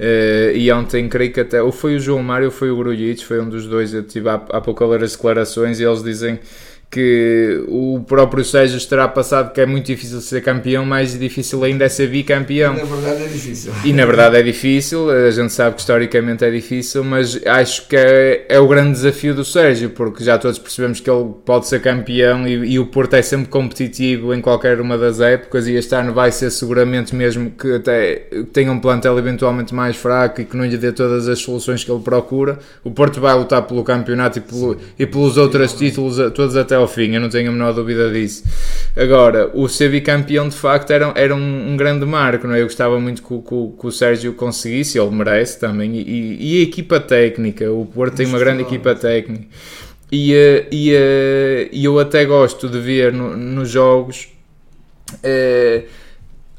Uh, 0.00 0.56
e 0.56 0.72
ontem 0.72 1.08
creio 1.08 1.32
que 1.32 1.38
até 1.38 1.62
ou 1.62 1.70
foi 1.70 1.94
o 1.94 2.00
João 2.00 2.22
Mário 2.24 2.46
ou 2.46 2.50
foi 2.50 2.72
o 2.72 2.76
Grujic, 2.76 3.24
foi 3.24 3.40
um 3.40 3.48
dos 3.48 3.68
dois. 3.68 3.94
Eu 3.94 4.02
tive 4.02 4.28
há, 4.28 4.34
há 4.34 4.60
pouco 4.60 4.82
a 4.82 4.86
ler 4.88 5.04
as 5.04 5.12
declarações 5.12 5.78
e 5.78 5.84
eles 5.84 6.02
dizem 6.02 6.40
que 6.92 7.64
o 7.68 8.04
próprio 8.06 8.44
Sérgio 8.44 8.78
terá 8.86 9.08
passado 9.08 9.50
que 9.54 9.62
é 9.62 9.64
muito 9.64 9.86
difícil 9.86 10.20
ser 10.20 10.42
campeão, 10.42 10.84
mais 10.84 11.18
difícil 11.18 11.64
ainda 11.64 11.86
é 11.86 11.88
ser 11.88 12.08
bicampeão. 12.08 12.74
E 12.74 12.76
na 12.76 12.84
verdade 12.84 13.22
é 13.22 13.26
difícil. 13.28 13.72
E 13.82 13.92
na 13.94 14.04
verdade 14.04 14.36
é 14.36 14.42
difícil, 14.42 15.10
a 15.10 15.30
gente 15.30 15.54
sabe 15.54 15.74
que 15.76 15.80
historicamente 15.80 16.44
é 16.44 16.50
difícil, 16.50 17.02
mas 17.02 17.40
acho 17.46 17.88
que 17.88 17.96
é, 17.96 18.44
é 18.46 18.60
o 18.60 18.68
grande 18.68 18.92
desafio 18.92 19.34
do 19.34 19.42
Sérgio, 19.42 19.88
porque 19.88 20.22
já 20.22 20.36
todos 20.36 20.58
percebemos 20.58 21.00
que 21.00 21.08
ele 21.08 21.30
pode 21.46 21.66
ser 21.66 21.80
campeão 21.80 22.46
e, 22.46 22.72
e, 22.72 22.78
o 22.78 22.84
Porto 22.84 23.14
é 23.14 23.22
sempre 23.22 23.48
competitivo 23.48 24.34
em 24.34 24.42
qualquer 24.42 24.78
uma 24.78 24.98
das 24.98 25.18
épocas 25.18 25.66
e 25.66 25.72
este 25.72 25.94
ano 25.94 26.12
vai 26.12 26.30
ser 26.30 26.50
seguramente 26.50 27.16
mesmo 27.16 27.52
que 27.52 27.72
até 27.72 28.26
tenha 28.52 28.70
um 28.70 28.78
plantel 28.78 29.18
eventualmente 29.18 29.74
mais 29.74 29.96
fraco 29.96 30.42
e 30.42 30.44
que 30.44 30.54
não 30.54 30.66
lhe 30.66 30.76
dê 30.76 30.92
todas 30.92 31.26
as 31.26 31.38
soluções 31.38 31.82
que 31.82 31.90
ele 31.90 32.02
procura. 32.02 32.58
O 32.84 32.90
Porto 32.90 33.18
vai 33.18 33.34
lutar 33.34 33.62
pelo 33.62 33.82
campeonato 33.82 34.38
e, 34.38 34.42
pelo, 34.42 34.76
e 34.98 35.06
pelos 35.06 35.38
outros 35.38 35.72
títulos 35.72 36.18
todos 36.34 36.54
até 36.54 36.81
ao 36.82 36.88
fim, 36.88 37.14
eu 37.14 37.20
não 37.20 37.28
tenho 37.28 37.48
a 37.48 37.52
menor 37.52 37.72
dúvida 37.72 38.10
disso. 38.10 38.44
Agora, 38.96 39.50
o 39.54 39.68
ser 39.68 39.90
bicampeão 39.90 40.48
de 40.48 40.56
facto 40.56 40.90
era, 40.90 41.12
era 41.16 41.34
um, 41.34 41.72
um 41.72 41.76
grande 41.76 42.04
marco, 42.04 42.46
não 42.46 42.54
é? 42.54 42.60
Eu 42.60 42.66
gostava 42.66 43.00
muito 43.00 43.22
que, 43.22 43.28
que, 43.28 43.80
que, 43.80 43.86
o 43.86 43.90
Sérgio 43.90 44.34
conseguisse, 44.34 44.98
ele 44.98 45.10
merece 45.10 45.58
também, 45.58 45.94
e, 45.96 46.56
e 46.56 46.60
a 46.60 46.62
equipa 46.62 47.00
técnica, 47.00 47.70
o 47.70 47.86
Porto 47.86 48.16
tem 48.16 48.26
uma 48.26 48.38
grande 48.38 48.62
equipa 48.62 48.94
técnica. 48.94 49.46
E, 50.12 50.34
eh, 50.34 50.66
e, 50.70 50.94
eh, 50.94 51.68
e 51.72 51.84
eu 51.86 51.98
até 51.98 52.26
gosto 52.26 52.68
de 52.68 52.78
ver 52.78 53.14
no, 53.14 53.34
nos 53.34 53.70
jogos. 53.70 54.28
Eh, 55.22 55.84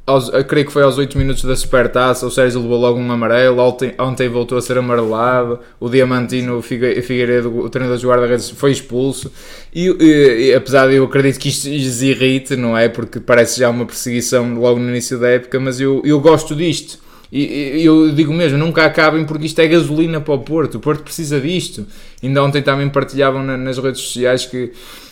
aos, 0.05 0.29
creio 0.47 0.65
que 0.65 0.71
foi 0.71 0.83
aos 0.83 0.97
8 0.97 1.17
minutos 1.17 1.43
da 1.43 1.55
supertaça, 1.55 2.25
o 2.25 2.31
Sérgio 2.31 2.61
levou 2.61 2.77
logo 2.79 2.99
um 2.99 3.11
amarelo, 3.11 3.59
ontem, 3.61 3.93
ontem 3.97 4.27
voltou 4.27 4.57
a 4.57 4.61
ser 4.61 4.77
amarelado, 4.77 5.59
o 5.79 5.89
Diamantino 5.89 6.61
Figueiredo, 6.61 7.57
o 7.57 7.69
treinador 7.69 7.97
dos 7.97 8.05
guarda-redes, 8.05 8.49
foi 8.49 8.71
expulso, 8.71 9.31
e, 9.73 9.87
e, 9.87 10.49
e, 10.49 10.53
apesar 10.53 10.87
de 10.87 10.95
eu 10.95 11.05
acredito 11.05 11.39
que 11.39 11.47
isto 11.47 11.69
lhes 11.69 12.01
irrite, 12.01 12.55
não 12.57 12.77
é, 12.77 12.89
porque 12.89 13.19
parece 13.19 13.59
já 13.59 13.69
uma 13.69 13.85
perseguição 13.85 14.55
logo 14.55 14.77
no 14.77 14.89
início 14.89 15.17
da 15.17 15.29
época, 15.29 15.57
mas 15.59 15.79
eu, 15.79 16.01
eu 16.03 16.19
gosto 16.19 16.53
disto, 16.53 16.99
e 17.35 17.83
eu 17.83 18.11
digo 18.13 18.31
mesmo, 18.31 18.59
nunca 18.59 18.85
acabem 18.85 19.25
porque 19.25 19.47
isto 19.47 19.57
é 19.59 19.67
gasolina 19.67 20.21
para 20.21 20.35
o 20.35 20.39
Porto, 20.39 20.75
o 20.75 20.79
Porto 20.79 21.01
precisa 21.01 21.41
disto, 21.41 21.83
ainda 22.21 22.43
ontem 22.43 22.61
também 22.61 22.87
partilhavam 22.89 23.41
nas 23.41 23.79
redes 23.79 24.01
sociais 24.01 24.45
que 24.45 24.71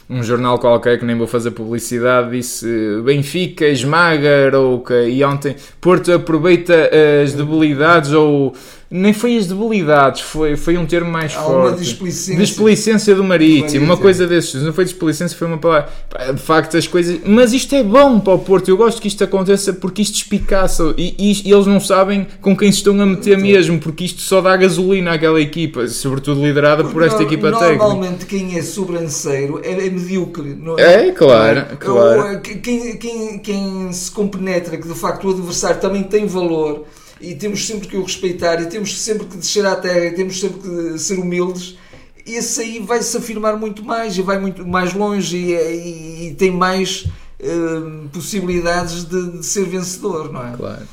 um 0.09 0.23
jornal 0.23 0.59
qualquer 0.59 0.99
que 0.99 1.05
nem 1.05 1.17
vou 1.17 1.27
fazer 1.27 1.51
publicidade 1.51 2.31
disse 2.31 2.65
Benfica 3.03 3.67
esmaga 3.67 4.47
Arouca 4.47 5.03
e 5.03 5.23
ontem 5.23 5.55
Porto 5.79 6.11
aproveita 6.11 6.89
as 7.23 7.33
debilidades 7.33 8.11
ou 8.11 8.53
nem 8.91 9.13
foi 9.13 9.37
as 9.37 9.47
debilidades, 9.47 10.21
foi, 10.21 10.57
foi 10.57 10.77
um 10.77 10.85
termo 10.85 11.09
mais 11.09 11.33
Há 11.33 11.41
forte. 11.41 11.69
Uma 11.69 11.77
displicência. 11.77 12.35
displicência 12.35 13.15
do 13.15 13.23
marítimo, 13.23 13.85
uma 13.85 13.95
coisa 13.95 14.27
desses. 14.27 14.61
Não 14.61 14.73
foi 14.73 14.83
displicência, 14.83 15.37
foi 15.37 15.47
uma 15.47 15.57
palavra. 15.57 15.89
De 16.33 16.41
facto, 16.41 16.75
as 16.75 16.85
coisas. 16.85 17.21
Mas 17.25 17.53
isto 17.53 17.73
é 17.73 17.81
bom 17.81 18.19
para 18.19 18.33
o 18.33 18.39
Porto. 18.39 18.67
Eu 18.67 18.75
gosto 18.75 19.01
que 19.01 19.07
isto 19.07 19.23
aconteça 19.23 19.71
porque 19.71 20.01
isto 20.01 20.15
espicaça 20.15 20.93
e, 20.97 21.15
e, 21.17 21.49
e 21.49 21.53
eles 21.53 21.65
não 21.65 21.79
sabem 21.79 22.27
com 22.41 22.55
quem 22.55 22.69
se 22.69 22.79
estão 22.79 22.99
a 22.99 23.05
meter 23.05 23.37
mesmo, 23.37 23.79
porque 23.79 24.03
isto 24.03 24.21
só 24.21 24.41
dá 24.41 24.57
gasolina 24.57 25.13
àquela 25.13 25.39
equipa, 25.39 25.87
sobretudo 25.87 26.45
liderada 26.45 26.83
porque 26.83 26.93
por 26.93 27.03
esta 27.03 27.23
equipa 27.23 27.49
normalmente, 27.49 27.79
técnica. 27.79 27.87
Normalmente, 27.87 28.25
quem 28.25 28.59
é 28.59 28.61
sobranceiro 28.61 29.61
é, 29.63 29.71
é 29.71 29.89
medíocre. 30.01 30.55
Não 30.55 30.77
é? 30.77 31.07
é, 31.07 31.11
claro. 31.11 31.59
É? 31.59 31.75
claro. 31.75 32.41
Quem, 32.41 32.97
quem, 32.97 33.39
quem 33.39 33.93
se 33.93 34.11
compenetra 34.11 34.77
que 34.77 34.87
de 34.87 34.95
facto 34.95 35.27
o 35.27 35.31
adversário 35.31 35.79
também 35.79 36.03
tem 36.03 36.25
valor 36.25 36.85
e 37.19 37.35
temos 37.35 37.65
sempre 37.65 37.87
que 37.87 37.97
o 37.97 38.03
respeitar 38.03 38.61
e 38.61 38.65
temos 38.65 38.99
sempre 38.99 39.27
que 39.27 39.37
descer 39.37 39.65
à 39.65 39.75
terra 39.75 40.05
e 40.05 40.11
temos 40.11 40.39
sempre 40.39 40.59
que 40.59 40.99
ser 40.99 41.19
humildes 41.19 41.77
esse 42.25 42.61
aí 42.61 42.79
vai 42.79 43.01
se 43.01 43.17
afirmar 43.17 43.57
muito 43.57 43.83
mais 43.83 44.17
e 44.17 44.21
vai 44.21 44.39
muito 44.39 44.65
mais 44.65 44.93
longe 44.93 45.37
e, 45.37 45.53
e, 45.53 46.27
e 46.27 46.35
tem 46.35 46.51
mais 46.51 47.05
uh, 47.39 48.09
possibilidades 48.09 49.05
de, 49.05 49.37
de, 49.37 49.45
ser 49.45 49.65
vencedor, 49.65 50.31
não 50.31 50.47
é? 50.47 50.55
Claro. 50.55 50.87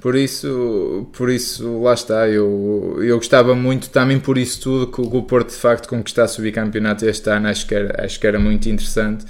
Por 0.00 0.16
isso, 0.16 1.06
por 1.12 1.28
isso 1.28 1.82
lá 1.82 1.92
está, 1.92 2.26
eu, 2.26 2.98
eu 3.02 3.16
gostava 3.18 3.54
muito 3.54 3.90
também 3.90 4.18
por 4.18 4.38
isso 4.38 4.60
tudo 4.62 4.86
que 4.90 5.00
o 5.00 5.22
Porto 5.22 5.50
de 5.50 5.56
facto 5.56 5.88
conquistasse 5.88 6.40
o 6.40 6.42
bicampeonato 6.42 7.04
este 7.04 7.28
ano, 7.28 7.48
acho 7.48 7.66
que 7.66 7.74
era, 7.74 8.04
acho 8.04 8.18
que 8.18 8.26
era 8.26 8.38
muito 8.38 8.66
interessante, 8.68 9.26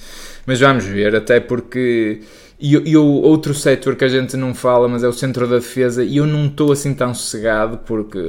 mas 0.47 0.61
vamos 0.61 0.85
ver, 0.85 1.17
até 1.17 1.41
porque 1.41 2.21
e, 2.61 2.97
o 2.97 3.05
outro 3.05 3.53
setor 3.53 3.97
que 3.97 4.05
a 4.05 4.09
gente 4.09 4.37
não 4.37 4.55
fala, 4.55 4.87
mas 4.89 5.03
é 5.03 5.09
o 5.09 5.13
centro 5.13 5.49
da 5.49 5.57
defesa, 5.57 6.05
e 6.05 6.19
eu 6.19 6.27
não 6.27 6.47
estou 6.47 6.71
assim 6.71 6.95
tão 6.95 7.13
sossegado 7.15 7.79
porque 7.79 8.21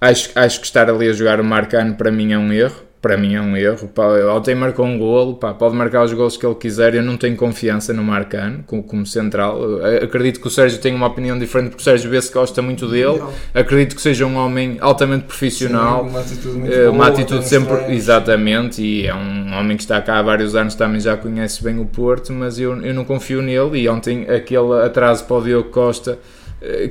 acho, 0.00 0.30
acho 0.34 0.60
que 0.60 0.66
estar 0.66 0.88
ali 0.88 1.08
a 1.08 1.12
jogar 1.12 1.40
o 1.40 1.44
Marcano 1.44 1.94
para 1.94 2.10
mim 2.10 2.32
é 2.32 2.38
um 2.38 2.50
erro 2.52 2.89
para 3.00 3.16
mim 3.16 3.34
é 3.34 3.40
um 3.40 3.56
erro. 3.56 3.88
Pá, 3.88 4.04
ontem 4.34 4.54
marcou 4.54 4.84
um 4.84 4.98
golo, 4.98 5.34
pá, 5.36 5.54
pode 5.54 5.74
marcar 5.74 6.04
os 6.04 6.12
golos 6.12 6.36
que 6.36 6.44
ele 6.44 6.54
quiser. 6.54 6.94
Eu 6.94 7.02
não 7.02 7.16
tenho 7.16 7.36
confiança 7.36 7.92
no 7.92 8.02
Marcano 8.02 8.62
como, 8.66 8.82
como 8.82 9.06
central. 9.06 9.58
Acredito 10.02 10.40
que 10.40 10.46
o 10.46 10.50
Sérgio 10.50 10.78
tem 10.78 10.94
uma 10.94 11.06
opinião 11.06 11.38
diferente 11.38 11.70
porque 11.70 11.80
o 11.80 11.84
Sérgio 11.84 12.10
vê 12.10 12.20
se 12.20 12.32
gosta 12.32 12.60
muito 12.60 12.86
dele. 12.86 13.22
Acredito 13.54 13.96
que 13.96 14.02
seja 14.02 14.26
um 14.26 14.36
homem 14.36 14.76
altamente 14.80 15.24
profissional, 15.24 16.04
Sim, 16.04 16.10
uma 16.10 16.20
atitude, 16.20 16.58
muito 16.58 16.74
eh, 16.74 16.88
uma 16.88 17.06
atitude 17.06 17.48
sempre 17.48 17.94
exatamente. 17.94 18.82
E 18.82 19.06
é 19.06 19.14
um 19.14 19.58
homem 19.58 19.76
que 19.76 19.82
está 19.82 20.00
cá 20.02 20.18
há 20.18 20.22
vários 20.22 20.54
anos, 20.54 20.74
também 20.74 21.00
já 21.00 21.16
conhece 21.16 21.62
bem 21.64 21.78
o 21.78 21.86
Porto, 21.86 22.32
mas 22.32 22.58
eu, 22.58 22.76
eu 22.84 22.92
não 22.92 23.04
confio 23.04 23.40
nele. 23.40 23.80
E 23.80 23.88
ontem 23.88 24.26
aquele 24.28 24.84
atraso 24.84 25.24
para 25.24 25.36
o 25.36 25.42
Diogo 25.42 25.70
Costa 25.70 26.18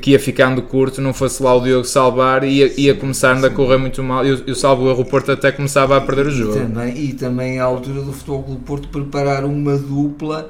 que 0.01 0.12
ia 0.12 0.19
ficando 0.19 0.62
curto, 0.63 0.99
não 0.99 1.13
fosse 1.13 1.41
lá 1.43 1.53
o 1.53 1.62
Diogo 1.62 1.86
salvar, 1.86 2.43
ia, 2.43 2.73
ia 2.79 2.95
começando 2.95 3.45
a 3.45 3.49
correr 3.49 3.77
muito 3.77 4.03
mal. 4.03 4.25
E 4.25 4.32
o 4.32 4.55
salvo 4.55 4.84
o 4.84 4.89
erro, 4.89 5.01
o 5.01 5.05
Porto 5.05 5.32
até 5.32 5.51
começava 5.51 5.95
a 5.95 6.01
perder 6.01 6.27
o 6.27 6.32
jogo. 6.32 6.58
E 6.58 6.62
também, 6.62 6.97
e 6.97 7.13
também 7.13 7.60
à 7.60 7.65
altura 7.65 8.01
do 8.01 8.12
Futebol 8.12 8.43
do 8.43 8.55
Porto 8.58 8.88
preparar 8.88 9.45
uma 9.45 9.77
dupla 9.77 10.49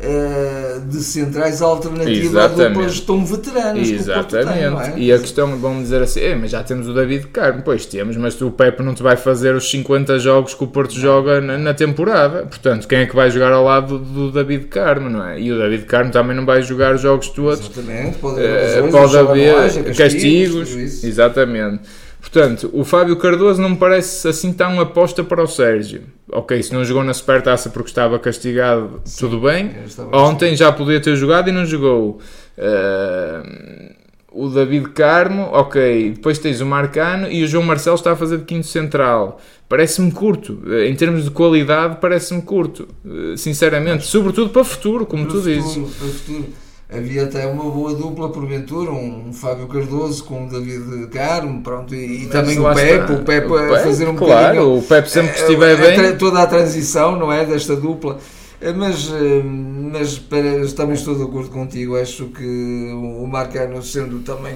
uh, 0.00 0.80
de 0.80 1.02
centrais 1.02 1.60
alternativa 1.60 2.26
Exatamente. 2.26 2.62
a 2.62 2.68
duplas 2.68 3.00
tão 3.00 3.24
veteranas 3.24 3.88
Exatamente. 3.88 4.92
Tem, 4.92 4.94
é? 4.94 4.98
E 4.98 5.12
a 5.12 5.18
questão, 5.18 5.56
vamos 5.58 5.84
dizer 5.84 6.02
assim, 6.02 6.20
é, 6.20 6.34
mas 6.34 6.50
já 6.50 6.62
temos 6.62 6.88
o 6.88 6.94
David 6.94 7.26
Carmo, 7.28 7.62
pois 7.62 7.86
temos, 7.86 8.16
mas 8.16 8.40
o 8.40 8.50
Pepe 8.50 8.82
não 8.82 8.94
te 8.94 9.02
vai 9.02 9.16
fazer 9.16 9.54
os 9.54 9.70
50 9.70 10.18
jogos 10.18 10.54
que 10.54 10.64
o 10.64 10.66
Porto 10.66 10.94
joga 10.94 11.40
na, 11.40 11.58
na 11.58 11.74
temporada. 11.74 12.46
Portanto, 12.46 12.88
quem 12.88 13.00
é 13.00 13.06
que 13.06 13.14
vai 13.14 13.30
jogar 13.30 13.52
ao 13.52 13.64
lado 13.64 13.98
do, 13.98 14.30
do 14.30 14.32
David 14.32 14.66
Carmo, 14.66 15.10
não 15.10 15.26
é? 15.26 15.40
E 15.40 15.52
o 15.52 15.58
David 15.58 15.84
Carmo 15.84 16.10
também 16.10 16.36
não 16.36 16.46
vai 16.46 16.62
jogar 16.62 16.94
os 16.94 17.00
jogos 17.00 17.28
todos. 17.28 17.60
Exatamente, 17.60 18.18
pode 18.18 18.40
haver, 18.40 18.84
uh, 18.84 18.90
pode 18.90 19.16
haver 19.16 19.84
castigos, 19.94 20.68
castigos 20.68 21.04
exatamente. 21.04 21.80
Portanto, 22.20 22.70
o 22.72 22.84
Fábio 22.84 23.16
Cardoso 23.16 23.60
não 23.60 23.70
me 23.70 23.76
parece 23.76 24.28
assim 24.28 24.52
tão 24.52 24.78
aposta 24.78 25.24
para 25.24 25.42
o 25.42 25.46
Sérgio. 25.46 26.02
Ok, 26.30 26.62
se 26.62 26.72
não 26.72 26.84
jogou 26.84 27.02
na 27.02 27.14
Supertaça 27.14 27.70
porque 27.70 27.88
estava 27.88 28.18
castigado, 28.18 29.00
Sim, 29.04 29.26
tudo 29.26 29.40
bem. 29.40 29.70
Ontem 30.12 30.54
já 30.54 30.70
podia 30.70 31.00
ter 31.00 31.16
jogado 31.16 31.48
e 31.48 31.52
não 31.52 31.64
jogou. 31.64 32.20
Uh, 32.58 33.94
o 34.32 34.48
David 34.48 34.90
Carmo, 34.90 35.48
ok. 35.52 36.12
Depois 36.12 36.38
tens 36.38 36.60
o 36.60 36.66
Marcano 36.66 37.26
e 37.30 37.42
o 37.42 37.48
João 37.48 37.64
Marcelo 37.64 37.96
está 37.96 38.12
a 38.12 38.16
fazer 38.16 38.38
de 38.38 38.44
quinto 38.44 38.66
central. 38.66 39.40
Parece-me 39.68 40.12
curto. 40.12 40.60
Em 40.86 40.94
termos 40.94 41.24
de 41.24 41.30
qualidade, 41.30 41.98
parece-me 42.00 42.42
curto. 42.42 42.86
Uh, 43.04 43.36
sinceramente. 43.36 44.06
Sobretudo 44.06 44.50
para 44.50 44.62
o 44.62 44.64
futuro, 44.64 45.06
como 45.06 45.24
para 45.24 45.32
tu 45.32 45.38
futuro, 45.38 45.62
dizes. 45.62 45.74
Para 45.74 46.06
o 46.06 46.10
futuro 46.10 46.46
havia 46.92 47.24
até 47.24 47.46
uma 47.46 47.70
boa 47.70 47.94
dupla 47.94 48.28
porventura, 48.30 48.90
um 48.90 49.32
Fábio 49.32 49.68
Cardoso 49.68 50.24
com 50.24 50.46
o 50.46 50.48
David 50.48 51.06
Carmo, 51.08 51.62
pronto, 51.62 51.94
e, 51.94 52.24
e 52.24 52.26
também 52.26 52.58
o 52.58 52.74
Pepe, 52.74 53.12
o 53.12 53.22
Pepe 53.22 53.54
a 53.54 53.78
fazer 53.80 54.08
um 54.08 54.16
claro, 54.16 54.56
bocadinho. 54.56 54.78
o 54.78 54.82
Pepe 54.82 55.10
sempre 55.10 55.32
que 55.32 55.38
eh, 55.38 55.42
estiver 55.42 55.76
bem. 55.76 56.18
Toda 56.18 56.42
a 56.42 56.46
transição, 56.46 57.16
não 57.16 57.32
é? 57.32 57.44
Desta 57.44 57.76
dupla. 57.76 58.18
Eh, 58.60 58.72
mas, 58.72 59.08
eh, 59.12 59.42
mas 59.44 60.18
para, 60.18 60.66
também 60.76 60.94
estou 60.94 61.14
de 61.14 61.22
acordo 61.22 61.50
contigo, 61.50 61.96
acho 61.96 62.26
que 62.26 62.92
o 62.92 63.26
Marcano 63.26 63.82
sendo 63.82 64.18
também 64.20 64.54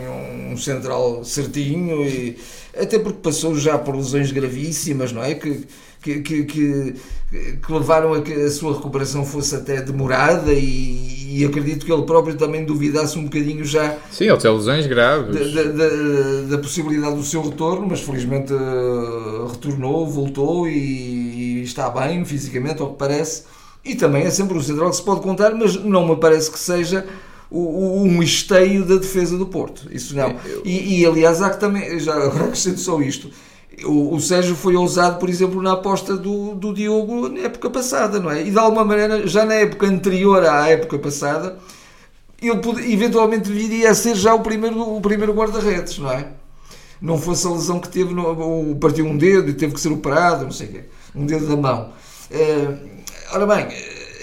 um 0.50 0.56
central 0.56 1.24
certinho 1.24 2.04
e 2.04 2.36
até 2.76 2.98
porque 2.98 3.18
passou 3.22 3.54
já 3.56 3.78
por 3.78 3.94
lesões 3.94 4.32
gravíssimas, 4.32 5.12
não 5.12 5.22
é? 5.22 5.34
Que, 5.34 5.64
que, 6.02 6.20
que, 6.20 6.44
que, 6.44 6.94
que 7.34 7.72
levaram 7.72 8.14
a 8.14 8.22
que 8.22 8.32
a 8.32 8.50
sua 8.50 8.74
recuperação 8.74 9.24
fosse 9.24 9.54
até 9.56 9.80
demorada 9.82 10.52
e, 10.52 11.38
e, 11.38 11.44
acredito 11.44 11.84
que 11.84 11.92
ele 11.92 12.02
próprio 12.02 12.36
também 12.36 12.64
duvidasse 12.64 13.18
um 13.18 13.24
bocadinho 13.24 13.64
já. 13.64 13.96
Sim, 14.10 14.28
ele 14.28 14.36
tem 14.36 14.52
lesões 14.52 14.86
graves. 14.86 15.34
Da, 15.34 15.62
da, 15.62 15.68
da, 15.70 16.42
da, 16.50 16.58
possibilidade 16.58 17.16
do 17.16 17.24
seu 17.24 17.42
retorno, 17.42 17.86
mas 17.88 18.00
felizmente 18.00 18.52
uh, 18.52 19.46
retornou, 19.48 20.08
voltou 20.08 20.68
e, 20.68 21.62
está 21.62 21.90
bem 21.90 22.24
fisicamente, 22.24 22.80
ao 22.80 22.92
que 22.92 22.98
parece, 22.98 23.44
e 23.84 23.94
também 23.94 24.22
é 24.22 24.30
sempre 24.30 24.56
um 24.56 24.62
central 24.62 24.90
que 24.90 24.96
se 24.96 25.02
pode 25.02 25.20
contar, 25.20 25.54
mas 25.54 25.74
não 25.82 26.06
me 26.06 26.16
parece 26.16 26.50
que 26.50 26.58
seja 26.58 27.04
um 27.50 28.22
esteio 28.22 28.84
da 28.84 28.96
defesa 28.96 29.38
do 29.38 29.46
Porto. 29.46 29.88
Isso 29.92 30.16
não. 30.16 30.34
E, 30.64 31.00
e 31.00 31.06
aliás, 31.06 31.40
há 31.40 31.50
que 31.50 31.60
também, 31.60 31.98
já 32.00 32.14
acrescento 32.26 32.80
só 32.80 33.00
isto. 33.00 33.30
O, 33.84 34.20
Sérgio 34.20 34.54
foi 34.54 34.76
ousado, 34.76 35.18
por 35.18 35.28
exemplo, 35.28 35.60
na 35.60 35.72
aposta 35.72 36.16
do, 36.16 36.54
do 36.54 36.72
Diogo 36.72 37.28
na 37.28 37.40
época 37.40 37.68
passada, 37.70 38.20
não 38.20 38.30
é? 38.30 38.42
E 38.42 38.50
de 38.50 38.58
alguma 38.58 38.84
maneira, 38.84 39.26
já 39.26 39.44
na 39.44 39.54
época 39.54 39.86
anterior 39.86 40.44
à 40.44 40.68
época 40.68 40.98
passada, 40.98 41.58
ele 42.40 42.92
eventualmente 42.92 43.50
viria 43.50 43.90
a 43.90 43.94
ser 43.94 44.14
já 44.14 44.34
o 44.34 44.40
primeiro, 44.40 44.80
o 44.96 45.00
primeiro 45.00 45.32
guarda-redes, 45.32 45.98
não 45.98 46.12
é? 46.12 46.28
Não 47.00 47.18
fosse 47.18 47.46
a 47.46 47.50
lesão 47.50 47.80
que 47.80 47.88
teve, 47.88 48.14
no, 48.14 48.76
partiu 48.76 49.06
um 49.06 49.16
dedo 49.16 49.50
e 49.50 49.54
teve 49.54 49.74
que 49.74 49.80
ser 49.80 49.90
operado, 49.90 50.44
não 50.44 50.52
sei 50.52 50.68
o 50.68 50.70
quê, 50.70 50.84
um 51.14 51.26
dedo 51.26 51.46
da 51.46 51.56
mão. 51.56 51.92
Uh, 52.30 52.78
ora 53.32 53.46
bem, 53.46 53.68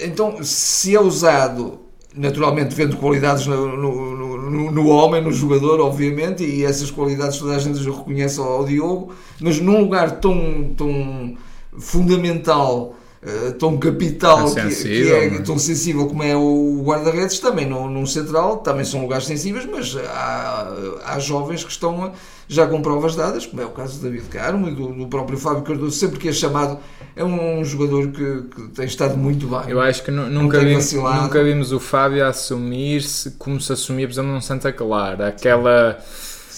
então, 0.02 0.42
se 0.42 0.94
é 0.94 1.00
usado 1.00 1.81
naturalmente 2.14 2.74
vendo 2.74 2.96
qualidades 2.96 3.46
no, 3.46 3.76
no, 3.76 4.50
no, 4.50 4.70
no, 4.70 4.88
homem, 4.88 5.22
no 5.22 5.32
jogador, 5.32 5.80
obviamente, 5.80 6.44
e 6.44 6.64
essas 6.64 6.90
qualidades 6.90 7.38
toda 7.38 7.56
a 7.56 7.58
gente 7.58 7.78
reconhece 7.82 8.38
ao, 8.38 8.48
ao 8.48 8.64
Diogo, 8.64 9.12
mas 9.40 9.60
num 9.60 9.80
lugar 9.80 10.20
tão, 10.20 10.74
tão 10.76 11.36
fundamental, 11.78 12.94
uh, 13.22 13.52
tão 13.52 13.78
capital, 13.78 14.52
que, 14.54 14.74
que, 14.74 15.12
é 15.12 15.38
tão 15.40 15.58
sensível 15.58 16.06
como 16.06 16.22
é 16.22 16.36
o 16.36 16.82
guarda-redes, 16.84 17.38
também 17.38 17.66
num, 17.66 17.88
num 17.88 18.06
central, 18.06 18.58
também 18.58 18.84
são 18.84 19.00
lugares 19.02 19.26
sensíveis, 19.26 19.66
mas 19.70 19.96
há, 19.96 20.72
há 21.04 21.18
jovens 21.18 21.64
que 21.64 21.70
estão 21.70 22.12
já 22.48 22.66
com 22.66 22.82
provas 22.82 23.16
dadas, 23.16 23.46
como 23.46 23.62
é 23.62 23.64
o 23.64 23.70
caso 23.70 23.98
do 23.98 24.04
David 24.04 24.28
Carmo 24.28 24.68
e 24.68 24.74
do, 24.74 24.88
do 24.88 25.06
próprio 25.06 25.38
Fábio 25.38 25.62
Cardoso, 25.62 25.96
sempre 25.96 26.18
que 26.18 26.28
é 26.28 26.32
chamado 26.32 26.78
é 27.14 27.24
um 27.24 27.64
jogador 27.64 28.08
que, 28.08 28.42
que, 28.42 28.68
tem 28.74 28.86
estado 28.86 29.16
muito 29.16 29.46
bem. 29.46 29.68
Eu 29.68 29.80
acho 29.80 30.02
que 30.02 30.10
nunca, 30.10 30.58
vimos, 30.60 30.92
nunca 30.92 31.44
vimos 31.44 31.72
o 31.72 31.78
Fábio 31.78 32.26
assumir-se 32.26 33.32
como 33.32 33.60
se 33.60 33.72
assumia, 33.72 34.06
por 34.06 34.14
exemplo, 34.14 34.32
num 34.32 34.40
Santa 34.40 34.72
Clara. 34.72 35.28
Aquela 35.28 35.98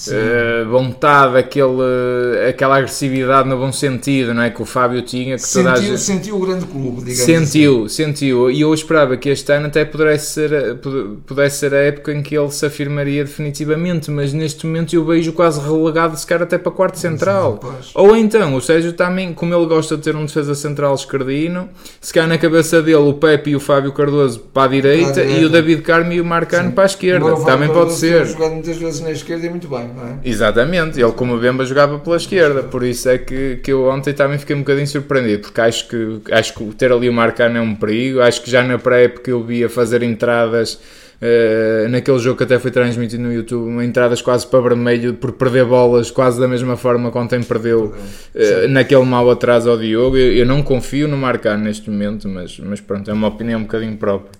uh, 0.08 0.68
vontade, 0.68 1.36
aquele, 1.38 2.48
aquela 2.48 2.76
agressividade 2.76 3.48
no 3.48 3.56
bom 3.56 3.72
sentido, 3.72 4.34
não 4.34 4.42
é? 4.42 4.50
Que 4.50 4.62
o 4.62 4.64
Fábio 4.64 5.02
tinha. 5.02 5.36
Que 5.36 5.42
sentiu, 5.42 5.76
gente... 5.76 6.00
sentiu 6.00 6.36
o 6.36 6.40
grande 6.40 6.66
clube, 6.66 6.98
digamos 7.04 7.24
Sentiu, 7.24 7.84
assim. 7.84 8.04
sentiu. 8.04 8.50
E 8.50 8.60
eu 8.60 8.72
esperava 8.72 9.16
que 9.16 9.28
este 9.28 9.52
ano 9.52 9.66
até 9.66 9.84
pudesse 9.84 10.32
ser, 10.32 10.78
pudesse 11.26 11.58
ser 11.58 11.74
a 11.74 11.78
época 11.78 12.12
em 12.12 12.22
que 12.22 12.36
ele 12.36 12.50
se 12.50 12.66
afirmaria 12.66 13.24
definitivamente, 13.24 14.10
mas 14.10 14.32
neste 14.32 14.66
momento 14.66 14.94
eu 14.94 15.04
vejo 15.04 15.32
quase 15.32 15.60
relegado, 15.60 16.16
se 16.16 16.26
calhar 16.26 16.42
até 16.42 16.58
para 16.58 16.72
quarto 16.72 16.98
central. 16.98 17.60
Ou 17.94 18.16
então, 18.16 18.54
o 18.54 18.60
Sérgio 18.60 18.92
também, 18.92 19.32
como 19.32 19.54
ele 19.54 19.66
gosta 19.66 19.96
de 19.96 20.02
ter 20.02 20.16
um 20.16 20.26
defesa 20.26 20.54
central 20.54 20.94
esquerdino, 20.94 21.68
se 22.00 22.12
calhar 22.12 22.28
na 22.28 22.38
cabeça 22.38 22.82
dele 22.82 22.96
o 22.96 23.14
Pepe 23.14 23.50
e 23.50 23.56
o 23.56 23.60
Fábio 23.60 23.92
Cardoso 23.92 24.40
para 24.40 24.64
a 24.64 24.68
direita, 24.68 25.12
para 25.12 25.22
a 25.22 25.24
direita. 25.24 25.40
e 25.40 25.44
o 25.44 25.48
David 25.48 25.82
Carmo 25.82 26.12
e 26.12 26.20
o 26.20 26.24
Marcano 26.24 26.68
Sim. 26.68 26.74
para 26.74 26.84
a 26.84 26.86
esquerda. 26.86 27.36
Também 27.44 27.68
pode 27.68 27.92
ser. 27.94 28.26
jogado 28.26 28.52
muitas 28.52 28.76
vezes 28.76 29.00
na 29.00 29.10
esquerda 29.10 29.46
e 29.46 29.50
muito 29.50 29.68
bem 29.68 29.83
é? 29.84 30.28
Exatamente, 30.28 31.00
ele 31.00 31.12
como 31.12 31.38
Bemba 31.38 31.64
jogava 31.64 31.98
pela 31.98 32.16
esquerda, 32.16 32.62
por 32.62 32.82
isso 32.82 33.08
é 33.08 33.18
que, 33.18 33.56
que 33.56 33.72
eu 33.72 33.88
ontem 33.88 34.12
também 34.12 34.38
fiquei 34.38 34.54
um 34.56 34.60
bocadinho 34.60 34.86
surpreendido, 34.86 35.42
porque 35.42 35.60
acho 35.60 35.88
que, 35.88 36.20
acho 36.32 36.54
que 36.54 36.64
ter 36.74 36.92
ali 36.92 37.08
o 37.08 37.12
Marcano 37.12 37.58
é 37.58 37.60
um 37.60 37.74
perigo, 37.74 38.20
acho 38.20 38.42
que 38.42 38.50
já 38.50 38.62
na 38.62 38.78
pré-época 38.78 39.30
eu 39.30 39.42
via 39.42 39.68
fazer 39.68 40.02
entradas 40.02 40.78
Uh, 41.24 41.88
naquele 41.88 42.18
jogo 42.18 42.36
que 42.36 42.42
até 42.42 42.58
foi 42.58 42.70
transmitido 42.70 43.22
no 43.22 43.32
YouTube, 43.32 43.82
entradas 43.82 44.20
quase 44.20 44.46
para 44.46 44.60
vermelho 44.60 45.14
por 45.14 45.32
perder 45.32 45.64
bolas, 45.64 46.10
quase 46.10 46.38
da 46.38 46.46
mesma 46.46 46.76
forma 46.76 47.10
que 47.10 47.16
ontem 47.16 47.42
perdeu 47.42 47.94
uh, 48.34 48.68
naquele 48.68 49.04
mal 49.04 49.30
atrás 49.30 49.66
ao 49.66 49.78
Diogo. 49.78 50.18
Eu, 50.18 50.32
eu, 50.34 50.44
não 50.44 50.62
confio 50.62 51.08
no 51.08 51.16
Marcano 51.16 51.64
neste 51.64 51.88
momento, 51.88 52.28
mas, 52.28 52.58
mas 52.58 52.80
pronto, 52.80 53.10
é 53.10 53.14
uma 53.14 53.28
opinião 53.28 53.60
um 53.60 53.62
bocadinho 53.62 53.96
própria. 53.96 54.32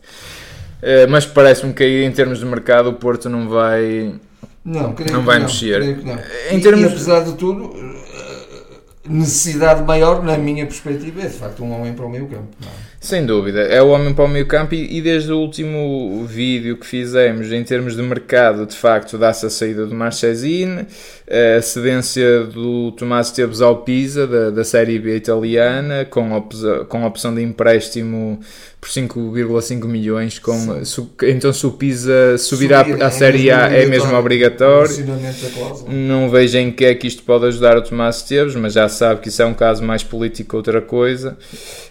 Uh, 0.83 1.09
mas 1.09 1.25
parece-me 1.25 1.73
que 1.73 1.83
aí 1.83 2.05
em 2.05 2.13
termos 2.13 2.41
de 2.41 2.45
mercado 2.45 2.91
o 2.91 2.95
Porto 2.95 3.31
não 3.31 3.49
vai 3.49 4.13
não, 4.65 4.95
não 5.13 5.23
vai 5.23 5.39
não, 5.39 5.47
mexer. 5.47 5.83
Em 6.51 6.59
e, 6.59 6.61
termos... 6.61 6.83
e 6.83 6.87
apesar 6.87 7.21
de 7.25 7.35
tudo, 7.35 7.75
eh, 7.77 9.09
necessidade 9.09 9.83
maior, 9.83 10.23
na 10.23 10.39
minha 10.39 10.65
perspectiva, 10.65 11.21
é 11.21 11.27
de 11.27 11.35
facto 11.35 11.63
um 11.63 11.73
homem 11.73 11.93
para 11.93 12.07
o 12.07 12.11
meio 12.11 12.27
campo. 12.27 12.49
Não. 12.61 12.69
Sem 13.05 13.27
dúvida, 13.27 13.61
é 13.61 13.83
o 13.83 13.89
homem 13.89 14.15
para 14.15 14.25
o 14.25 14.29
meio 14.29 14.47
campo 14.47 14.75
e, 14.75 14.97
e, 14.97 15.03
desde 15.03 15.31
o 15.31 15.39
último 15.39 16.25
vídeo 16.27 16.75
que 16.79 16.87
fizemos 16.87 17.53
em 17.53 17.63
termos 17.63 17.95
de 17.95 18.01
mercado, 18.03 18.65
de 18.65 18.75
facto 18.75 19.19
dá-se 19.19 19.45
a 19.45 19.51
saída 19.51 19.85
do 19.85 19.95
Marchesine, 19.95 20.87
a 21.29 21.61
cedência 21.61 22.45
do 22.45 22.93
Tomás 22.93 23.27
Esteves 23.27 23.61
ao 23.61 23.83
Pisa, 23.83 24.27
da, 24.27 24.49
da 24.49 24.65
Série 24.65 24.99
B 24.99 25.17
italiana, 25.17 26.07
com, 26.07 26.33
opção, 26.33 26.87
com 26.87 27.05
opção 27.05 27.35
de 27.35 27.43
empréstimo 27.43 28.41
por 28.81 28.89
5,5 28.89 29.85
milhões. 29.85 30.39
Com, 30.39 30.83
su, 30.85 31.11
então, 31.25 31.53
se 31.53 31.67
o 31.67 31.73
Pisa 31.73 32.39
subir, 32.39 32.73
à, 32.73 32.81
é 32.81 33.11
Série 33.11 33.51
A, 33.51 33.69
é 33.69 33.85
mesmo 33.85 34.15
obrigatório. 34.15 34.95
Não 35.89 36.31
vejo 36.31 36.57
em 36.57 36.71
que 36.71 36.87
é 36.87 36.95
que 36.95 37.07
isto 37.07 37.23
pode 37.23 37.47
ajudar 37.47 37.77
o 37.77 37.83
Tomás 37.83 38.17
Esteves, 38.17 38.55
mas 38.55 38.73
já 38.73 38.89
sabe 38.89 39.21
que 39.21 39.29
isso 39.29 39.43
é 39.43 39.47
um 39.47 39.55
caso 39.55 39.83
mais 39.83 40.03
político 40.03 40.51
que 40.51 40.57
outra 40.57 40.81
coisa. 40.81 41.37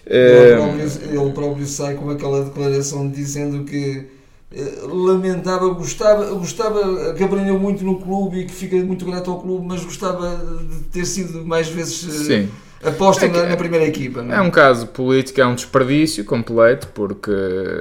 Ele 0.06 0.74
próprio, 0.74 1.03
ele 1.08 1.32
próprio 1.32 1.66
sai 1.66 1.94
com 1.94 2.10
aquela 2.10 2.44
declaração 2.44 3.08
dizendo 3.08 3.64
que 3.64 4.06
eh, 4.52 4.78
lamentava, 4.82 5.68
gostava, 5.70 6.32
gostava 6.34 7.14
que 7.14 7.22
aprendeu 7.24 7.58
muito 7.58 7.84
no 7.84 7.98
clube 7.98 8.40
e 8.40 8.44
que 8.44 8.52
fica 8.52 8.76
muito 8.76 9.04
grato 9.04 9.30
ao 9.30 9.40
clube, 9.40 9.66
mas 9.66 9.84
gostava 9.84 10.36
de 10.68 10.84
ter 10.84 11.04
sido 11.04 11.44
mais 11.44 11.68
vezes 11.68 12.30
eh, 12.30 12.46
Sim. 12.46 12.48
aposta 12.82 13.26
é 13.26 13.28
na, 13.28 13.46
na, 13.46 13.56
primeira 13.56 13.86
equipa. 13.86 14.24
É? 14.28 14.36
é? 14.36 14.40
um 14.40 14.50
caso 14.50 14.86
político, 14.86 15.40
é 15.40 15.46
um 15.46 15.54
desperdício 15.54 16.24
completo, 16.24 16.88
porque, 16.94 17.32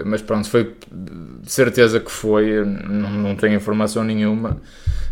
mas 0.06 0.22
pronto, 0.22 0.50
foi 0.50 0.76
de 0.92 1.52
certeza 1.52 2.00
que 2.00 2.12
foi, 2.12 2.66
não, 2.66 3.10
não 3.12 3.36
tenho 3.36 3.56
informação 3.56 4.04
nenhuma 4.04 4.62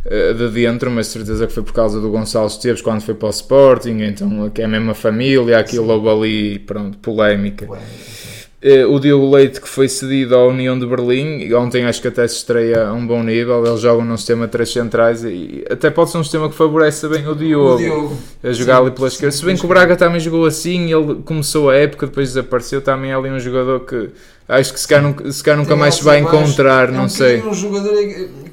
eh, 0.06 0.34
de 0.34 0.50
dentro, 0.50 0.90
mas 0.90 1.08
certeza 1.08 1.46
que 1.46 1.54
foi 1.54 1.64
por 1.64 1.74
causa 1.74 2.00
do 2.00 2.10
Gonçalo 2.10 2.48
Esteves 2.48 2.82
quando 2.82 3.02
foi 3.02 3.14
para 3.14 3.28
o 3.28 3.30
Sporting, 3.30 4.02
então 4.02 4.50
que 4.50 4.62
é 4.62 4.66
a 4.66 4.68
mesma 4.68 4.94
família, 4.94 5.60
aquilo 5.60 5.90
houve 5.90 6.10
ali, 6.10 6.60
pronto, 6.60 6.98
polémica. 6.98 7.66
polémica. 7.66 8.31
Eh, 8.64 8.86
o 8.86 9.00
Diogo 9.00 9.28
Leite 9.34 9.60
que 9.60 9.68
foi 9.68 9.90
cedido 9.90 10.36
à 10.36 10.46
União 10.46 10.78
de 10.78 10.86
Berlim, 10.86 11.52
ontem 11.56 11.84
acho 11.86 12.00
que 12.00 12.08
até 12.08 12.28
se 12.28 12.36
estreia 12.36 12.90
a 12.90 12.94
um 12.94 13.08
bom 13.08 13.24
nível, 13.24 13.66
eles 13.66 13.80
jogam 13.82 14.06
num 14.06 14.16
sistema 14.16 14.46
de 14.46 14.52
três 14.52 14.72
centrais 14.72 15.24
e 15.24 15.66
até 15.68 15.90
pode 15.90 16.12
ser 16.12 16.20
um 16.20 16.24
sistema 16.24 16.48
que 16.48 16.54
favorece 16.54 17.08
bem 17.08 17.28
o 17.28 17.34
Diogo, 17.34 17.74
o 17.74 17.78
Diogo. 17.78 18.18
a 18.44 18.52
jogar 18.52 18.76
sim, 18.76 18.82
ali 18.82 18.92
pela 18.92 19.08
esquerda. 19.08 19.36
Se 19.36 19.44
bem 19.44 19.58
que 19.58 19.66
o 19.66 19.68
Braga 19.68 19.96
também 19.96 20.20
jogou 20.20 20.46
assim, 20.46 20.94
ele 20.94 21.24
começou 21.26 21.72
a 21.72 21.76
época, 21.76 22.06
depois 22.06 22.28
desapareceu, 22.28 22.84
também 22.84 23.10
é 23.10 23.16
ali 23.16 23.32
um 23.32 23.40
jogador 23.40 23.80
que 23.80 24.12
acho 24.48 24.74
que 24.74 24.80
se 24.80 24.88
calhar, 24.88 25.04
nunca, 25.06 25.32
se 25.32 25.44
calhar 25.44 25.60
nunca 25.60 25.76
mais 25.76 25.96
se 25.96 26.04
vai 26.04 26.20
encontrar, 26.20 26.90
é 26.90 26.92
não 26.92 27.06
um 27.06 27.10
sei. 27.10 27.42
um 27.42 27.54
jogador 27.56 27.96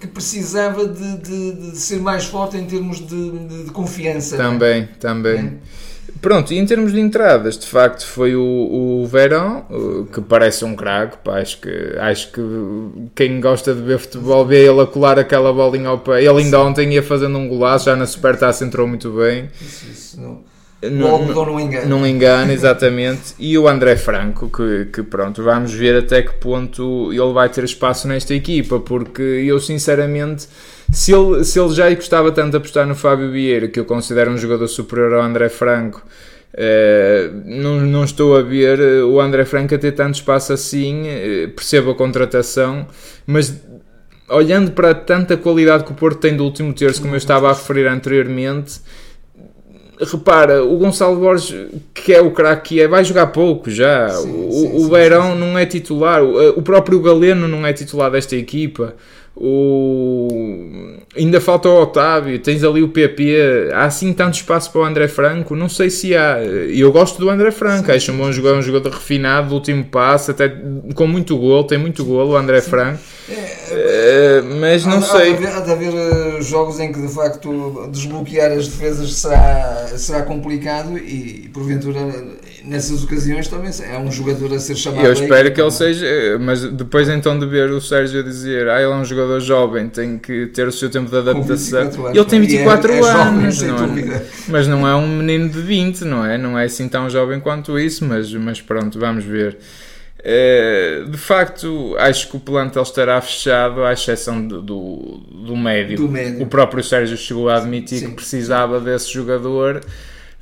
que 0.01 0.07
precisava 0.07 0.89
de, 0.89 1.17
de, 1.19 1.53
de, 1.53 1.79
ser 1.79 2.01
mais 2.01 2.25
forte 2.25 2.57
em 2.57 2.65
termos 2.65 3.07
de, 3.07 3.65
de 3.65 3.71
confiança. 3.73 4.39
Também, 4.39 4.83
né? 4.83 4.89
também. 4.99 5.39
É. 5.39 5.53
Pronto, 6.21 6.53
e 6.53 6.59
em 6.59 6.67
termos 6.67 6.93
de 6.93 7.01
entradas, 7.01 7.57
de 7.57 7.67
facto 7.67 8.05
foi 8.05 8.35
o, 8.35 8.43
o 8.43 9.07
Verão, 9.07 9.65
que 10.13 10.21
parece 10.21 10.65
um 10.65 10.75
craque, 10.75 11.17
acho 11.31 11.61
que, 11.61 11.97
acho 11.99 12.33
que 12.33 12.41
quem 13.15 13.41
gosta 13.41 13.75
de 13.75 13.83
ver 13.83 13.99
futebol 13.99 14.45
vê 14.45 14.67
ele 14.69 14.81
a 14.81 14.87
colar 14.87 15.19
aquela 15.19 15.53
bolinha 15.53 15.89
ao 15.89 15.99
pé. 15.99 16.23
Ele 16.23 16.43
ainda 16.43 16.61
ontem 16.61 16.93
ia 16.93 17.03
fazendo 17.03 17.39
um 17.39 17.49
golaço, 17.49 17.87
já 17.87 17.97
na 17.97 18.07
Supertaça 18.07 18.65
entrou 18.65 18.87
muito 18.87 19.11
bem. 19.11 19.49
Isso, 19.61 19.87
isso 19.91 20.21
não. 20.21 20.49
Não, 20.81 21.27
não, 21.27 21.45
não 21.45 21.61
engana. 21.61 21.87
Não 21.87 22.07
engana, 22.07 22.53
exatamente. 22.53 23.35
E 23.37 23.59
o 23.59 23.67
André 23.67 23.97
Franco, 23.97 24.49
que, 24.49 24.85
que 24.93 25.03
pronto, 25.03 25.43
vamos 25.43 25.73
ver 25.73 25.99
até 25.99 26.23
que 26.23 26.35
ponto 26.35 27.13
ele 27.13 27.33
vai 27.33 27.49
ter 27.49 27.65
espaço 27.65 28.07
nesta 28.07 28.33
equipa, 28.33 28.79
porque 28.79 29.23
eu 29.23 29.59
sinceramente 29.59 30.47
se 30.91 31.13
ele, 31.13 31.45
se 31.45 31.61
ele 31.61 31.75
já 31.75 31.93
gostava 31.95 32.33
tanto 32.33 32.51
de 32.53 32.57
apostar 32.57 32.87
no 32.87 32.95
Fábio 32.95 33.31
Vieira, 33.31 33.69
que 33.69 33.79
eu 33.79 33.85
considero 33.85 34.31
um 34.31 34.39
jogador 34.39 34.69
superior 34.69 35.15
ao 35.15 35.23
André 35.23 35.49
Franco, 35.49 36.03
Uh, 36.55 37.43
não, 37.45 37.81
não 37.83 38.05
estou 38.05 38.35
a 38.35 38.43
ver 38.43 38.81
eh, 38.81 39.03
o 39.03 39.21
André 39.21 39.45
Franco 39.45 39.75
a 39.75 39.79
ter 39.79 39.93
tanto 39.93 40.15
espaço 40.15 40.53
assim, 40.53 41.03
uh, 41.03 41.51
percebo 41.51 41.91
a 41.91 41.95
contratação, 41.95 42.87
mas 43.27 43.55
olhando 44.29 44.73
para 44.73 44.95
tanta 44.95 45.37
qualidade 45.37 45.85
que 45.85 45.93
o 45.93 45.95
Porto 45.95 46.19
tem 46.19 46.35
do 46.35 46.43
último 46.43 46.73
terço, 46.73 47.01
como 47.01 47.15
eu 47.15 47.19
estava 47.19 47.49
a 47.49 47.53
referir 47.53 47.87
anteriormente, 47.87 48.81
repara, 50.01 50.65
o 50.65 50.77
Gonçalo 50.79 51.17
Borges, 51.17 51.55
que 51.95 52.13
é 52.13 52.21
o 52.21 52.31
craque 52.31 52.71
que 52.71 52.81
é, 52.81 52.89
vai 52.89 53.05
jogar 53.05 53.29
pouco 53.29 53.71
já. 53.71 54.09
Sim, 54.09 54.47
o, 54.49 54.51
sim, 54.51 54.85
o 54.85 54.89
Beirão 54.89 55.35
sim, 55.35 55.39
não 55.39 55.59
é 55.59 55.67
titular, 55.67 56.23
o 56.25 56.63
próprio 56.63 57.01
Galeno 57.01 57.47
não 57.47 57.67
é 57.67 57.73
titular 57.73 58.11
desta 58.11 58.35
equipa. 58.35 58.95
O... 59.41 60.97
Ainda 61.17 61.41
falta 61.41 61.69
o 61.69 61.83
Otávio, 61.83 62.39
tens 62.41 62.65
ali 62.65 62.83
o 62.83 62.89
PP. 62.89 63.71
Há 63.73 63.85
assim 63.85 64.13
tanto 64.13 64.35
espaço 64.35 64.73
para 64.73 64.81
o 64.81 64.85
André 64.85 65.07
Franco? 65.07 65.55
Não 65.55 65.69
sei 65.69 65.91
se 65.91 66.17
há. 66.17 66.39
Eu 66.43 66.91
gosto 66.91 67.21
do 67.21 67.31
André 67.31 67.53
Franco, 67.53 67.87
sim, 67.87 67.93
acho 67.93 68.13
um 68.13 68.19
bom 68.19 68.33
jogador, 68.33 68.59
um 68.59 68.63
jogador 68.63 68.91
refinado, 68.91 69.51
do 69.51 69.55
último 69.55 69.85
passo, 69.85 70.33
até 70.33 70.53
com 70.93 71.07
muito 71.07 71.37
gol, 71.37 71.63
tem 71.63 71.79
muito 71.79 72.05
gol 72.05 72.31
o 72.31 72.37
André 72.37 72.61
sim. 72.61 72.71
Franco. 72.71 72.99
É, 73.31 74.41
uh, 74.43 74.57
mas 74.61 74.85
não 74.85 74.99
há, 74.99 75.03
sei. 75.03 75.35
Há 75.35 75.37
de, 75.37 75.47
haver, 75.47 75.57
há 75.57 75.61
de 75.61 75.71
haver 75.71 75.95
eh, 75.95 76.43
jogos 76.43 76.81
em 76.81 76.91
que 76.91 77.01
de 77.01 77.09
facto 77.13 77.89
desbloquear 77.93 78.51
as 78.53 78.67
defesas 78.67 79.13
será, 79.15 79.87
será 79.97 80.23
complicado 80.23 80.99
e 80.99 81.49
porventura 81.53 82.01
nessas 82.69 83.03
ocasiões 83.03 83.49
também 83.49 83.71
é 83.83 83.99
um 83.99 84.11
jogador 84.11 84.53
a 84.55 84.59
ser 84.59 84.77
chamado. 84.77 85.07
Eu 85.07 85.13
espero 85.13 85.53
que 85.53 85.61
ele 85.61 85.71
seja, 85.71 86.07
mas 86.39 86.63
depois 86.63 87.09
então 87.09 87.39
de 87.39 87.47
ver 87.47 87.71
o 87.71 87.81
Sérgio 87.81 88.23
dizer, 88.23 88.69
ah, 88.69 88.81
ele 88.81 88.93
é 88.93 88.95
um 88.95 89.05
jogador 89.05 89.41
jovem, 89.41 89.89
tem 89.89 90.19
que 90.19 90.47
ter 90.47 90.69
o 90.69 90.73
seu 90.73 90.91
tempo 90.91 91.11
de 91.11 91.17
adaptação. 91.17 91.81
Anos, 91.81 91.97
ele 92.15 92.25
tem 92.25 92.41
24 92.41 92.93
é, 92.93 92.99
é 92.99 93.01
anos, 93.01 93.57
jovem, 93.57 94.05
não 94.05 94.15
é? 94.15 94.23
mas 94.49 94.69
não 94.69 94.87
é 94.87 94.95
um 94.95 95.09
menino 95.09 95.49
de 95.49 95.61
20, 95.61 96.03
não 96.03 96.25
é? 96.25 96.37
Não 96.37 96.59
é 96.59 96.65
assim 96.65 96.89
tão 96.89 97.09
jovem 97.09 97.41
quanto 97.41 97.79
isso, 97.79 98.05
mas, 98.05 98.33
mas 98.35 98.61
pronto, 98.61 98.99
vamos 98.99 99.25
ver. 99.25 99.59
Eh, 100.21 101.05
de 101.09 101.17
facto, 101.17 101.97
acho 101.99 102.29
que 102.29 102.37
o 102.37 102.41
plantel 102.41 102.83
estará 102.83 103.21
fechado, 103.21 103.85
à 103.85 103.93
exceção 103.93 104.47
do, 104.47 104.61
do, 104.61 105.21
do, 105.47 105.57
médio. 105.57 105.97
do 105.97 106.09
médio. 106.09 106.43
O 106.43 106.47
próprio 106.47 106.83
Sérgio 106.83 107.17
chegou 107.17 107.49
a 107.49 107.57
admitir 107.57 108.01
sim, 108.01 108.09
que 108.09 108.15
precisava 108.15 108.79
sim. 108.79 108.85
desse 108.85 109.13
jogador. 109.13 109.81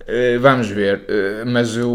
Uh, 0.07 0.39
vamos 0.39 0.69
ver, 0.69 0.99
uh, 0.99 1.51
mas 1.51 1.77
o, 1.77 1.91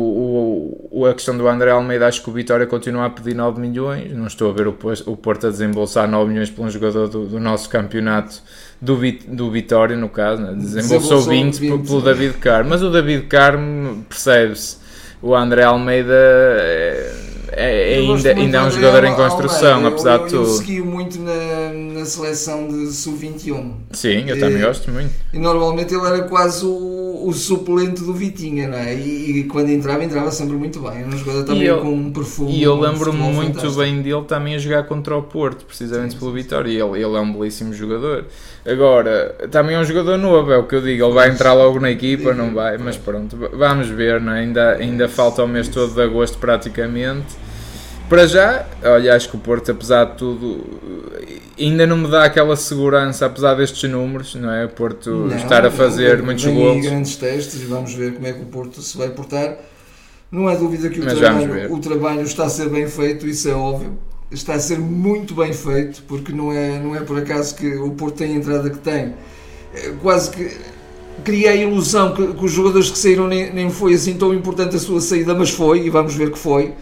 o, 0.91 1.05
a 1.05 1.13
questão 1.13 1.37
do 1.37 1.47
André 1.47 1.71
Almeida, 1.71 2.07
acho 2.07 2.21
que 2.21 2.29
o 2.29 2.33
Vitória 2.33 2.67
continua 2.67 3.05
a 3.05 3.09
pedir 3.09 3.33
9 3.33 3.61
milhões. 3.61 4.13
Não 4.13 4.27
estou 4.27 4.49
a 4.49 4.53
ver 4.53 4.67
o, 4.67 4.77
o 5.05 5.15
Porto 5.15 5.47
a 5.47 5.49
desembolsar 5.49 6.09
9 6.09 6.29
milhões 6.29 6.49
por 6.49 6.65
um 6.65 6.69
jogador 6.69 7.07
do, 7.07 7.25
do 7.25 7.39
nosso 7.39 7.69
campeonato, 7.69 8.41
do, 8.81 8.99
do 9.29 9.49
Vitória, 9.49 9.95
no 9.95 10.09
caso, 10.09 10.41
né? 10.41 10.53
desembolsou 10.57 11.21
20, 11.21 11.57
20 11.57 11.87
pelo 11.87 12.01
David 12.01 12.33
Carmo. 12.39 12.69
Mas 12.71 12.83
o 12.83 12.89
David 12.89 13.27
Carmo, 13.27 14.03
percebe-se, 14.09 14.75
o 15.21 15.33
André 15.33 15.63
Almeida. 15.63 16.13
É, 16.13 17.13
é, 17.53 17.93
é 17.93 17.97
ainda, 17.97 18.29
ainda 18.29 18.57
é 18.57 18.61
um 18.63 18.71
jogador 18.71 19.03
em 19.03 19.13
construção, 19.13 19.75
Almeida. 19.75 19.95
apesar 19.95 20.19
eu, 20.19 20.25
de 20.25 20.29
tudo. 20.31 20.43
Eu 20.43 20.53
segui 20.57 20.81
muito 20.81 21.19
na, 21.19 21.99
na 21.99 22.05
seleção 22.05 22.67
de 22.67 22.91
sub-21. 22.91 23.73
Sim, 23.91 24.25
eu 24.27 24.39
também 24.39 24.61
gosto 24.61 24.89
muito. 24.89 25.11
E 25.33 25.39
normalmente 25.39 25.93
ele 25.93 26.05
era 26.05 26.23
quase 26.23 26.65
o, 26.65 27.10
o 27.27 27.33
suplente 27.33 28.03
do 28.03 28.13
Vitinha, 28.13 28.67
não 28.67 28.77
é? 28.77 28.93
E, 28.93 29.39
e, 29.39 29.43
quando 29.45 29.69
entrava, 29.69 30.03
entrava 30.03 30.31
sempre 30.31 30.55
muito 30.55 30.79
bem. 30.79 30.99
Era 30.99 31.07
um 31.07 31.17
jogador 31.17 31.43
também 31.43 31.63
eu, 31.63 31.79
com 31.79 31.93
um 31.93 32.11
perfume. 32.11 32.51
E 32.51 32.63
eu 32.63 32.79
lembro-me 32.79 33.19
muito 33.19 33.55
fantástico. 33.55 33.81
bem 33.81 34.01
dele 34.01 34.23
também 34.23 34.55
a 34.55 34.57
jogar 34.57 34.83
contra 34.83 35.15
o 35.15 35.23
Porto, 35.23 35.65
precisamente 35.65 36.13
sim, 36.13 36.19
pelo 36.19 36.33
Vitória. 36.33 36.69
E 36.69 36.79
ele, 36.79 37.03
ele 37.03 37.15
é 37.15 37.19
um 37.19 37.33
belíssimo 37.33 37.73
jogador. 37.73 38.25
Agora, 38.65 39.35
também 39.49 39.75
é 39.75 39.79
um 39.79 39.83
jogador 39.83 40.17
novo, 40.17 40.51
é 40.51 40.57
o 40.57 40.63
que 40.63 40.75
eu 40.75 40.81
digo. 40.81 41.05
Ele 41.05 41.13
vai 41.13 41.29
entrar 41.29 41.53
logo 41.53 41.79
na 41.79 41.89
equipa, 41.89 42.33
não 42.33 42.53
vai, 42.53 42.77
mas 42.77 42.97
pronto, 42.97 43.37
vamos 43.53 43.87
ver, 43.87 44.21
não 44.21 44.33
é? 44.33 44.41
ainda, 44.41 44.75
ainda 44.75 45.07
falta 45.07 45.43
o 45.43 45.47
mês 45.47 45.67
todo 45.67 45.93
de 45.93 46.01
agosto 46.01 46.37
praticamente. 46.37 47.35
Para 48.09 48.27
já, 48.27 48.65
olha, 48.83 49.15
acho 49.15 49.29
que 49.29 49.37
o 49.37 49.39
Porto, 49.39 49.71
apesar 49.71 50.03
de 50.03 50.17
tudo, 50.17 50.65
ainda 51.65 51.85
não 51.85 51.97
me 51.97 52.09
dá 52.09 52.25
aquela 52.25 52.55
segurança, 52.55 53.25
apesar 53.25 53.55
destes 53.55 53.89
números, 53.89 54.35
não 54.35 54.51
é? 54.51 54.65
O 54.65 54.69
Porto 54.69 55.09
não, 55.09 55.35
estar 55.35 55.65
a 55.65 55.71
fazer 55.71 56.19
não, 56.19 56.25
muitos 56.25 56.45
gols. 56.45 56.85
grandes 56.85 57.15
testes 57.15 57.61
e 57.61 57.65
vamos 57.65 57.93
ver 57.93 58.13
como 58.13 58.27
é 58.27 58.33
que 58.33 58.41
o 58.41 58.45
Porto 58.45 58.81
se 58.81 58.97
vai 58.97 59.09
portar. 59.09 59.57
Não 60.31 60.47
há 60.47 60.55
dúvida 60.55 60.89
que 60.89 60.99
o 60.99 61.05
trabalho, 61.05 61.73
o 61.73 61.79
trabalho 61.79 62.21
está 62.21 62.45
a 62.45 62.49
ser 62.49 62.69
bem 62.69 62.87
feito, 62.87 63.27
isso 63.27 63.49
é 63.49 63.53
óbvio. 63.53 63.97
Está 64.31 64.53
a 64.53 64.59
ser 64.59 64.79
muito 64.79 65.35
bem 65.35 65.51
feito, 65.51 66.03
porque 66.07 66.31
não 66.31 66.53
é, 66.53 66.79
não 66.79 66.95
é 66.95 67.01
por 67.01 67.17
acaso 67.17 67.53
que 67.55 67.75
o 67.75 67.91
Porto 67.91 68.15
tem 68.15 68.33
a 68.33 68.35
entrada 68.37 68.69
que 68.69 68.77
tem. 68.77 69.13
É 69.73 69.91
quase 70.01 70.31
que 70.31 70.57
cria 71.23 71.51
a 71.51 71.55
ilusão 71.55 72.13
que, 72.13 72.33
que, 72.33 72.45
os 72.45 72.51
jogadores 72.51 72.89
que 72.89 72.97
saíram 72.97 73.27
nem, 73.27 73.53
nem 73.53 73.69
foi 73.69 73.93
assim 73.93 74.13
tão 74.13 74.33
importante 74.33 74.75
a 74.75 74.79
sua 74.79 75.01
saída, 75.01 75.33
mas 75.33 75.49
foi, 75.49 75.85
e 75.85 75.89
vamos 75.89 76.15
ver 76.15 76.31
que 76.31 76.39
foi. 76.39 76.73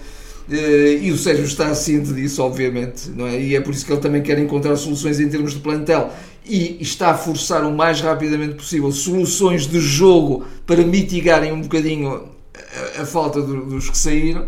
Eh, 0.51 0.99
e 1.03 1.11
o 1.11 1.17
Sérgio 1.17 1.45
está 1.45 1.73
ciente 1.75 2.11
disso, 2.11 2.41
obviamente, 2.41 3.09
não 3.09 3.27
é? 3.27 3.39
e 3.39 3.55
é 3.55 3.61
por 3.61 3.71
isso 3.71 3.85
que 3.85 3.91
ele 3.91 4.01
também 4.01 4.21
quer 4.23 4.39
encontrar 4.39 4.75
soluções 4.77 5.19
em 5.19 5.29
termos 5.29 5.53
de 5.53 5.59
plantel 5.59 6.11
e 6.43 6.77
está 6.81 7.11
a 7.11 7.13
forçar 7.13 7.63
o 7.63 7.71
mais 7.71 8.01
rapidamente 8.01 8.55
possível 8.55 8.91
soluções 8.91 9.67
de 9.67 9.79
jogo 9.79 10.45
para 10.65 10.83
mitigarem 10.83 11.51
um 11.51 11.61
bocadinho 11.61 12.29
a, 12.97 13.01
a 13.01 13.05
falta 13.05 13.41
do, 13.41 13.65
dos 13.65 13.89
que 13.89 13.97
saíram. 13.97 14.47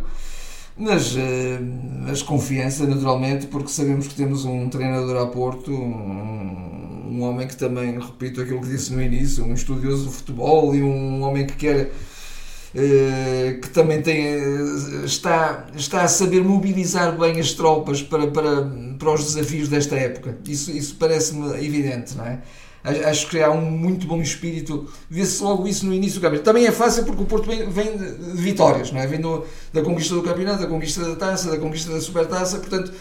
Mas, 0.75 1.15
eh, 1.15 1.59
mas 2.07 2.23
confiança, 2.23 2.87
naturalmente, 2.87 3.45
porque 3.45 3.69
sabemos 3.69 4.07
que 4.07 4.15
temos 4.15 4.45
um 4.45 4.69
treinador 4.69 5.21
a 5.21 5.27
Porto, 5.27 5.71
um, 5.71 7.09
um 7.11 7.21
homem 7.21 7.47
que 7.47 7.55
também, 7.55 7.99
repito 7.99 8.41
aquilo 8.41 8.61
que 8.61 8.69
disse 8.69 8.91
no 8.91 9.01
início, 9.01 9.43
um 9.45 9.53
estudioso 9.53 10.05
do 10.05 10.11
futebol 10.11 10.73
e 10.73 10.81
um 10.81 11.21
homem 11.21 11.45
que 11.45 11.55
quer 11.55 11.91
que 12.73 13.69
também 13.69 14.01
tem, 14.01 14.25
eh, 14.25 15.05
está, 15.05 15.67
está 15.75 16.03
a 16.03 16.07
saber 16.07 16.41
mobilizar 16.41 17.17
bem 17.17 17.39
as 17.39 17.51
tropas 17.51 18.01
para, 18.01 18.27
para, 18.27 18.69
para 18.97 19.13
os 19.13 19.25
desafios 19.25 19.67
desta 19.67 19.95
época. 19.95 20.37
Isso, 20.47 20.71
isso 20.71 20.95
parece-me 20.95 21.53
evidente, 21.65 22.15
não 22.15 22.25
é? 22.25 22.39
Acho 22.83 23.27
que 23.27 23.39
há 23.39 23.51
um 23.51 23.61
muito 23.61 24.07
bom 24.07 24.19
espírito. 24.21 24.89
Vê-se 25.07 25.43
logo 25.43 25.67
isso 25.67 25.85
no 25.85 25.93
início 25.93 26.19
do 26.19 26.23
campeonato. 26.23 26.45
Também 26.45 26.65
é 26.65 26.71
fácil 26.71 27.03
porque 27.03 27.21
o 27.21 27.25
Porto 27.25 27.45
vem, 27.45 27.69
vem 27.69 27.95
de 27.95 28.41
vitórias, 28.41 28.91
não 28.91 28.99
é? 28.99 29.05
Vem 29.05 29.21
do, 29.21 29.45
da 29.71 29.83
conquista 29.83 30.15
do 30.15 30.23
campeonato, 30.23 30.61
da 30.63 30.67
conquista 30.67 31.03
da 31.03 31.15
taça, 31.15 31.51
da 31.51 31.57
conquista 31.57 31.91
da 31.91 32.01
supertaça. 32.01 32.57
Portanto, 32.57 32.91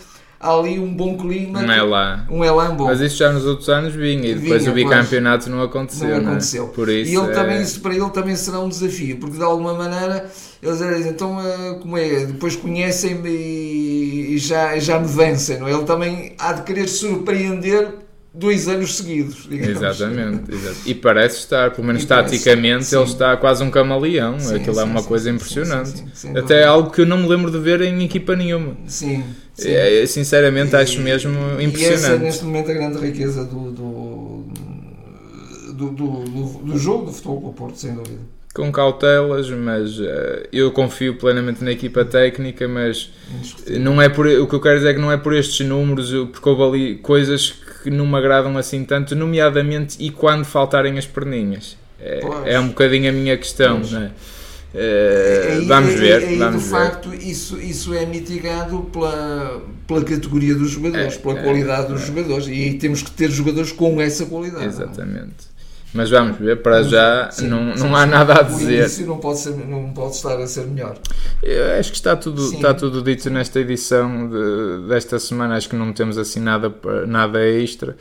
há 0.41 0.55
ali 0.55 0.80
um 0.80 0.93
bom 0.93 1.16
clima. 1.18 1.61
Um 1.61 1.70
elan. 1.70 2.26
Um 2.30 2.45
elan 2.45 2.74
bom. 2.74 2.86
Mas 2.86 3.01
isso 3.01 3.18
já 3.18 3.30
nos 3.30 3.45
outros 3.45 3.68
anos 3.68 3.95
vinha 3.95 4.30
e 4.30 4.34
depois 4.34 4.62
vinha, 4.62 4.72
o 4.72 4.74
bicampeonato 4.74 5.45
pois, 5.45 5.57
não 5.57 5.62
aconteceu. 5.62 6.09
Não 6.09 6.30
aconteceu. 6.30 6.66
Né? 6.66 6.72
Por 6.74 6.88
isso 6.88 7.12
e 7.12 7.16
ele 7.16 7.30
é... 7.30 7.32
também, 7.32 7.62
isso 7.62 7.80
para 7.80 7.95
ele 7.95 8.11
também 8.11 8.34
será 8.34 8.59
um 8.59 8.68
desafio, 8.68 9.18
porque 9.18 9.36
de 9.36 9.45
alguma 9.45 9.74
maneira 9.74 10.30
eles 10.62 10.78
dizem, 10.78 11.11
então 11.11 11.38
eh, 11.41 11.78
como 11.80 11.97
é? 11.97 12.24
Depois 12.24 12.57
conhecem-me 12.57 13.30
e 13.30 14.38
já, 14.38 14.78
já 14.78 14.99
me 14.99 15.07
vencem, 15.07 15.59
não 15.59 15.68
é? 15.68 15.72
Ele 15.72 15.84
também 15.84 16.34
há 16.38 16.55
de 16.55 16.62
querer 16.62 16.88
surpreender 16.88 18.10
dois 18.33 18.68
anos 18.68 18.97
seguidos. 18.97 19.49
Exatamente, 19.51 20.53
exatamente, 20.53 20.81
E 20.87 20.95
parece 20.95 21.39
estar, 21.39 21.70
pelo 21.72 21.87
menos 21.87 22.05
taticamente, 22.05 22.85
sim. 22.87 22.97
ele 22.97 23.05
está 23.05 23.37
quase 23.37 23.62
um 23.62 23.70
camaleão. 23.70 24.39
Sim, 24.39 24.57
Aquilo 24.57 24.74
sim, 24.74 24.81
é 24.81 24.85
uma 24.85 25.03
coisa 25.03 25.31
impressionante. 25.31 26.05
Até 26.37 26.64
algo 26.64 26.91
que 26.91 27.01
eu 27.01 27.07
não 27.07 27.18
me 27.18 27.28
lembro 27.28 27.51
de 27.51 27.59
ver 27.59 27.81
em 27.83 28.05
equipa 28.05 28.37
nenhuma. 28.37 28.76
Sim. 28.87 29.24
É, 29.59 30.05
sinceramente, 30.07 30.74
acho 30.74 30.99
e, 30.99 31.03
mesmo 31.03 31.33
impressionante. 31.61 31.81
E 31.81 32.05
essa 32.05 32.12
é 32.12 32.18
neste 32.18 32.45
momento 32.45 32.70
a 32.70 32.74
grande 32.74 32.99
riqueza 32.99 33.45
do, 33.45 33.70
do, 33.70 34.45
do, 35.74 35.91
do, 35.91 36.49
do 36.64 36.78
jogo 36.78 37.07
do 37.07 37.12
futebol 37.12 37.41
com 37.41 37.49
o 37.49 37.53
Porto, 37.53 37.78
sem 37.78 37.95
dúvida 37.95 38.20
com 38.53 38.70
cautelas, 38.72 39.49
mas 39.49 39.99
uh, 39.99 40.49
eu 40.53 40.72
confio 40.72 41.16
plenamente 41.16 41.62
na 41.62 41.70
equipa 41.70 42.05
técnica, 42.05 42.66
mas 42.66 43.12
não 43.78 44.03
é 44.03 44.09
por 44.09 44.26
o 44.26 44.47
que 44.47 44.55
eu 44.55 44.61
quero 44.61 44.76
dizer 44.76 44.91
é 44.91 44.95
que 44.95 45.01
não 45.01 45.12
é 45.12 45.16
por 45.16 45.35
estes 45.35 45.64
números, 45.64 46.11
porque 46.33 46.49
houve 46.49 46.62
ali 46.62 46.95
coisas 46.97 47.60
que 47.83 47.91
não 47.91 48.07
me 48.07 48.16
agradam 48.16 48.57
assim 48.57 48.85
tanto, 48.85 49.14
nomeadamente 49.14 49.97
e 49.99 50.11
quando 50.11 50.45
faltarem 50.45 50.99
as 50.99 51.07
perninhas. 51.07 51.76
É, 52.01 52.20
é 52.47 52.61
um 52.61 52.68
bocadinho 52.68 53.11
a 53.11 53.12
minha 53.12 53.37
questão, 53.37 53.81
não 53.81 54.03
é? 54.03 54.11
Uh, 54.72 55.66
vamos 55.66 55.95
ver. 55.95 56.31
E, 56.31 56.37
vamos 56.37 56.62
de 56.62 56.68
ver. 56.68 56.76
facto, 56.76 57.12
isso, 57.12 57.59
isso 57.59 57.93
é 57.93 58.07
mitigado 58.07 58.83
pela, 58.93 59.62
pela 59.87 60.05
categoria 60.05 60.55
dos 60.55 60.70
jogadores, 60.70 61.14
é, 61.14 61.18
pela 61.18 61.39
é, 61.39 61.43
qualidade 61.43 61.93
dos 61.93 62.03
é. 62.03 62.07
jogadores. 62.07 62.47
E 62.47 62.74
temos 62.74 63.03
que 63.03 63.11
ter 63.11 63.31
jogadores 63.31 63.72
com 63.72 64.01
essa 64.01 64.26
qualidade. 64.26 64.66
Exatamente. 64.66 65.49
Mas 65.93 66.09
vamos 66.09 66.38
ver, 66.38 66.62
para 66.62 66.84
já 66.84 67.30
sim, 67.32 67.49
não, 67.49 67.76
sim, 67.76 67.82
não 67.82 67.97
há 67.97 68.05
sim. 68.05 68.11
nada 68.11 68.34
a 68.34 68.43
dizer. 68.43 68.88
O 69.03 69.07
não 69.07 69.18
pode, 69.18 69.38
ser, 69.41 69.57
não 69.57 69.91
pode 69.93 70.14
estar 70.14 70.38
a 70.38 70.47
ser 70.47 70.66
melhor. 70.66 70.97
Eu 71.43 71.78
acho 71.78 71.91
que 71.91 71.97
está 71.97 72.14
tudo, 72.14 72.53
está 72.53 72.72
tudo 72.72 73.03
dito 73.03 73.28
nesta 73.28 73.59
edição 73.59 74.28
de, 74.28 74.88
desta 74.88 75.18
semana. 75.18 75.57
Acho 75.57 75.68
que 75.68 75.76
não 75.76 75.93
temos 75.93 76.16
assim 76.16 76.41
nada, 76.41 76.72
nada 77.07 77.45
extra. 77.45 77.97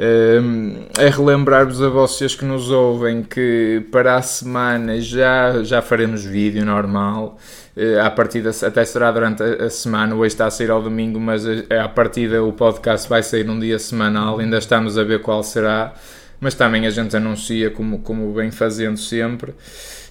É 0.00 1.08
relembrar-vos 1.08 1.82
a 1.82 1.88
vocês 1.88 2.34
que 2.34 2.44
nos 2.44 2.70
ouvem 2.70 3.22
que 3.22 3.84
para 3.90 4.16
a 4.16 4.22
semana 4.22 5.00
já, 5.00 5.62
já 5.64 5.82
faremos 5.82 6.24
vídeo 6.24 6.64
normal. 6.64 7.36
Eh, 7.76 8.00
a 8.00 8.10
partida 8.10 8.50
até 8.50 8.84
será 8.84 9.10
durante 9.12 9.42
a 9.42 9.70
semana, 9.70 10.14
hoje 10.14 10.34
está 10.34 10.46
a 10.46 10.50
sair 10.50 10.70
ao 10.70 10.82
domingo, 10.82 11.18
mas 11.18 11.44
a 11.46 11.88
partida 11.88 12.42
o 12.42 12.52
podcast 12.52 13.08
vai 13.08 13.22
sair 13.22 13.44
num 13.44 13.58
dia 13.58 13.78
semanal, 13.78 14.40
ainda 14.40 14.58
estamos 14.58 14.98
a 14.98 15.04
ver 15.04 15.20
qual 15.20 15.44
será 15.44 15.94
mas 16.40 16.54
também 16.54 16.86
a 16.86 16.90
gente 16.90 17.16
anuncia 17.16 17.70
como, 17.70 18.00
como 18.00 18.32
vem 18.32 18.50
fazendo 18.50 18.96
sempre. 18.96 19.54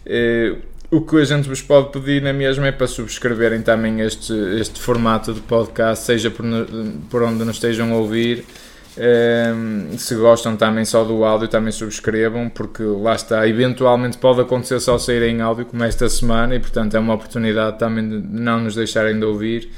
Eh, 0.06 0.56
o 0.90 1.02
que 1.02 1.18
a 1.18 1.26
gente 1.26 1.50
vos 1.50 1.62
pode 1.62 1.92
pedir 1.92 2.22
na 2.22 2.32
mesma 2.32 2.68
é 2.68 2.72
para 2.72 2.88
subscreverem 2.88 3.62
também 3.62 4.02
este, 4.02 4.34
este 4.60 4.80
formato 4.80 5.34
de 5.34 5.42
podcast, 5.42 6.06
seja 6.06 6.32
por, 6.32 6.46
por 7.10 7.24
onde 7.24 7.44
nos 7.44 7.58
estejam 7.58 7.92
a 7.92 7.98
ouvir. 7.98 8.46
Eh, 9.00 9.54
se 9.98 10.16
gostam 10.16 10.56
também 10.56 10.84
só 10.84 11.04
do 11.04 11.24
áudio, 11.24 11.48
também 11.48 11.72
subscrevam, 11.72 12.50
porque 12.50 12.82
lá 12.82 13.14
está, 13.14 13.48
eventualmente 13.48 14.18
pode 14.18 14.42
acontecer 14.42 14.80
só 14.80 14.98
sair 14.98 15.24
em 15.24 15.42
áudio, 15.42 15.66
como 15.66 15.84
esta 15.84 16.10
semana, 16.10 16.56
e 16.56 16.60
portanto 16.60 16.96
é 16.96 17.00
uma 17.00 17.14
oportunidade 17.14 17.78
também 17.78 18.08
de 18.08 18.28
não 18.28 18.62
nos 18.62 18.76
deixarem 18.76 19.20
de 19.20 19.26
ouvir. 19.26 19.70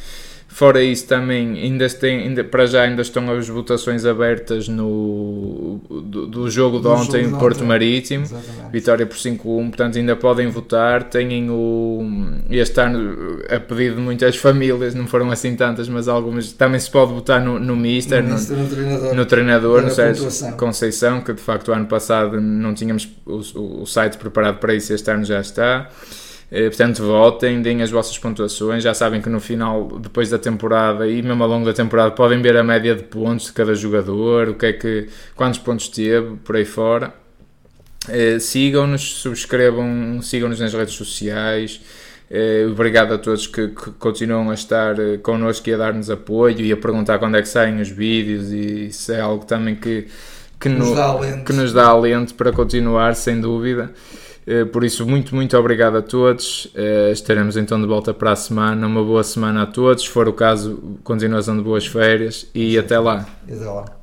Fora 0.51 0.83
isso, 0.83 1.07
também 1.07 1.59
ainda, 1.61 1.87
tem, 1.87 2.23
ainda 2.23 2.43
para 2.43 2.65
já 2.65 2.81
ainda 2.81 3.03
estão 3.03 3.31
as 3.31 3.47
votações 3.47 4.03
abertas 4.03 4.67
no, 4.67 5.79
do, 5.87 6.25
do 6.25 6.49
jogo 6.49 6.77
de 6.77 6.83
do 6.83 6.89
ontem 6.89 7.23
em 7.23 7.31
Porto 7.31 7.63
Marítimo, 7.63 8.23
Exatamente. 8.23 8.71
vitória 8.71 9.05
por 9.05 9.15
5-1, 9.15 9.67
portanto 9.67 9.97
ainda 9.99 10.15
podem 10.15 10.47
votar. 10.47 11.03
Têm 11.03 11.49
o 11.51 12.03
este 12.49 12.81
ano 12.81 13.43
a 13.47 13.59
pedido 13.59 13.97
de 13.97 14.01
muitas 14.01 14.35
famílias, 14.37 14.95
não 14.95 15.05
foram 15.05 15.29
assim 15.29 15.55
tantas, 15.55 15.87
mas 15.87 16.07
algumas 16.07 16.51
também 16.51 16.79
se 16.79 16.89
pode 16.89 17.13
votar 17.13 17.39
no, 17.39 17.59
no 17.59 17.75
Mister, 17.75 18.23
no, 18.23 18.29
no, 18.29 18.35
no 18.35 18.67
treinador, 18.67 19.15
no, 19.15 19.25
treinador, 19.25 19.81
no 19.83 19.91
Sérgio 19.91 20.57
Conceição, 20.57 21.21
que 21.21 21.31
de 21.31 21.41
facto 21.41 21.67
o 21.69 21.73
ano 21.73 21.85
passado 21.85 22.41
não 22.41 22.73
tínhamos 22.73 23.07
o, 23.23 23.83
o 23.83 23.85
site 23.85 24.17
preparado 24.17 24.57
para 24.57 24.73
isso, 24.73 24.91
este 24.91 25.09
ano 25.11 25.23
já 25.23 25.39
está. 25.39 25.89
Portanto, 26.49 27.03
votem, 27.03 27.61
deem 27.61 27.81
as 27.83 27.91
vossas 27.91 28.17
pontuações. 28.17 28.83
Já 28.83 28.93
sabem 28.93 29.21
que 29.21 29.29
no 29.29 29.39
final, 29.39 29.87
depois 29.99 30.29
da 30.31 30.37
temporada 30.39 31.07
e 31.07 31.21
mesmo 31.21 31.43
ao 31.43 31.49
longo 31.49 31.65
da 31.65 31.73
temporada, 31.73 32.11
podem 32.11 32.41
ver 32.41 32.57
a 32.57 32.63
média 32.63 32.95
de 32.95 33.03
pontos 33.03 33.45
de 33.47 33.53
cada 33.53 33.75
jogador, 33.75 34.49
o 34.49 34.55
que 34.55 34.65
é 34.65 34.73
que, 34.73 35.07
quantos 35.35 35.59
pontos 35.59 35.87
teve, 35.89 36.37
por 36.43 36.55
aí 36.55 36.65
fora. 36.65 37.13
Sigam-nos, 38.39 39.01
subscrevam, 39.21 40.21
sigam-nos 40.21 40.59
nas 40.59 40.73
redes 40.73 40.93
sociais. 40.95 41.81
Obrigado 42.71 43.13
a 43.13 43.17
todos 43.17 43.47
que, 43.47 43.67
que 43.69 43.91
continuam 43.91 44.49
a 44.49 44.53
estar 44.53 44.95
connosco 45.21 45.69
e 45.69 45.73
a 45.73 45.77
dar-nos 45.77 46.09
apoio 46.09 46.59
e 46.61 46.71
a 46.71 46.77
perguntar 46.77 47.19
quando 47.19 47.37
é 47.37 47.41
que 47.41 47.49
saem 47.49 47.79
os 47.81 47.89
vídeos. 47.89 48.51
E 48.51 48.87
isso 48.87 49.11
é 49.11 49.19
algo 49.21 49.45
também 49.45 49.75
que, 49.75 50.07
que, 50.59 50.69
Nos 50.69 50.89
no- 50.89 50.95
dá 50.95 51.05
alento. 51.05 51.43
que 51.45 51.53
nos 51.53 51.73
dá 51.73 51.85
alento 51.87 52.33
para 52.35 52.51
continuar, 52.51 53.15
sem 53.15 53.39
dúvida. 53.39 53.91
Eh, 54.49 54.65
Por 54.65 54.83
isso, 54.83 55.05
muito, 55.07 55.35
muito 55.35 55.55
obrigado 55.55 55.97
a 55.97 56.01
todos. 56.01 56.71
Eh, 56.73 57.11
Estaremos 57.11 57.55
então 57.55 57.79
de 57.79 57.85
volta 57.85 58.13
para 58.15 58.31
a 58.31 58.35
semana. 58.35 58.87
Uma 58.87 59.03
boa 59.03 59.23
semana 59.23 59.61
a 59.61 59.65
todos. 59.67 60.03
Se 60.03 60.09
for 60.09 60.27
o 60.27 60.33
caso, 60.33 60.99
continuação 61.03 61.55
de 61.55 61.63
boas 61.63 61.85
férias 61.85 62.49
e 62.55 62.75
até 62.77 62.97
lá. 62.97 63.27
Até 63.47 63.55
lá. 63.65 63.98